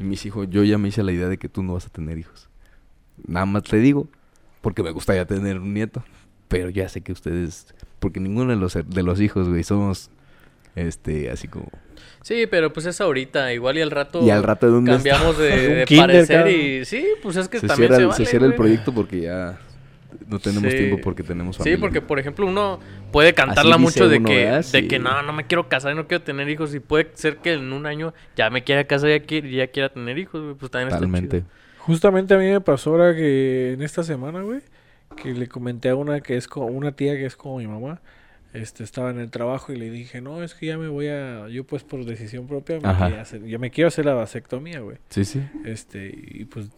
Y 0.00 0.04
mis 0.04 0.24
hijos, 0.26 0.48
yo 0.50 0.64
ya 0.64 0.78
me 0.78 0.88
hice 0.88 1.02
la 1.02 1.12
idea 1.12 1.28
de 1.28 1.36
que 1.38 1.48
tú 1.48 1.62
no 1.62 1.74
vas 1.74 1.86
a 1.86 1.90
tener 1.90 2.16
hijos. 2.18 2.48
Nada 3.26 3.44
más 3.46 3.64
te 3.64 3.76
digo, 3.78 4.08
porque 4.62 4.82
me 4.82 4.90
gustaría 4.92 5.26
tener 5.26 5.58
un 5.58 5.74
nieto. 5.74 6.02
pero 6.48 6.70
ya 6.70 6.88
sé 6.88 7.02
que 7.02 7.12
ustedes, 7.12 7.74
porque 7.98 8.20
ninguno 8.20 8.50
de 8.50 8.56
los, 8.56 8.72
de 8.74 9.02
los 9.02 9.20
hijos, 9.20 9.48
güey, 9.48 9.62
somos, 9.64 10.10
este, 10.74 11.30
así 11.30 11.46
como... 11.48 11.68
Sí, 12.22 12.46
pero 12.50 12.72
pues 12.72 12.86
es 12.86 13.00
ahorita, 13.00 13.52
igual 13.52 13.78
y 13.78 13.80
al 13.80 13.90
rato, 13.90 14.22
Y 14.24 14.30
al 14.30 14.42
rato 14.42 14.66
de 14.66 14.72
dónde 14.72 14.92
cambiamos 14.92 15.38
de, 15.38 15.44
Un 15.68 15.74
de 15.78 15.84
kinder, 15.86 16.06
parecer 16.06 16.36
cabrón. 16.38 16.54
y 16.60 16.84
sí, 16.84 17.06
pues 17.22 17.36
es 17.36 17.48
que 17.48 17.60
se 17.60 17.66
también 17.66 17.88
cierra, 17.88 17.96
se 18.00 18.06
vale, 18.06 18.24
se 18.24 18.30
cierra 18.30 18.46
el 18.46 18.54
proyecto 18.54 18.92
porque 18.92 19.20
ya 19.22 19.58
no 20.28 20.38
tenemos 20.38 20.70
Sí. 20.70 20.76
tiempo 20.78 20.98
porque 21.02 21.22
tenemos 21.22 21.56
Sí, 21.56 21.60
familia. 21.60 21.80
porque 21.80 22.00
por 22.00 22.18
ejemplo 22.18 22.46
uno 22.46 22.80
puede 23.12 23.34
cantarla 23.34 23.76
Así 23.76 23.82
mucho 23.84 24.08
de 24.08 24.18
uno, 24.18 24.28
que, 24.28 24.44
¿verdad? 24.44 24.56
de 24.58 24.62
Sí. 24.80 24.88
que 24.88 24.98
no, 24.98 25.22
no 25.22 25.32
me 25.32 25.46
quiero 25.46 25.68
casar, 25.68 25.94
no 25.96 26.06
quiero 26.06 26.22
tener 26.24 26.48
hijos 26.48 26.74
y 26.74 26.80
puede 26.80 27.10
ser 27.14 27.36
que 27.38 27.52
en 27.54 27.72
un 27.72 27.86
año 27.86 28.12
ya 28.36 28.50
me 28.50 28.62
quiera 28.64 28.84
casar 28.84 29.10
y 29.10 29.12
ya, 29.18 29.20
quiera- 29.26 29.48
ya 29.48 29.66
quiera 29.68 29.88
tener 29.90 30.18
hijos, 30.18 30.42
güey, 30.42 30.54
pues 30.54 30.70
también 30.70 30.88
está 30.88 30.98
Totalmente. 30.98 31.38
chido. 31.38 31.50
Justamente 31.78 32.34
a 32.34 32.38
mí 32.38 32.46
me 32.46 32.60
pasó 32.60 32.90
ahora 32.90 33.14
que 33.14 33.72
en 33.72 33.82
esta 33.82 34.02
semana, 34.02 34.42
güey, 34.42 34.60
que 35.22 35.32
le 35.32 35.46
comenté 35.46 35.88
a 35.88 35.94
una 35.94 36.20
que 36.20 36.36
es 36.36 36.46
como 36.46 36.66
una 36.66 36.92
tía 36.92 37.14
que 37.14 37.24
es 37.26 37.34
como 37.36 37.58
mi 37.58 37.66
mamá, 37.66 38.00
este 38.54 38.82
estaba 38.84 39.10
en 39.10 39.18
el 39.18 39.30
trabajo 39.30 39.72
y 39.72 39.76
le 39.76 39.90
dije, 39.90 40.20
"No, 40.20 40.42
es 40.42 40.54
que 40.54 40.66
ya 40.66 40.78
me 40.78 40.88
voy 40.88 41.08
a 41.08 41.48
yo 41.48 41.64
pues 41.64 41.84
por 41.84 42.04
decisión 42.04 42.46
propia 42.46 42.80
me 42.80 42.88
hacer, 42.88 43.44
ya 43.44 43.58
me 43.58 43.70
quiero 43.70 43.88
hacer 43.88 44.04
la 44.06 44.14
vasectomía, 44.14 44.80
güey." 44.80 44.98
Sí, 45.10 45.24
sí. 45.24 45.42
Este, 45.64 46.06
y 46.16 46.44
pues 46.46 46.70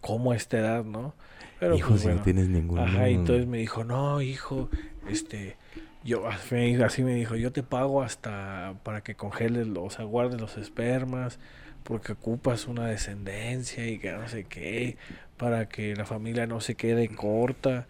cómo 0.00 0.32
a 0.32 0.36
esta 0.36 0.58
edad, 0.58 0.84
¿no? 0.84 1.14
Pero 1.58 1.74
Hijo, 1.76 1.88
pues, 1.90 2.02
si 2.02 2.06
bueno. 2.06 2.18
no 2.20 2.24
tienes 2.24 2.48
ningún... 2.48 2.78
Ajá, 2.78 3.10
y 3.10 3.14
entonces 3.14 3.46
me 3.46 3.58
dijo, 3.58 3.82
"No, 3.84 4.22
hijo, 4.22 4.68
este 5.08 5.56
yo 6.04 6.24
así 6.28 7.02
me 7.02 7.14
dijo- 7.14 7.34
"Yo 7.34 7.50
te 7.52 7.62
pago 7.64 8.02
hasta 8.02 8.74
para 8.84 9.02
que 9.02 9.14
congeles, 9.16 9.66
los- 9.66 9.84
o 9.84 9.90
sea, 9.96 10.04
guardes 10.04 10.40
los 10.40 10.56
espermas." 10.56 11.38
porque 11.84 12.12
ocupas 12.12 12.66
una 12.66 12.86
descendencia 12.86 13.86
y 13.88 13.98
que 13.98 14.12
no 14.12 14.28
sé 14.28 14.44
qué, 14.44 14.98
para 15.38 15.70
que 15.70 15.96
la 15.96 16.04
familia 16.04 16.46
no 16.46 16.60
se 16.60 16.74
quede 16.74 17.08
corta. 17.08 17.86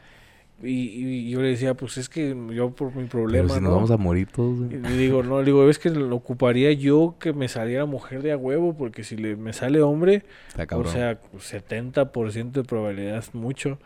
Y, 0.61 0.71
y 0.71 1.31
yo 1.31 1.41
le 1.41 1.49
decía, 1.51 1.75
pues 1.75 1.99
es 1.99 2.09
que 2.09 2.37
yo 2.53 2.71
por 2.71 2.89
mi 2.89 3.05
Pero 3.05 3.09
problema, 3.11 3.49
si 3.55 3.61
nos 3.61 3.71
¿no? 3.71 3.77
vamos 3.77 3.91
a 3.93 3.97
morir 3.97 4.27
todos, 4.27 4.69
Y 4.73 4.77
le 4.77 4.97
digo, 4.97 5.23
no, 5.23 5.39
le 5.39 5.45
digo, 5.47 5.69
es 5.71 5.79
que 5.79 5.89
lo 5.91 6.17
ocuparía 6.17 6.73
yo 6.73 7.15
que 7.21 7.33
me 7.33 7.47
saliera 7.49 7.85
mujer 7.85 8.23
de 8.23 8.33
a 8.33 8.37
huevo, 8.37 8.75
porque 8.77 9.05
si 9.05 9.17
le, 9.17 9.37
me 9.37 9.53
sale 9.53 9.81
hombre, 9.83 10.25
o 10.73 10.85
sea, 10.85 11.21
70% 11.37 12.51
de 12.53 12.65
probabilidad 12.65 13.19
es 13.19 13.35
mucho. 13.35 13.79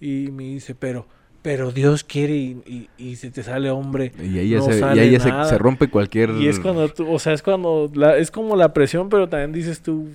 Y 0.00 0.30
me 0.32 0.42
dice, 0.44 0.74
pero, 0.74 1.06
pero 1.42 1.70
Dios 1.70 2.02
quiere 2.02 2.34
y, 2.34 2.62
y, 2.66 2.88
y 2.98 3.16
si 3.16 3.30
te 3.30 3.44
sale 3.44 3.70
hombre. 3.70 4.12
y 4.20 4.38
ahí 4.38 4.48
ya, 4.50 4.58
no 4.58 4.64
se, 4.64 4.76
y 4.76 4.80
sale 4.80 5.00
ahí 5.00 5.10
ya 5.12 5.20
se, 5.20 5.28
nada. 5.28 5.44
se 5.44 5.56
rompe 5.58 5.88
cualquier... 5.88 6.30
Y 6.30 6.48
es 6.48 6.58
cuando 6.58 6.88
tú, 6.88 7.08
o 7.12 7.18
sea, 7.20 7.32
es 7.32 7.42
cuando, 7.42 7.90
la, 7.94 8.16
es 8.16 8.30
como 8.32 8.56
la 8.56 8.72
presión, 8.72 9.08
pero 9.08 9.28
también 9.28 9.52
dices 9.52 9.80
tú, 9.82 10.08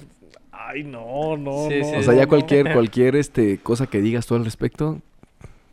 ay, 0.51 0.83
no, 0.83 1.37
no, 1.37 1.67
Sí, 1.69 1.79
no. 1.79 1.85
sí, 1.85 1.95
O 1.95 2.03
sea, 2.03 2.13
ya 2.13 2.23
no". 2.23 2.27
cualquier, 2.27 2.69
cualquier 2.73 3.15
este, 3.15 3.57
cosa 3.59 3.87
que 3.87 4.01
digas 4.01 4.25
tú 4.27 4.35
al 4.35 4.43
respecto, 4.43 4.99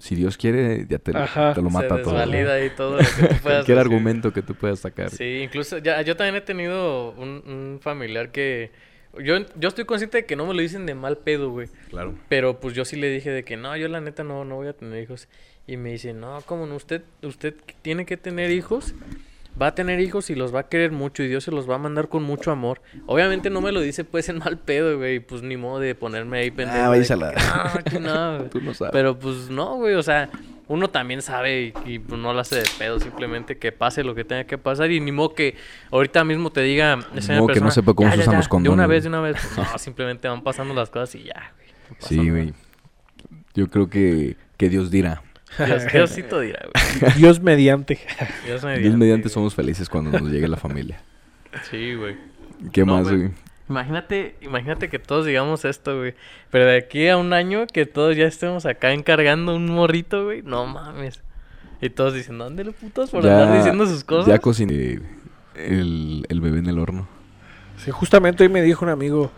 si 0.01 0.17
Dios 0.17 0.37
quiere, 0.37 0.87
ya 0.89 0.99
te, 0.99 1.17
Ajá. 1.17 1.55
te 1.55 1.63
lo 1.63 1.71
mata 1.71 1.97
Se 1.97 2.03
todo. 2.03 2.15
desvalida 2.15 2.55
ahí 2.55 2.71
todo 2.77 2.97
lo 2.97 2.99
que 2.99 3.05
tú 3.05 3.11
puedas 3.21 3.41
Cualquier 3.43 3.77
decir. 3.77 3.79
argumento 3.79 4.33
que 4.33 4.43
tú 4.43 4.55
puedas 4.55 4.81
sacar. 4.81 5.11
Sí, 5.11 5.43
incluso 5.45 5.79
ya, 5.79 6.03
yo 6.03 6.17
también 6.17 6.35
he 6.37 6.41
tenido 6.41 7.13
un, 7.13 7.43
un 7.47 7.79
familiar 7.81 8.33
que... 8.33 8.71
Yo, 9.23 9.37
yo 9.57 9.69
estoy 9.69 9.85
consciente 9.87 10.19
de 10.19 10.25
que 10.25 10.37
no 10.37 10.47
me 10.47 10.55
lo 10.55 10.61
dicen 10.63 10.87
de 10.87 10.95
mal 10.95 11.19
pedo, 11.19 11.51
güey. 11.51 11.69
Claro. 11.91 12.15
Pero 12.29 12.61
pues 12.61 12.75
yo 12.75 12.85
sí 12.85 12.95
le 12.97 13.11
dije 13.11 13.31
de 13.31 13.43
que 13.45 13.57
no, 13.57 13.77
yo 13.77 13.89
la 13.89 14.01
neta 14.01 14.23
no, 14.25 14.45
no 14.45 14.55
voy 14.57 14.69
a 14.69 14.73
tener 14.73 15.03
hijos. 15.03 15.29
Y 15.67 15.77
me 15.77 15.91
dice, 15.91 16.13
no, 16.15 16.41
como 16.47 16.67
no, 16.67 16.77
usted, 16.77 17.03
usted 17.23 17.55
tiene 17.83 18.07
que 18.07 18.17
tener 18.17 18.51
hijos, 18.53 18.95
va 19.61 19.69
a 19.69 19.75
tener 19.75 20.01
hijos 20.01 20.31
y 20.31 20.35
los 20.35 20.55
va 20.55 20.61
a 20.61 20.69
querer 20.69 20.93
mucho 20.93 21.23
y 21.23 21.29
Dios 21.29 21.45
se 21.45 21.51
los 21.51 21.69
va 21.69 21.75
a 21.75 21.79
mandar 21.79 22.09
con 22.09 22.23
mucho 22.23 22.51
amor. 22.51 22.81
Obviamente 23.07 23.51
no 23.51 23.61
me 23.61 23.73
lo 23.73 23.81
dice 23.81 24.05
pues 24.05 24.29
en 24.29 24.39
mal 24.39 24.59
pedo, 24.59 24.97
güey, 24.99 25.21
pues 25.21 25.43
ni 25.43 25.57
modo 25.57 25.81
de 25.81 25.95
ponerme 25.95 26.39
ahí 26.39 26.51
pendejo. 26.51 26.79
de 26.83 26.89
váyase 26.89 27.17
la- 27.17 27.33
"No, 27.33 27.85
que 27.85 28.01
no, 28.01 28.39
güey". 28.39 28.51
Tú 28.51 28.61
no 28.61 28.73
sabes. 28.75 28.93
Pero 28.93 29.19
pues 29.19 29.51
no, 29.51 29.77
güey, 29.77 29.95
o 29.95 30.03
sea, 30.03 30.31
uno 30.69 30.89
también 30.89 31.21
sabe 31.21 31.73
y, 31.85 31.95
y, 31.95 31.99
pues, 31.99 32.21
no 32.21 32.33
lo 32.33 32.39
hace 32.39 32.57
de 32.57 32.63
pedo, 32.79 33.01
simplemente 33.01 33.59
que 33.59 33.73
pase 33.73 34.05
lo 34.05 34.15
que 34.15 34.23
tenga 34.25 34.45
que 34.45 34.57
pasar 34.57 34.91
y 34.93 35.01
ni 35.01 35.11
modo 35.11 35.35
que 35.35 35.57
ahorita 35.91 36.23
mismo 36.25 36.51
te 36.53 36.61
diga 36.63 37.01
esa 37.17 37.33
modo 37.35 37.49
que 37.49 37.55
no 37.55 37.67
persona, 37.67 37.71
sepa 37.73 37.93
cómo 37.95 38.09
"Ya, 38.09 38.15
se 38.15 38.21
usan 38.21 38.33
ya, 38.33 38.37
los 38.39 38.47
De 38.47 38.51
condones, 38.51 38.75
una 38.75 38.87
güey". 38.87 38.97
vez, 38.97 39.03
de 39.03 39.09
una 39.09 39.21
vez. 39.21 39.37
Pues, 39.57 39.69
no, 39.73 39.79
simplemente 39.79 40.29
van 40.29 40.43
pasando 40.43 40.73
las 40.73 40.89
cosas 40.89 41.15
y 41.17 41.25
ya, 41.25 41.53
güey. 41.57 41.69
no 41.91 42.07
Sí, 42.07 42.31
güey. 42.31 42.55
Yo 43.55 43.69
creo 43.69 43.91
que, 43.91 44.37
que 44.57 44.69
Dios 44.69 44.91
dirá. 44.93 45.23
Dios, 45.67 45.87
Diosito 45.93 46.41
dirá, 46.41 46.61
güey. 47.01 47.13
Dios 47.17 47.41
mediante. 47.41 47.99
Dios 48.47 48.63
Dios 48.63 48.97
mediante 48.97 49.25
güey. 49.25 49.33
somos 49.35 49.55
felices 49.55 49.89
cuando 49.89 50.11
nos 50.19 50.31
llegue 50.31 50.49
la 50.49 50.57
familia. 50.57 51.01
Sí, 51.71 51.95
güey. 51.95 52.17
¿Qué 52.73 52.85
No, 52.85 52.95
más, 52.97 53.05
güey. 53.09 53.19
güey? 53.19 53.31
Imagínate, 53.69 54.35
imagínate 54.41 54.89
que 54.89 54.99
todos 54.99 55.27
digamos 55.27 55.65
esto, 55.65 55.97
güey. 55.99 56.15
Pero 56.51 56.67
de 56.67 56.77
aquí 56.77 57.09
a 57.09 57.17
un 57.17 57.33
año 57.33 57.67
que 57.67 57.87
todos 57.87 58.17
ya 58.17 58.27
estemos 58.27 58.67
acá 58.67 58.93
encargando 58.93 59.55
un 59.55 59.67
morrito, 59.67 60.25
güey. 60.25 60.43
No 60.43 60.67
mames. 60.67 61.23
Y 61.81 61.89
todos 61.91 62.13
dicen, 62.15 62.37
¿dónde 62.37 62.65
le 62.65 62.73
putos 62.73 63.11
por 63.11 63.27
andar 63.27 63.57
diciendo 63.57 63.87
sus 63.87 64.05
cosas? 64.05 64.27
Ya 64.27 64.39
cociné 64.39 65.01
el, 65.55 66.27
el 66.29 66.41
bebé 66.41 66.59
en 66.59 66.67
el 66.67 66.79
horno. 66.79 67.09
Sí, 67.79 67.91
justamente 67.91 68.43
hoy 68.43 68.51
me 68.51 68.61
dijo 68.61 68.85
un 68.85 68.91
amigo, 68.91 69.31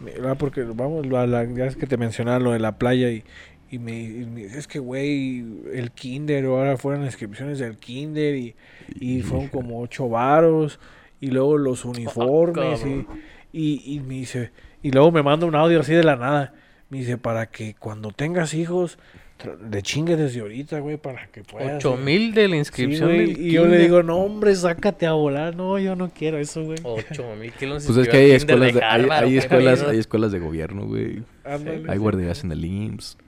mira, 0.00 0.34
porque 0.34 0.62
vamos, 0.64 1.06
a 1.14 1.26
la, 1.26 1.44
ya 1.44 1.66
es 1.66 1.76
que 1.76 1.86
te 1.86 1.96
mencionaba 1.96 2.40
lo 2.40 2.52
de 2.52 2.58
la 2.58 2.78
playa 2.78 3.10
y, 3.10 3.22
y 3.70 3.78
me, 3.78 4.00
y 4.00 4.26
me 4.26 4.44
dice, 4.44 4.58
es 4.58 4.66
que, 4.68 4.78
güey, 4.78 5.44
el 5.72 5.90
kinder, 5.92 6.44
ahora 6.46 6.76
fueron 6.76 7.04
inscripciones 7.04 7.58
del 7.58 7.76
kinder 7.76 8.34
y, 8.36 8.54
y 9.00 9.22
fueron 9.22 9.48
como 9.48 9.80
ocho 9.80 10.08
varos 10.08 10.78
y 11.20 11.28
luego 11.28 11.58
los 11.58 11.84
uniformes 11.84 12.84
y, 12.84 13.06
y, 13.52 13.94
y 13.96 14.00
me 14.00 14.14
dice, 14.14 14.50
y 14.82 14.90
luego 14.90 15.10
me 15.10 15.22
manda 15.22 15.46
un 15.46 15.54
audio 15.54 15.80
así 15.80 15.92
de 15.94 16.04
la 16.04 16.16
nada, 16.16 16.54
me 16.90 16.98
dice, 16.98 17.18
para 17.18 17.46
que 17.46 17.74
cuando 17.78 18.10
tengas 18.12 18.54
hijos, 18.54 18.98
tra- 19.42 19.58
le 19.70 19.82
chingue 19.82 20.14
desde 20.16 20.40
ahorita, 20.40 20.78
güey, 20.78 20.96
para 20.98 21.26
que 21.26 21.42
puedas. 21.42 21.76
Ocho 21.78 21.92
güey". 21.94 22.04
mil 22.04 22.34
de 22.34 22.46
la 22.46 22.54
Sí, 22.54 22.58
inscripción 22.58 23.08
güey, 23.08 23.34
del 23.34 23.46
y 23.46 23.50
yo 23.50 23.66
le 23.66 23.78
digo, 23.78 24.04
no, 24.04 24.18
hombre, 24.18 24.54
sácate 24.54 25.06
a 25.06 25.12
volar. 25.14 25.56
No, 25.56 25.78
yo 25.80 25.96
no 25.96 26.10
quiero 26.10 26.38
eso, 26.38 26.62
güey. 26.62 26.78
Ocho 26.84 27.24
mil 27.40 27.50
kilos. 27.52 27.84
Pues 27.86 27.98
es 27.98 28.08
que 28.08 28.16
hay 28.16 28.30
escuelas 28.30 28.72
de, 28.74 28.84
hay, 28.84 29.06
hay 29.10 29.38
escuelas, 29.38 29.82
hay 29.88 29.98
escuelas 29.98 30.30
de 30.30 30.38
gobierno, 30.38 30.86
güey. 30.86 31.24
Ándale. 31.44 31.90
Hay 31.90 31.98
guarderías 31.98 32.44
en 32.44 32.52
el 32.52 32.64
IMSS. 32.64 33.18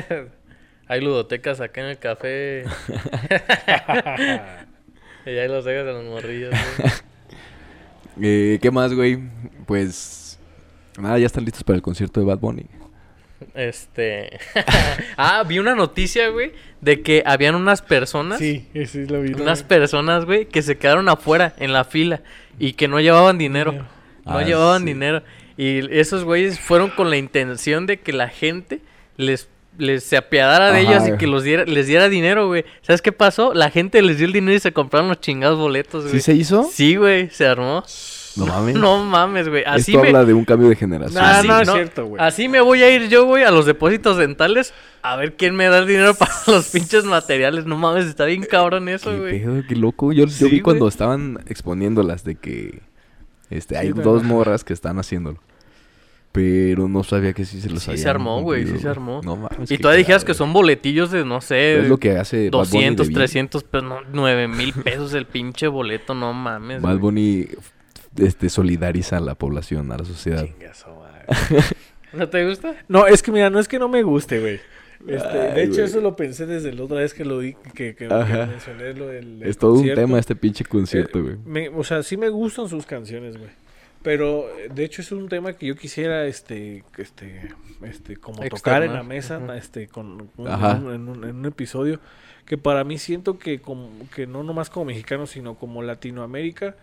Hay 0.88 1.00
ludotecas 1.00 1.60
acá 1.60 1.80
en 1.80 1.88
el 1.88 1.98
café. 1.98 2.62
y 5.26 5.30
ahí 5.30 5.48
los 5.48 5.64
dejas 5.64 5.88
a 5.88 5.92
los 5.92 6.04
morrillos, 6.04 6.50
güey. 6.50 6.92
Eh, 8.22 8.58
¿Qué 8.62 8.70
más, 8.70 8.94
güey? 8.94 9.18
Pues... 9.66 10.38
Nada, 10.98 11.18
ya 11.18 11.26
están 11.26 11.44
listos 11.44 11.62
para 11.64 11.76
el 11.76 11.82
concierto 11.82 12.20
de 12.20 12.26
Bad 12.26 12.38
Bunny. 12.38 12.66
Este. 13.54 14.38
ah, 15.18 15.44
vi 15.46 15.58
una 15.58 15.74
noticia, 15.74 16.28
güey, 16.30 16.52
de 16.80 17.02
que 17.02 17.22
habían 17.26 17.54
unas 17.54 17.82
personas. 17.82 18.38
Sí, 18.38 18.66
sí 18.86 19.04
lo 19.06 19.20
vi. 19.20 19.34
Unas 19.34 19.62
personas, 19.62 20.24
güey, 20.24 20.46
que 20.46 20.62
se 20.62 20.78
quedaron 20.78 21.08
afuera 21.10 21.52
en 21.58 21.74
la 21.74 21.84
fila 21.84 22.22
y 22.58 22.72
que 22.72 22.88
no 22.88 22.98
llevaban 23.00 23.36
dinero. 23.36 23.72
Dinero. 23.72 23.88
No 24.24 24.38
Ah, 24.38 24.42
llevaban 24.42 24.80
sí. 24.82 24.86
dinero. 24.86 25.22
Y 25.58 25.98
esos 25.98 26.24
güeyes 26.24 26.58
fueron 26.58 26.88
con 26.90 27.10
la 27.10 27.18
intención 27.18 27.84
de 27.86 28.00
que 28.00 28.14
la 28.14 28.28
gente 28.28 28.80
les, 29.16 29.48
les 29.78 30.04
se 30.04 30.16
apiadara 30.16 30.72
de 30.72 30.80
Ajá. 30.80 30.96
ellos 30.96 31.08
y 31.08 31.18
que 31.18 31.26
los 31.26 31.42
diera, 31.44 31.64
les 31.64 31.86
diera 31.86 32.08
dinero, 32.08 32.46
güey. 32.46 32.64
¿Sabes 32.82 33.02
qué 33.02 33.12
pasó? 33.12 33.54
La 33.54 33.70
gente 33.70 34.00
les 34.02 34.18
dio 34.18 34.26
el 34.26 34.32
dinero 34.32 34.56
y 34.56 34.60
se 34.60 34.72
compraron 34.72 35.08
los 35.08 35.20
chingados 35.20 35.58
boletos, 35.58 36.04
güey. 36.04 36.14
¿Sí 36.14 36.20
se 36.20 36.34
hizo? 36.34 36.68
Sí, 36.70 36.96
güey, 36.96 37.30
se 37.30 37.46
armó. 37.46 37.82
No 38.36 38.46
mames. 38.46 38.74
No 38.76 39.02
mames, 39.02 39.48
güey. 39.48 39.64
Así 39.64 39.92
Esto 39.92 40.02
me... 40.02 40.08
habla 40.08 40.24
de 40.26 40.34
un 40.34 40.44
cambio 40.44 40.68
de 40.68 40.76
generación. 40.76 41.22
No, 41.22 41.28
Así, 41.28 41.48
no 41.48 41.60
es 41.60 41.70
cierto, 41.70 42.06
güey. 42.06 42.22
Así 42.22 42.48
me 42.48 42.60
voy 42.60 42.82
a 42.82 42.94
ir 42.94 43.08
yo, 43.08 43.24
güey, 43.24 43.44
a 43.44 43.50
los 43.50 43.64
depósitos 43.64 44.18
dentales 44.18 44.74
a 45.02 45.16
ver 45.16 45.36
quién 45.36 45.54
me 45.56 45.66
da 45.68 45.78
el 45.78 45.86
dinero 45.86 46.14
para 46.14 46.32
los 46.46 46.68
pinches 46.68 47.04
materiales. 47.04 47.64
No 47.64 47.76
mames, 47.78 48.06
está 48.06 48.24
bien 48.26 48.42
cabrón 48.42 48.88
eso, 48.88 49.10
Qué 49.10 49.18
güey. 49.18 49.40
pedo, 49.40 49.62
qué 49.66 49.76
loco. 49.76 50.12
Yo, 50.12 50.26
vi 50.50 50.60
cuando 50.60 50.86
estaban 50.86 51.38
exponiéndolas 51.46 52.24
de 52.24 52.34
que 52.34 52.82
este, 53.48 53.78
hay 53.78 53.92
Sí, 53.92 54.00
dos 54.02 54.22
morras 54.22 54.64
que 54.64 54.72
están 54.74 54.98
haciéndolo. 54.98 55.38
Pero 56.36 56.86
no 56.88 57.02
sabía 57.02 57.32
que 57.32 57.44
sí 57.44 57.60
se 57.60 57.70
los 57.70 57.82
Sí 57.82 57.90
habían 57.90 58.02
se 58.02 58.08
armó, 58.10 58.42
güey, 58.42 58.66
sí 58.66 58.78
se 58.78 58.88
armó. 58.88 59.20
No 59.24 59.36
mames. 59.36 59.70
Y 59.70 59.78
todavía 59.78 59.98
dijeras 59.98 60.24
que 60.24 60.34
son 60.34 60.52
boletillos 60.52 61.10
de, 61.10 61.24
no 61.24 61.40
sé, 61.40 61.80
Es 61.80 61.88
lo 61.88 61.96
que 61.98 62.18
hace 62.18 62.50
Bad 62.50 62.68
Bunny 62.68 62.84
de 62.84 62.90
200, 62.90 63.08
bien. 63.08 63.14
300, 63.18 63.64
pero 63.64 63.82
no, 63.88 63.98
9 64.12 64.48
mil 64.48 64.72
pesos 64.74 65.14
el 65.14 65.26
pinche 65.26 65.66
boleto, 65.66 66.14
no 66.14 66.32
mames. 66.32 66.82
Bad 66.82 66.90
güey. 66.98 67.00
Bunny 67.00 67.46
este, 68.18 68.48
solidariza 68.50 69.16
a 69.16 69.20
la 69.20 69.34
población, 69.34 69.90
a 69.92 69.98
la 69.98 70.04
sociedad. 70.04 70.44
Chinga 70.44 70.74
su 70.74 70.88
madre. 70.90 71.24
¿No 72.12 72.28
te 72.28 72.46
gusta? 72.46 72.74
No, 72.88 73.06
es 73.06 73.22
que 73.22 73.32
mira, 73.32 73.50
no 73.50 73.58
es 73.58 73.66
que 73.68 73.78
no 73.78 73.88
me 73.88 74.02
guste, 74.02 74.38
güey. 74.40 74.60
Este, 75.06 75.38
de 75.38 75.62
hecho, 75.62 75.84
eso 75.84 76.00
lo 76.00 76.16
pensé 76.16 76.46
desde 76.46 76.72
la 76.72 76.82
otra 76.84 76.98
vez 76.98 77.12
que 77.14 77.24
lo 77.24 77.38
vi, 77.38 77.54
que, 77.74 77.94
que, 77.94 78.08
que 78.08 78.14
Ajá. 78.14 78.46
mencioné 78.46 78.94
lo 78.94 79.08
del. 79.08 79.42
Es 79.42 79.58
todo 79.58 79.74
un 79.74 79.94
tema 79.94 80.18
este 80.18 80.34
pinche 80.34 80.64
concierto, 80.64 81.18
Eh, 81.18 81.36
güey. 81.46 81.68
o 81.76 81.84
sea, 81.84 82.02
sí 82.02 82.16
me 82.16 82.28
gustan 82.30 82.68
sus 82.68 82.86
canciones, 82.86 83.36
güey. 83.36 83.50
Pero, 84.06 84.48
eh, 84.56 84.68
de 84.72 84.84
hecho, 84.84 85.02
es 85.02 85.10
un 85.10 85.28
tema 85.28 85.54
que 85.54 85.66
yo 85.66 85.74
quisiera, 85.74 86.26
este, 86.26 86.84
este, 86.96 87.48
este, 87.82 88.16
como 88.16 88.40
tocar 88.48 88.84
en 88.84 88.92
la 88.92 89.02
mesa, 89.02 89.38
Ajá. 89.38 89.56
este, 89.58 89.88
con, 89.88 90.30
en, 90.38 90.46
un, 90.46 90.94
en 90.94 91.08
un- 91.08 91.24
en 91.24 91.34
un 91.34 91.46
episodio, 91.46 91.98
que 92.44 92.56
para 92.56 92.84
mí 92.84 92.98
siento 92.98 93.36
que, 93.40 93.60
como, 93.60 93.90
que 94.14 94.28
no 94.28 94.44
nomás 94.44 94.70
como 94.70 94.84
mexicano, 94.86 95.26
sino 95.26 95.56
como 95.56 95.82
Latinoamérica, 95.82 96.76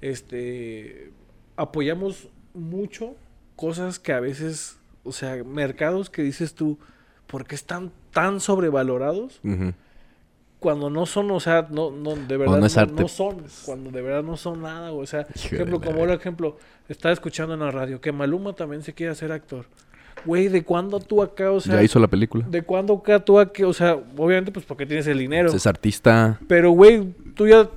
este, 0.00 1.10
apoyamos 1.56 2.28
mucho 2.54 3.14
cosas 3.56 3.98
que 3.98 4.14
a 4.14 4.20
veces, 4.20 4.78
o 5.04 5.12
sea, 5.12 5.44
mercados 5.44 6.08
que 6.08 6.22
dices 6.22 6.54
tú, 6.54 6.78
¿por 7.26 7.44
qué 7.46 7.56
están 7.56 7.92
tan 8.10 8.40
sobrevalorados 8.40 9.38
Ujú. 9.44 9.74
Cuando 10.60 10.90
no 10.90 11.06
son, 11.06 11.30
o 11.30 11.40
sea, 11.40 11.66
no, 11.70 11.90
no 11.90 12.14
de 12.14 12.36
verdad 12.36 12.54
no 12.54 12.60
no, 12.60 12.66
es 12.66 12.76
arte. 12.76 13.02
no 13.02 13.08
son, 13.08 13.42
cuando 13.64 13.90
de 13.90 14.02
verdad 14.02 14.22
no 14.22 14.36
son 14.36 14.62
nada, 14.62 14.92
o 14.92 15.04
sea, 15.06 15.26
Hijo 15.34 15.54
ejemplo, 15.56 15.80
como 15.80 15.98
por 15.98 16.10
ejemplo, 16.10 16.56
estaba 16.88 17.12
escuchando 17.12 17.54
en 17.54 17.60
la 17.60 17.70
radio 17.70 18.00
que 18.00 18.12
Maluma 18.12 18.52
también 18.52 18.82
se 18.82 18.92
quiere 18.92 19.10
hacer 19.10 19.32
actor. 19.32 19.64
Güey, 20.26 20.48
¿de 20.48 20.62
cuándo 20.62 21.00
tú 21.00 21.22
acá, 21.22 21.50
o 21.50 21.60
sea, 21.60 21.76
ya 21.76 21.82
hizo 21.82 21.98
la 21.98 22.08
película. 22.08 22.44
de 22.46 22.60
cuándo 22.60 22.94
acá 22.94 23.20
tú 23.20 23.38
acá, 23.40 23.66
o 23.66 23.72
sea, 23.72 23.94
obviamente 23.94 24.52
pues 24.52 24.66
porque 24.66 24.84
tienes 24.84 25.06
el 25.06 25.18
dinero. 25.18 25.48
Pues 25.48 25.62
es 25.62 25.66
artista. 25.66 26.38
Pero, 26.46 26.72
güey, 26.72 27.14
tú 27.34 27.48
ya. 27.48 27.68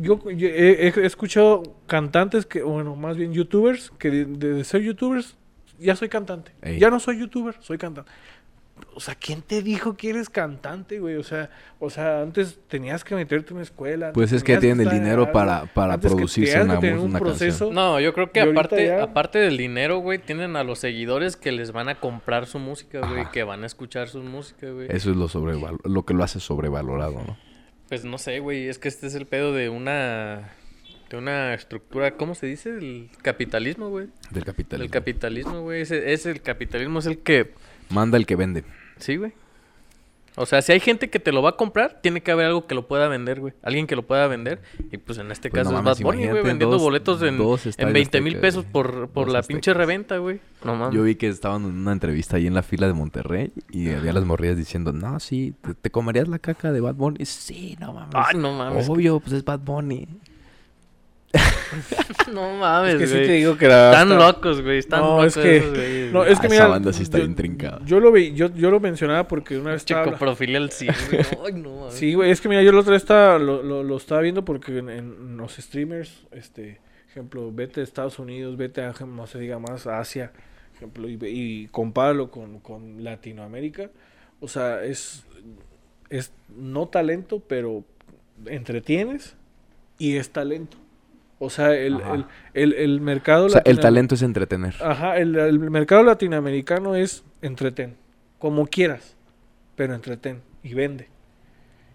Yo, 0.00 0.18
yo 0.30 0.48
he, 0.48 0.88
he 0.88 1.06
escuchado 1.06 1.62
cantantes 1.86 2.46
que, 2.46 2.62
bueno, 2.62 2.96
más 2.96 3.18
bien 3.18 3.34
youtubers, 3.34 3.90
que 3.98 4.10
de, 4.10 4.24
de 4.24 4.64
ser 4.64 4.80
youtubers, 4.80 5.36
ya 5.78 5.96
soy 5.96 6.08
cantante. 6.08 6.52
Ey. 6.62 6.78
Ya 6.78 6.90
no 6.90 7.00
soy 7.00 7.18
youtuber, 7.18 7.56
soy 7.60 7.78
cantante. 7.78 8.10
O 8.96 9.00
sea, 9.00 9.14
¿quién 9.14 9.42
te 9.42 9.62
dijo 9.62 9.96
que 9.96 10.10
eres 10.10 10.28
cantante, 10.28 10.98
güey? 11.00 11.16
O 11.16 11.22
sea, 11.22 11.48
o 11.78 11.90
sea, 11.90 12.22
antes 12.22 12.58
tenías 12.68 13.04
que 13.04 13.14
meterte 13.14 13.48
en 13.50 13.54
una 13.56 13.62
escuela. 13.62 14.12
Pues 14.12 14.32
es 14.32 14.42
que 14.44 14.56
tienen 14.58 14.86
el 14.86 14.92
dinero 14.92 15.30
para, 15.32 15.66
para 15.66 15.98
producirse 15.98 16.60
una, 16.60 16.78
una 16.78 17.18
proceso. 17.20 17.66
canción. 17.66 17.74
No, 17.74 18.00
yo 18.00 18.12
creo 18.14 18.30
que 18.32 18.40
aparte, 18.40 18.86
ya- 18.86 19.02
aparte 19.02 19.38
del 19.38 19.56
dinero, 19.56 19.98
güey, 19.98 20.18
tienen 20.18 20.56
a 20.56 20.64
los 20.64 20.78
seguidores 20.80 21.36
que 21.36 21.52
les 21.52 21.70
van 21.72 21.88
a 21.88 22.00
comprar 22.00 22.46
su 22.46 22.58
música, 22.58 23.00
güey, 23.00 23.20
Ajá. 23.22 23.30
que 23.30 23.42
van 23.44 23.62
a 23.62 23.66
escuchar 23.66 24.08
su 24.08 24.22
música, 24.22 24.68
güey. 24.70 24.86
Eso 24.90 25.10
es 25.10 25.16
lo, 25.16 25.28
sobreval- 25.28 25.78
lo 25.84 26.04
que 26.04 26.14
lo 26.14 26.24
hace 26.24 26.40
sobrevalorado, 26.40 27.20
¿no? 27.26 27.36
Pues 27.88 28.04
no 28.04 28.18
sé, 28.18 28.38
güey, 28.40 28.68
es 28.68 28.78
que 28.78 28.88
este 28.88 29.06
es 29.06 29.14
el 29.14 29.26
pedo 29.26 29.52
de 29.52 29.68
una 29.68 30.52
de 31.10 31.18
una 31.18 31.52
estructura, 31.54 32.16
¿cómo 32.16 32.34
se 32.34 32.46
dice? 32.46 32.70
El 32.70 33.10
capitalismo, 33.22 33.88
güey. 33.90 34.06
Del 34.30 34.44
capitalismo. 34.44 34.84
El 34.84 34.90
capitalismo, 34.90 35.60
güey, 35.62 35.82
ese 35.82 36.12
es 36.12 36.26
el 36.26 36.40
capitalismo 36.40 36.98
es 37.00 37.06
el 37.06 37.18
que 37.18 37.52
Manda 37.94 38.18
el 38.18 38.26
que 38.26 38.36
vende. 38.36 38.64
sí, 38.98 39.16
güey. 39.16 39.32
O 40.36 40.46
sea, 40.46 40.62
si 40.62 40.72
hay 40.72 40.80
gente 40.80 41.10
que 41.10 41.20
te 41.20 41.30
lo 41.30 41.42
va 41.42 41.50
a 41.50 41.56
comprar, 41.56 42.00
tiene 42.02 42.20
que 42.20 42.32
haber 42.32 42.46
algo 42.46 42.66
que 42.66 42.74
lo 42.74 42.88
pueda 42.88 43.06
vender, 43.06 43.38
güey. 43.38 43.52
Alguien 43.62 43.86
que 43.86 43.94
lo 43.94 44.02
pueda 44.02 44.26
vender. 44.26 44.60
Y 44.90 44.98
pues 44.98 45.18
en 45.18 45.30
este 45.30 45.48
Pues 45.48 45.60
caso 45.62 45.70
no 45.70 45.78
es 45.78 45.84
mames, 45.84 46.02
Bad 46.02 46.04
Bunny, 46.12 46.22
güey, 46.26 46.42
vendiendo 46.42 46.70
dos- 46.74 46.82
boletos 46.82 47.22
en, 47.22 47.36
en 47.40 47.52
estadios 47.68 47.92
20 47.92 48.20
mil 48.20 48.38
pesos 48.40 48.64
por, 48.64 49.10
por 49.10 49.28
la 49.30 49.38
Aztecas. 49.38 49.46
pinche 49.60 49.74
reventa, 49.74 50.16
güey. 50.18 50.40
No 50.64 50.74
mames. 50.74 50.92
Yo 50.92 51.04
vi 51.04 51.14
que 51.14 51.28
estaban 51.28 51.62
en 51.62 51.76
una 51.76 51.92
entrevista 51.92 52.36
ahí 52.36 52.48
en 52.48 52.54
la 52.54 52.64
fila 52.64 52.88
de 52.88 52.94
Monterrey 52.94 53.52
y 53.70 53.90
había 53.90 54.12
las 54.12 54.24
morrillas 54.24 54.56
diciendo, 54.56 54.92
no, 54.92 55.20
sí, 55.20 55.54
¿te, 55.60 55.72
te 55.74 55.90
comerías 55.90 56.26
la 56.26 56.40
caca 56.40 56.72
de 56.72 56.80
Bad 56.80 56.96
Bunny? 56.96 57.24
Sí, 57.26 57.76
no 57.78 57.92
mames. 57.92 58.14
Ay, 58.14 58.36
no 58.36 58.52
mames. 58.58 58.88
Obvio, 58.88 59.20
pues 59.20 59.34
es 59.34 59.44
Bad 59.44 59.60
Bunny. 59.60 60.08
No 62.32 62.56
mames, 62.56 62.94
Es 62.94 63.00
que 63.00 63.06
sí 63.06 63.14
güey. 63.14 63.26
te 63.26 63.32
digo 63.32 63.56
que 63.56 63.68
la. 63.68 63.90
Están 63.90 64.12
hasta- 64.12 64.26
locos, 64.32 64.62
güey. 64.62 64.78
Están 64.78 65.00
No, 65.00 65.16
locos 65.16 65.36
es 65.36 65.42
que- 65.42 65.56
esos 65.56 65.70
güeyes, 65.74 66.12
No, 66.12 66.18
güey. 66.20 66.32
es 66.32 66.40
que 66.40 66.46
Ah, 66.46 66.50
mira. 66.50 66.62
esa 66.64 66.68
banda 66.70 66.92
sí 66.92 67.02
está 67.02 67.18
yo, 67.18 67.24
intrincada. 67.24 67.80
Yo 67.84 68.00
lo, 68.00 68.12
vi, 68.12 68.32
yo, 68.34 68.52
yo 68.54 68.70
lo 68.70 68.80
mencionaba 68.80 69.26
porque 69.28 69.58
una 69.58 69.72
vez 69.72 69.82
estaba. 69.82 70.00
habla- 70.02 70.12
Chicoprofilia 70.12 70.58
al 70.58 70.70
100, 70.70 70.94
güey. 71.10 71.22
Ay, 71.46 71.52
no 71.60 71.76
mames. 71.80 71.94
Sí, 71.94 72.14
güey, 72.14 72.30
es 72.30 72.40
que 72.40 72.48
mira, 72.48 72.62
yo 72.62 72.72
la 72.72 72.80
otra 72.80 72.92
vez 72.92 73.02
estaba, 73.02 73.38
lo, 73.38 73.62
lo, 73.62 73.82
lo 73.82 73.96
estaba 73.96 74.20
viendo 74.20 74.44
porque 74.44 74.78
en, 74.78 74.88
en 74.88 75.36
los 75.36 75.54
streamers, 75.56 76.24
este, 76.32 76.80
ejemplo, 77.10 77.50
vete 77.52 77.80
a 77.80 77.84
Estados 77.84 78.18
Unidos, 78.18 78.56
vete 78.56 78.82
a, 78.82 78.92
no 79.06 79.26
se 79.26 79.38
diga 79.38 79.58
más, 79.58 79.86
a 79.86 79.98
Asia, 80.00 80.32
ejemplo, 80.76 81.08
y, 81.08 81.18
y 81.22 81.68
compáralo 81.68 82.30
con, 82.30 82.60
con 82.60 83.02
Latinoamérica. 83.04 83.90
O 84.40 84.48
sea, 84.48 84.82
es, 84.84 85.24
es 86.10 86.32
no 86.56 86.86
talento, 86.88 87.40
pero 87.46 87.84
entretienes 88.46 89.36
y 89.98 90.16
es 90.16 90.30
talento. 90.30 90.76
O 91.44 91.50
sea, 91.50 91.74
el, 91.74 92.00
el, 92.00 92.24
el, 92.54 92.72
el 92.72 93.00
mercado 93.00 93.46
O 93.46 93.48
sea, 93.50 93.62
el 93.64 93.78
talento 93.78 94.14
es 94.14 94.22
entretener. 94.22 94.74
Ajá, 94.80 95.18
el, 95.18 95.36
el 95.36 95.58
mercado 95.58 96.02
latinoamericano 96.02 96.94
es 96.94 97.24
entretén, 97.42 97.96
como 98.38 98.66
quieras, 98.66 99.16
pero 99.76 99.94
entretén 99.94 100.42
y 100.62 100.74
vende. 100.74 101.08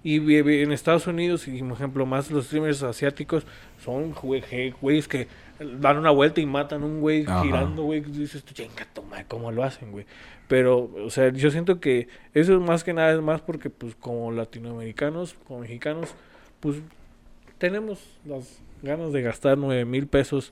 Y 0.02 0.38
en 0.38 0.72
Estados 0.72 1.08
Unidos, 1.08 1.48
y 1.48 1.62
por 1.62 1.74
ejemplo, 1.74 2.06
más 2.06 2.32
los 2.32 2.46
streamers 2.46 2.84
asiáticos 2.84 3.46
son 3.84 4.14
güeyes 4.14 5.08
que 5.10 5.28
dan 5.60 5.98
una 5.98 6.12
vuelta 6.12 6.40
y 6.40 6.46
matan 6.46 6.84
a 6.84 6.86
un 6.86 7.02
güey 7.02 7.26
Ajá. 7.28 7.44
girando, 7.44 7.84
güey. 7.84 8.00
Dices, 8.00 8.46
chinga, 8.46 8.88
toma, 8.94 9.26
¿cómo 9.26 9.52
lo 9.52 9.64
hacen, 9.64 9.92
güey? 9.92 10.06
Pero, 10.48 10.90
o 11.06 11.10
sea, 11.10 11.30
yo 11.30 11.52
siento 11.52 11.82
que 11.82 12.08
eso 12.34 12.54
es 12.54 12.60
más 12.62 12.84
que 12.84 12.94
nada 12.94 13.12
es 13.14 13.22
más 13.22 13.42
porque, 13.42 13.70
pues, 13.70 13.94
como 13.96 14.32
latinoamericanos, 14.32 15.36
como 15.46 15.60
mexicanos, 15.60 16.16
pues, 16.62 16.78
tenemos 17.60 18.00
las 18.26 18.60
ganas 18.82 19.14
de 19.14 19.22
gastar 19.22 19.58
nueve 19.58 19.86
mil 19.86 20.08
pesos, 20.08 20.52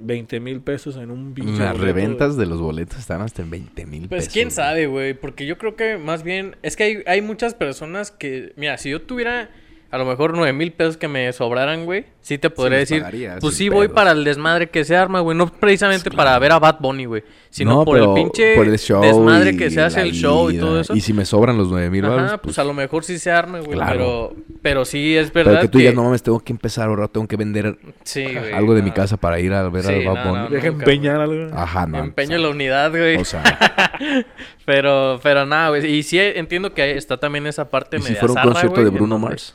20 0.00 0.40
mil 0.40 0.60
pesos 0.60 0.96
en 0.96 1.10
un 1.10 1.32
pinche 1.32 1.62
Las 1.62 1.78
reventas 1.78 2.36
de 2.36 2.46
los 2.46 2.60
boletos 2.60 2.98
están 2.98 3.20
hasta 3.22 3.42
en 3.42 3.50
20 3.50 3.86
mil 3.86 4.08
Pues 4.08 4.22
pesos. 4.24 4.32
quién 4.32 4.46
güey. 4.48 4.54
sabe, 4.56 4.86
güey, 4.88 5.14
porque 5.14 5.46
yo 5.46 5.56
creo 5.58 5.76
que 5.76 5.96
más 5.98 6.22
bien 6.22 6.56
es 6.62 6.76
que 6.76 6.82
hay, 6.84 7.02
hay 7.06 7.22
muchas 7.22 7.54
personas 7.54 8.10
que, 8.10 8.52
mira, 8.56 8.76
si 8.78 8.90
yo 8.90 9.00
tuviera 9.02 9.50
a 9.90 9.98
lo 9.98 10.04
mejor 10.04 10.34
nueve 10.34 10.52
mil 10.52 10.72
pesos 10.72 10.96
que 10.96 11.08
me 11.08 11.32
sobraran, 11.32 11.84
güey, 11.84 12.06
sí 12.20 12.38
te 12.38 12.50
podría 12.50 12.78
decir, 12.78 12.98
pagaría, 13.00 13.36
pues 13.40 13.54
sí 13.56 13.68
voy 13.68 13.88
para 13.88 14.10
el 14.12 14.24
desmadre 14.24 14.68
que 14.68 14.84
se 14.84 14.96
arma, 14.96 15.20
güey, 15.20 15.36
no 15.36 15.46
precisamente 15.52 16.10
Sí, 16.10 16.16
para 16.16 16.38
ver 16.38 16.52
a 16.52 16.58
Bad 16.58 16.78
Bunny, 16.80 17.04
güey, 17.04 17.22
sino 17.50 17.70
No, 17.76 17.84
por 17.84 17.96
el 17.96 18.02
pero 18.02 18.14
pinche 18.14 18.56
por 18.56 18.66
el 18.66 18.78
show 18.78 19.00
desmadre 19.02 19.56
que 19.56 19.70
se 19.70 19.80
hace 19.80 20.02
el 20.02 20.12
show 20.12 20.50
y 20.50 20.58
todo 20.58 20.80
eso. 20.80 20.94
Y 20.94 21.00
si 21.00 21.12
me 21.12 21.24
sobran 21.24 21.56
los 21.56 21.68
9 21.68 21.88
mil 21.90 22.02
baros, 22.02 22.30
pues, 22.32 22.40
pues, 22.42 22.58
a 22.58 22.64
lo 22.64 22.74
mejor 22.74 23.04
sí 23.04 23.18
se 23.18 23.30
arme, 23.30 23.60
güey, 23.60 23.72
Claro. 23.72 23.92
pero 23.92 24.36
pero 24.62 24.84
sí 24.84 25.16
es 25.16 25.30
pero 25.30 25.50
verdad 25.50 25.62
que 25.62 25.68
tú 25.68 25.78
digas, 25.78 25.94
no 25.94 26.02
mames, 26.04 26.22
tengo 26.22 26.40
que 26.40 26.52
empezar 26.52 26.88
ahora, 26.88 27.06
tengo 27.08 27.26
que 27.28 27.36
vender 27.36 27.78
sí, 28.02 28.24
güey, 28.24 28.52
algo 28.52 28.74
de 28.74 28.82
mi 28.82 28.90
casa 28.90 29.16
para 29.16 29.38
ir 29.40 29.52
a 29.52 29.68
ver 29.68 29.84
Sí, 29.84 30.04
a 30.04 30.10
Bad 30.12 30.24
no, 30.24 30.30
Bunny. 30.30 30.42
no, 30.44 30.48
Deja 30.50 30.66
nunca, 30.70 30.84
empeñar 30.84 31.20
algo. 31.20 31.56
Ajá, 31.56 31.86
no. 31.86 31.98
Empeño 31.98 32.38
la 32.38 32.48
unidad, 32.48 32.90
güey. 32.90 33.16
O 33.16 33.24
sea, 33.24 33.42
Pero, 34.64 35.20
pero 35.22 35.46
nada, 35.46 35.68
güey. 35.70 35.86
Y 35.86 36.02
sí 36.02 36.18
entiendo 36.18 36.74
que 36.74 36.96
está 36.96 37.18
también 37.18 37.46
esa 37.46 37.70
parte 37.70 37.98
y 37.98 38.00
si 38.02 38.08
media 38.08 38.20
fuera 38.20 38.34
un 38.42 38.52
concierto 38.52 38.82
de 38.82 38.90
Bruno 38.90 39.18
Mars. 39.18 39.54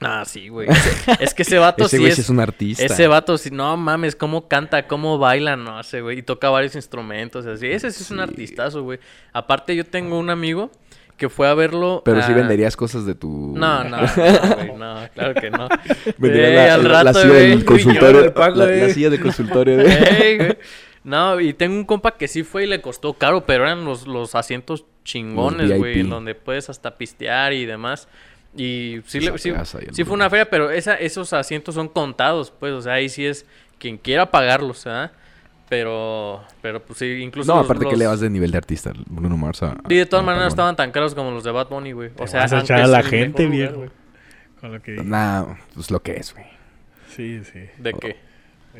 Ah, 0.00 0.24
sí, 0.24 0.48
güey. 0.48 0.66
Es 1.18 1.34
que 1.34 1.42
ese 1.42 1.58
vato 1.58 1.84
Ese 1.86 1.96
sí 1.96 2.02
güey 2.02 2.12
es... 2.12 2.28
un 2.30 2.40
artista. 2.40 2.84
Ese 2.84 3.06
vato 3.06 3.36
sí, 3.36 3.50
no 3.50 3.76
mames, 3.76 4.16
cómo 4.16 4.48
canta, 4.48 4.86
cómo 4.86 5.18
baila, 5.18 5.56
no 5.56 5.82
sé, 5.82 6.00
güey. 6.00 6.18
Y 6.18 6.22
toca 6.22 6.48
varios 6.48 6.74
instrumentos, 6.74 7.46
así. 7.46 7.66
Ese 7.66 7.90
sí 7.90 8.02
es 8.02 8.10
un 8.10 8.20
artistazo, 8.20 8.82
güey. 8.82 8.98
Aparte, 9.32 9.76
yo 9.76 9.84
tengo 9.84 10.18
un 10.18 10.30
amigo 10.30 10.70
que 11.16 11.28
fue 11.28 11.48
a 11.48 11.54
verlo. 11.54 12.00
Pero 12.02 12.22
sí 12.22 12.32
venderías 12.32 12.76
cosas 12.76 13.04
de 13.04 13.14
tu... 13.14 13.52
No, 13.54 13.84
no, 13.84 13.98
no, 13.98 14.06
güey, 14.56 14.72
no, 14.74 15.08
claro 15.12 15.34
que 15.34 15.50
no. 15.50 15.68
Vendería 16.18 16.66
la, 16.68 16.74
al 16.74 16.82
la- 16.82 16.88
rato, 16.88 17.04
la 17.04 17.12
silla 17.12 17.28
güey. 17.28 17.50
del 17.50 17.64
consultorio. 17.66 18.22
del 18.22 18.32
pago, 18.32 18.56
la, 18.56 18.66
la 18.66 18.72
eh. 18.72 18.94
silla 18.94 19.10
de 19.10 19.20
consultorio 19.20 19.76
de... 19.76 19.92
Ey, 20.20 20.36
güey. 20.38 20.58
No, 21.04 21.40
y 21.40 21.54
tengo 21.54 21.76
un 21.76 21.84
compa 21.84 22.16
que 22.16 22.28
sí 22.28 22.42
fue 22.42 22.64
y 22.64 22.66
le 22.66 22.80
costó 22.80 23.14
caro, 23.14 23.44
pero 23.46 23.64
eran 23.64 23.84
los, 23.84 24.06
los 24.06 24.34
asientos 24.34 24.84
chingones, 25.04 25.68
Los 25.68 25.78
güey, 25.78 26.00
en 26.00 26.10
donde 26.10 26.34
puedes 26.34 26.68
hasta 26.68 26.96
pistear 26.96 27.52
y 27.52 27.64
demás. 27.64 28.08
Y 28.56 29.00
sí, 29.06 29.20
le- 29.20 29.38
sí, 29.38 29.52
sí 29.92 30.04
fue 30.04 30.14
una 30.14 30.28
feria, 30.28 30.48
pero 30.50 30.70
esa, 30.70 30.94
esos 30.94 31.32
asientos 31.32 31.74
son 31.74 31.88
contados, 31.88 32.50
pues, 32.50 32.72
o 32.72 32.82
sea, 32.82 32.94
ahí 32.94 33.08
sí 33.08 33.24
es 33.24 33.46
quien 33.78 33.96
quiera 33.96 34.30
pagarlos, 34.30 34.86
¿ah? 34.86 35.12
Pero, 35.68 36.42
pero 36.60 36.82
pues 36.82 36.98
sí, 36.98 37.06
incluso 37.22 37.52
No, 37.52 37.58
los- 37.60 37.70
aparte 37.70 37.86
que 37.88 37.96
le 37.96 38.06
vas 38.08 38.18
de 38.18 38.28
nivel 38.28 38.50
de 38.50 38.58
artista, 38.58 38.92
Bruno 39.06 39.36
Mars 39.36 39.62
a... 39.62 39.76
Y 39.88 39.94
de 39.94 40.04
todas 40.06 40.24
maneras 40.24 40.46
no 40.46 40.48
estaban 40.48 40.74
tan 40.74 40.90
caros 40.90 41.14
como 41.14 41.30
los 41.30 41.44
de 41.44 41.52
Bad 41.52 41.68
Bunny, 41.68 41.92
güey. 41.92 42.10
O 42.18 42.26
sea, 42.26 42.40
vas 42.40 42.52
a 42.52 42.60
echar 42.60 42.80
a 42.80 42.86
la 42.88 43.02
gente, 43.04 43.46
viejo. 43.46 43.76
güey. 43.76 43.90
Con 44.60 44.72
lo 44.72 44.82
que 44.82 44.96
Bunny. 44.96 45.08
Nah, 45.08 45.44
pues 45.74 45.92
lo 45.92 46.02
que 46.02 46.16
es, 46.16 46.34
güey. 46.34 46.46
Sí, 47.14 47.42
sí. 47.44 47.60
¿De 47.78 47.92
qué? 47.94 48.16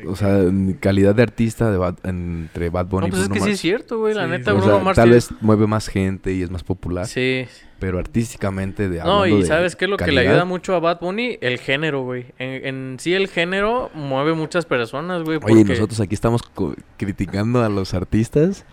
O 0.07 0.15
sea, 0.15 0.39
en 0.39 0.73
calidad 0.73 1.13
de 1.13 1.21
artista 1.23 1.69
de 1.69 1.77
Bad- 1.77 1.99
entre 2.03 2.69
Bad 2.69 2.87
Bunny 2.87 3.01
No, 3.01 3.07
y 3.07 3.09
pues 3.11 3.21
es 3.23 3.27
Bruno 3.29 3.41
que 3.41 3.47
sí 3.49 3.53
es 3.53 3.59
cierto, 3.59 3.99
güey. 3.99 4.13
La 4.15 4.25
Sí, 4.25 4.31
neta, 4.31 4.53
o 4.53 4.57
Bruno 4.57 4.75
sea, 4.75 4.83
Mars 4.83 4.95
tal 4.95 5.09
vez 5.11 5.29
mueve 5.41 5.67
más 5.67 5.87
gente 5.89 6.33
y 6.33 6.41
es 6.41 6.49
más 6.49 6.63
popular. 6.63 7.05
Sí, 7.05 7.45
Pero 7.79 7.99
artísticamente 7.99 8.89
de 8.89 8.99
No, 8.99 9.25
y 9.27 9.41
de 9.41 9.45
¿sabes 9.45 9.75
qué 9.75 9.85
es 9.85 9.91
lo 9.91 9.97
que 9.97 10.11
le 10.11 10.21
ayuda 10.21 10.45
mucho 10.45 10.73
a 10.75 10.79
Bad 10.79 10.99
Bunny? 11.01 11.37
El 11.41 11.59
género, 11.59 12.03
güey. 12.03 12.25
En, 12.39 12.65
en 12.65 12.97
sí 12.99 13.13
el 13.13 13.27
género 13.27 13.91
mueve 13.93 14.33
muchas 14.33 14.65
personas, 14.65 15.23
güey. 15.23 15.37
Oye, 15.43 15.53
y 15.61 15.63
porque- 15.63 15.73
nosotros 15.73 15.99
aquí 15.99 16.15
estamos 16.15 16.41
criticando 16.97 17.63
a 17.63 17.69
los 17.69 17.93
artistas 17.93 18.65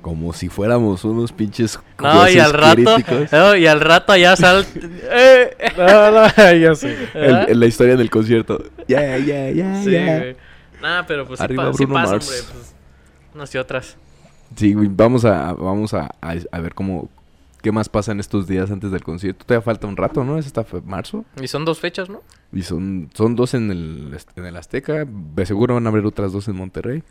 como 0.00 0.32
si 0.32 0.48
fuéramos 0.48 1.04
unos 1.04 1.32
pinches 1.32 1.80
No, 2.00 2.28
y 2.30 2.38
al 2.38 2.52
rato... 2.52 2.96
no, 3.32 3.56
y 3.56 3.66
al 3.66 3.80
rato 3.80 4.12
allá 4.12 4.36
sal... 4.36 4.64
eh, 5.10 5.50
No, 5.76 6.10
no, 6.12 6.52
ya 6.60 6.74
sé. 6.76 6.94
La 7.52 7.66
historia 7.66 7.96
del 7.96 8.08
concierto. 8.08 8.62
Ya, 8.86 9.18
ya, 9.18 9.50
ya, 9.50 9.82
Sí, 9.82 9.90
ya. 9.90 10.34
Nah, 10.82 11.02
pero 11.06 11.26
pues 11.26 11.38
sí, 11.38 11.44
Arriba 11.44 11.72
sí 11.72 11.84
Bruno 11.84 11.94
pasa, 11.94 12.12
Mars. 12.12 12.28
hombre. 12.28 12.52
Pues, 12.52 12.74
unas 13.34 13.54
y 13.54 13.58
otras. 13.58 13.96
Sí, 14.56 14.72
güey, 14.74 14.88
vamos 14.90 15.24
a, 15.24 15.52
vamos 15.52 15.92
a, 15.94 16.10
a- 16.22 16.34
a 16.52 16.60
ver 16.60 16.74
cómo, 16.74 17.08
qué 17.62 17.70
más 17.72 17.88
pasa 17.88 18.12
en 18.12 18.20
estos 18.20 18.46
días 18.46 18.70
antes 18.70 18.90
del 18.90 19.02
concierto. 19.02 19.44
Todavía 19.44 19.62
falta 19.64 19.86
un 19.86 19.96
rato, 19.96 20.24
¿no? 20.24 20.38
Es 20.38 20.46
hasta 20.46 20.64
marzo. 20.86 21.24
Y 21.42 21.48
son 21.48 21.64
dos 21.64 21.80
fechas, 21.80 22.08
¿no? 22.08 22.22
Y 22.52 22.62
son, 22.62 23.10
son 23.14 23.34
dos 23.36 23.52
en 23.54 23.70
el, 23.70 24.16
en 24.36 24.44
el 24.46 24.56
Azteca. 24.56 25.04
De 25.06 25.44
seguro 25.46 25.74
van 25.74 25.86
a 25.86 25.90
haber 25.90 26.06
otras 26.06 26.32
dos 26.32 26.48
en 26.48 26.56
Monterrey. 26.56 27.02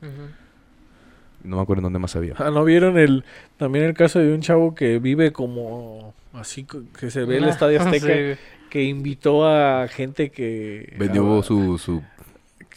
No 1.43 1.57
me 1.57 1.61
acuerdo 1.61 1.82
en 1.82 1.84
dónde 1.84 1.99
más 1.99 2.15
había. 2.15 2.34
Ah, 2.38 2.49
¿No 2.49 2.63
vieron 2.63 2.97
el 2.97 3.24
también 3.57 3.86
el 3.86 3.93
caso 3.93 4.20
de 4.20 4.34
un 4.34 4.41
chavo 4.41 4.74
que 4.74 4.97
vive 4.99 5.32
como 5.32 6.13
así 6.34 6.65
que 6.99 7.11
se 7.11 7.24
ve 7.26 7.38
el 7.38 7.45
Ah, 7.45 7.49
estadio 7.49 7.80
Azteca 7.82 8.07
sí, 8.07 8.39
que 8.70 8.84
invitó 8.84 9.47
a 9.47 9.88
gente 9.88 10.30
que 10.32 10.93
Vendió 10.97 11.39
a- 11.39 11.43
su, 11.43 11.78
su 11.78 12.01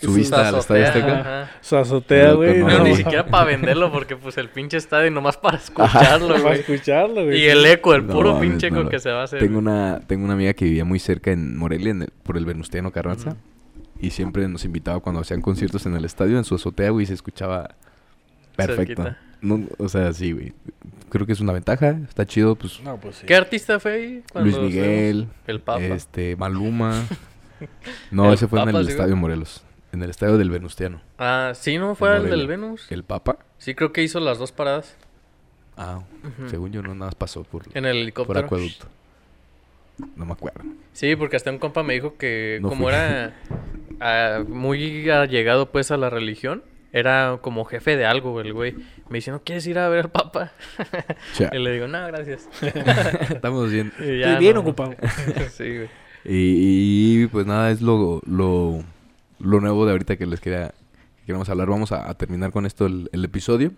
¿Subiste 0.01 0.35
Su 0.37 0.41
al 0.43 0.55
Estadio 0.57 0.87
azotea, 0.87 0.89
Azteca? 0.89 1.51
Su 1.61 1.77
azotea, 1.77 2.33
güey. 2.33 2.59
no, 2.59 2.85
ni 2.85 2.97
siquiera 2.97 3.27
para 3.27 3.45
venderlo 3.45 3.93
porque 3.93 4.17
pues 4.17 4.37
el 4.39 4.49
pinche 4.49 4.77
estadio 4.77 5.11
nomás 5.11 5.37
para 5.37 5.59
escucharlo, 5.59 6.29
Para 6.29 6.41
güey. 6.41 6.61
escucharlo, 6.61 7.25
güey. 7.25 7.41
Y 7.41 7.47
el 7.49 7.65
eco, 7.67 7.95
el 7.95 8.07
No, 8.07 8.13
puro 8.15 8.35
mames, 8.35 8.49
pinche 8.51 8.67
eco 8.69 8.83
no. 8.85 8.89
que 8.89 8.99
se 8.99 9.11
va 9.11 9.21
a 9.21 9.25
hacer. 9.25 9.39
Tengo 9.41 9.59
una, 9.59 10.01
tengo 10.07 10.25
una 10.25 10.35
amiga 10.35 10.53
que 10.55 10.65
vivía 10.65 10.85
muy 10.85 10.99
cerca 10.99 11.31
en 11.33 11.57
Morelia, 11.57 11.91
en 11.91 12.03
el- 12.03 12.13
por 12.23 12.37
el 12.37 12.45
Venustiano 12.47 12.91
Carranza. 12.93 13.37
Y 14.01 14.11
siempre 14.11 14.49
nos 14.49 14.65
invitaba 14.65 15.01
cuando 15.01 15.21
hacían 15.21 15.43
conciertos 15.43 15.85
en 15.85 15.95
el 15.95 16.05
estadio, 16.07 16.39
en 16.39 16.45
su 16.45 16.55
azotea, 16.55 16.89
güey, 16.91 17.05
se 17.05 17.13
escuchaba 17.15 17.75
perfecto. 18.57 19.03
Cerquita. 19.03 19.19
No, 19.43 19.67
o 19.79 19.89
sea, 19.89 20.13
sí, 20.13 20.33
güey. 20.33 20.53
Creo 21.11 21.27
que 21.27 21.33
es 21.33 21.41
una 21.41 21.53
ventaja. 21.53 21.99
Está 22.09 22.25
chido, 22.27 22.55
pues. 22.57 22.81
No, 22.83 22.97
pues 22.99 23.17
sí. 23.17 23.27
¿Qué 23.27 23.35
artista 23.35 23.81
fue 23.81 23.93
ahí? 23.93 24.23
Luis? 24.35 24.59
Miguel, 24.59 25.29
El 25.47 25.61
Papa. 25.61 25.81
este, 25.83 26.37
Maluma. 26.37 27.05
No, 28.11 28.29
El 28.29 28.35
ese 28.35 28.49
fue 28.49 28.59
en 28.63 28.71
el 28.71 28.87
sí, 28.87 28.93
estadio. 28.93 29.17
Morelos. 29.17 29.63
En 29.93 30.03
el 30.03 30.11
estadio 30.11 30.39
del 30.39 30.51
Venustiano. 30.51 31.01
Ah, 31.19 31.53
sí, 31.55 31.79
¿no 31.79 31.95
fue 31.95 32.17
el 32.17 32.31
del. 32.31 32.47
Venus? 32.47 32.91
¿El 32.91 33.03
Papa? 33.05 33.39
Sí, 33.59 33.75
creo 33.75 33.93
que 33.93 34.03
hizo 34.03 34.21
las 34.21 34.39
dos 34.39 34.53
paradas 34.53 34.97
Ah, 35.77 36.03
según 36.49 36.73
yo 36.73 36.83
no, 36.83 36.95
nada 36.95 37.07
más 37.07 37.15
pasó 37.15 37.43
por, 37.43 37.63
en 37.75 37.87
el 37.87 38.13
por 38.13 38.37
helicóptero. 38.37 38.41
acueducto. 38.47 38.87
No 40.17 40.25
me 40.27 40.33
acuerdo. 40.33 40.61
Sí, 40.93 41.17
porque 41.17 41.37
hasta 41.37 41.51
un 41.51 41.59
compa 41.59 41.83
me 41.83 41.95
dijo 41.95 42.17
que 42.17 42.59
No 42.63 42.69
como 42.69 42.85
fui. 42.87 42.95
era 42.95 43.35
ah, 44.01 44.45
muy 44.47 45.09
allegado 45.11 45.71
pues 45.71 45.91
a 45.91 45.97
la 45.97 46.11
religión, 46.11 46.63
era 46.93 47.39
como 47.41 47.65
jefe 47.65 47.97
de 47.97 48.05
algo 48.07 48.41
el 48.41 48.53
güey. 48.53 48.75
Me 49.09 49.19
dice, 49.19 49.31
¿no 49.31 49.43
quieres 49.43 49.67
ir 49.67 49.79
a 49.79 49.89
ver 49.89 50.05
al 50.07 50.11
Papa? 50.11 50.53
Y 51.53 51.59
le 51.59 51.73
digo, 51.73 51.89
no, 51.89 52.07
gracias. 52.07 52.49
estamos 53.31 53.71
bien. 53.71 53.89
Estoy 53.99 54.37
bien 54.39 54.55
no. 54.55 54.61
ocupado. 54.61 54.95
sí, 55.51 55.77
güey. 55.77 55.89
Y, 56.25 57.23
y, 57.23 57.27
pues 57.29 57.47
nada, 57.47 57.71
es 57.71 57.81
lo, 57.81 58.21
lo, 58.27 58.83
lo 59.41 59.61
nuevo 59.61 59.87
de 59.87 59.93
ahorita 59.93 60.17
que 60.17 60.27
les 60.27 60.41
quería, 60.41 60.75
que 61.17 61.27
queremos 61.27 61.49
hablar. 61.49 61.69
Vamos 61.69 61.93
a, 61.93 62.09
a 62.09 62.15
terminar 62.15 62.53
con 62.53 62.67
esto 62.67 62.87
el, 62.87 63.09
el 63.13 63.25
episodio. 63.25 63.73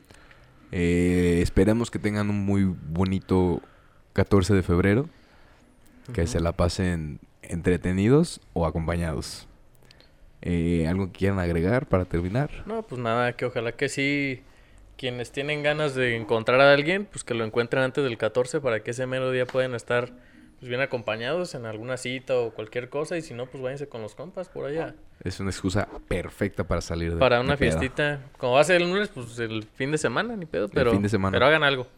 Eh, 0.72 1.40
esperemos 1.42 1.90
que 1.90 1.98
tengan 1.98 2.30
un 2.30 2.44
muy 2.44 2.64
bonito 2.64 3.60
14 4.14 4.54
de 4.54 4.62
febrero. 4.62 5.08
Que 6.12 6.26
se 6.26 6.40
la 6.40 6.52
pasen 6.52 7.20
entretenidos 7.42 8.40
o 8.54 8.66
acompañados. 8.66 9.46
Eh, 10.40 10.86
¿Algo 10.88 11.06
que 11.06 11.18
quieran 11.18 11.38
agregar 11.38 11.86
para 11.86 12.04
terminar? 12.04 12.50
No, 12.66 12.82
pues 12.82 13.00
nada, 13.00 13.34
que 13.34 13.44
ojalá 13.44 13.72
que 13.72 13.88
sí, 13.88 14.42
quienes 14.98 15.30
tienen 15.30 15.62
ganas 15.62 15.94
de 15.94 16.16
encontrar 16.16 16.60
a 16.60 16.72
alguien, 16.72 17.06
pues 17.06 17.22
que 17.22 17.34
lo 17.34 17.44
encuentren 17.44 17.84
antes 17.84 18.02
del 18.02 18.18
14 18.18 18.60
para 18.60 18.82
que 18.82 18.90
ese 18.90 19.06
mero 19.06 19.30
día 19.30 19.46
puedan 19.46 19.74
estar 19.74 20.12
pues 20.62 20.68
bien 20.70 20.80
acompañados 20.80 21.56
en 21.56 21.66
alguna 21.66 21.96
cita 21.96 22.36
o 22.38 22.52
cualquier 22.52 22.88
cosa 22.88 23.16
y 23.16 23.22
si 23.22 23.34
no, 23.34 23.46
pues 23.46 23.60
váyanse 23.60 23.88
con 23.88 24.00
los 24.00 24.14
compas 24.14 24.48
por 24.48 24.64
allá. 24.64 24.94
Es 25.24 25.40
una 25.40 25.50
excusa 25.50 25.88
perfecta 26.06 26.62
para 26.62 26.80
salir 26.80 27.14
de 27.14 27.18
Para 27.18 27.40
una 27.40 27.56
fiestita, 27.56 28.20
como 28.38 28.52
va 28.52 28.60
a 28.60 28.64
ser 28.64 28.80
el 28.80 28.88
lunes, 28.88 29.08
pues 29.08 29.36
el 29.40 29.64
fin 29.74 29.90
de 29.90 29.98
semana, 29.98 30.36
ni 30.36 30.46
pedo, 30.46 30.68
pero, 30.68 30.92
fin 30.92 31.02
de 31.02 31.08
semana. 31.08 31.34
pero 31.34 31.46
hagan 31.46 31.64
algo. 31.64 31.88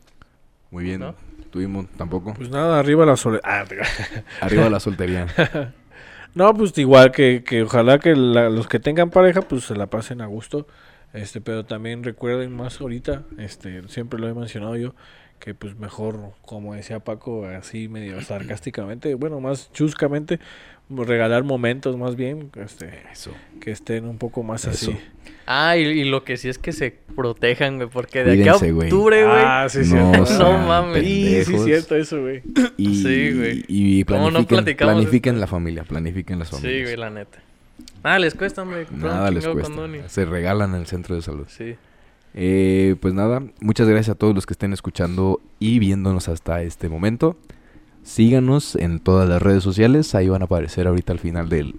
Muy 0.70 0.84
bien. 0.84 1.00
¿No? 1.00 1.14
Tuvimos 1.50 1.90
tampoco. 1.90 2.32
Pues 2.32 2.48
nada, 2.48 2.78
arriba 2.78 3.04
la. 3.04 3.16
Ah, 3.42 3.66
Arriba 4.40 4.70
la 4.70 4.80
soltería. 4.80 5.26
No, 6.34 6.52
pues 6.52 6.76
igual 6.78 7.12
que, 7.12 7.44
que 7.44 7.62
ojalá 7.62 8.00
que 8.00 8.16
la- 8.16 8.48
los 8.48 8.66
que 8.66 8.80
tengan 8.80 9.10
pareja 9.10 9.42
pues 9.42 9.64
se 9.66 9.76
la 9.76 9.86
pasen 9.86 10.20
a 10.22 10.26
gusto. 10.26 10.66
Este, 11.12 11.40
pero 11.42 11.64
también 11.64 12.02
recuerden 12.02 12.56
más 12.56 12.80
ahorita, 12.80 13.22
este, 13.38 13.86
siempre 13.88 14.18
lo 14.18 14.26
he 14.28 14.34
mencionado 14.34 14.74
yo, 14.74 14.96
que 15.45 15.53
pues 15.55 15.76
mejor, 15.78 16.30
como 16.40 16.72
decía 16.74 17.01
Paco, 17.01 17.45
así 17.47 17.86
medio 17.86 18.18
sarcásticamente, 18.22 19.12
bueno, 19.14 19.40
más 19.40 19.70
chuscamente, 19.74 20.40
regalar 20.88 21.45
momentos 21.45 21.99
más 21.99 22.16
bien, 22.16 22.51
este, 22.57 23.03
Eso. 23.12 23.30
que 23.61 23.70
estén 23.70 24.07
un 24.07 24.16
poco 24.16 24.42
más 24.42 24.64
Eso. 24.64 24.92
así. 24.92 25.01
Ah, 25.47 25.76
y, 25.76 25.82
y 25.82 26.05
lo 26.05 26.24
que 26.24 26.38
sí 26.38 26.49
es 26.49 26.57
que 26.57 26.72
se 26.72 26.97
protejan, 27.14 27.76
güey, 27.76 27.90
porque 27.90 28.24
de 28.24 28.36
Cuídense, 28.36 28.51
aquí 28.53 28.68
a 28.68 28.72
güey. 28.72 28.88
octubre, 28.88 29.22
güey. 29.26 29.36
Ah, 29.38 29.66
sí, 29.68 29.80
No 29.80 30.24
cierto. 30.24 30.38
No 30.38 30.59
mames. 30.66 31.05
Sí, 31.05 31.45
sí, 31.45 31.59
cierto 31.59 31.95
eso, 31.95 32.22
güey. 32.22 32.42
Y, 32.78 33.03
Sí, 33.03 33.32
güey. 33.36 33.64
Y 33.68 34.05
¿Cómo 34.05 34.30
no 34.30 34.47
planifiquen, 34.47 34.76
planifiquen 34.78 35.40
la 35.40 35.47
familia, 35.47 35.84
planifiquen 35.84 36.38
las 36.38 36.49
sí, 36.49 36.57
familias. 36.57 36.82
güey, 36.84 36.97
la 36.97 37.11
neta. 37.11 37.38
Nada, 38.03 38.18
les 38.18 38.34
cuesta, 38.34 38.62
un 38.62 38.70
Nada 38.99 39.30
les 39.30 39.47
cuesta. 39.47 39.74
Se 40.07 40.24
regalan 40.24 40.70
en 40.74 40.80
el 40.80 40.86
centro 40.86 41.14
de 41.14 41.20
salud. 41.20 41.45
Sí. 41.49 41.76
Eh, 42.35 42.97
pues 43.01 43.14
nada, 43.14 43.43
muchas 43.61 43.89
gracias 43.89 44.14
a 44.14 44.18
todos 44.18 44.35
los 44.35 44.45
que 44.45 44.55
estén 44.55 44.72
escuchando 44.72 45.41
y 45.61 45.78
viéndonos 45.78 46.28
hasta 46.28 46.62
este 46.62 46.89
momento. 46.89 47.37
Síganos 48.03 48.76
en 48.76 48.99
todas 48.99 49.28
las 49.28 49.41
redes 49.41 49.62
sociales, 49.62 50.14
ahí 50.14 50.28
van 50.28 50.43
a 50.43 50.45
aparecer 50.47 50.87
ahorita 50.87 51.12
al 51.12 51.20
final 51.20 51.49
del, 51.49 51.76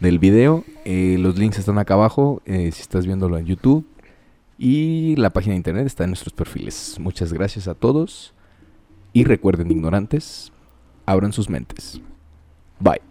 del 0.00 0.18
video. 0.18 0.64
Eh, 0.84 1.16
los 1.18 1.38
links 1.38 1.58
están 1.58 1.78
acá 1.78 1.94
abajo, 1.94 2.42
eh, 2.46 2.72
si 2.72 2.82
estás 2.82 3.06
viéndolo 3.06 3.38
en 3.38 3.46
YouTube. 3.46 3.86
Y 4.58 5.16
la 5.16 5.30
página 5.30 5.52
de 5.52 5.58
internet 5.58 5.86
está 5.86 6.04
en 6.04 6.10
nuestros 6.10 6.34
perfiles. 6.34 6.96
Muchas 6.98 7.32
gracias 7.32 7.68
a 7.68 7.74
todos. 7.74 8.34
Y 9.12 9.24
recuerden, 9.24 9.70
ignorantes, 9.70 10.52
abran 11.06 11.32
sus 11.32 11.48
mentes. 11.48 12.00
Bye. 12.78 13.09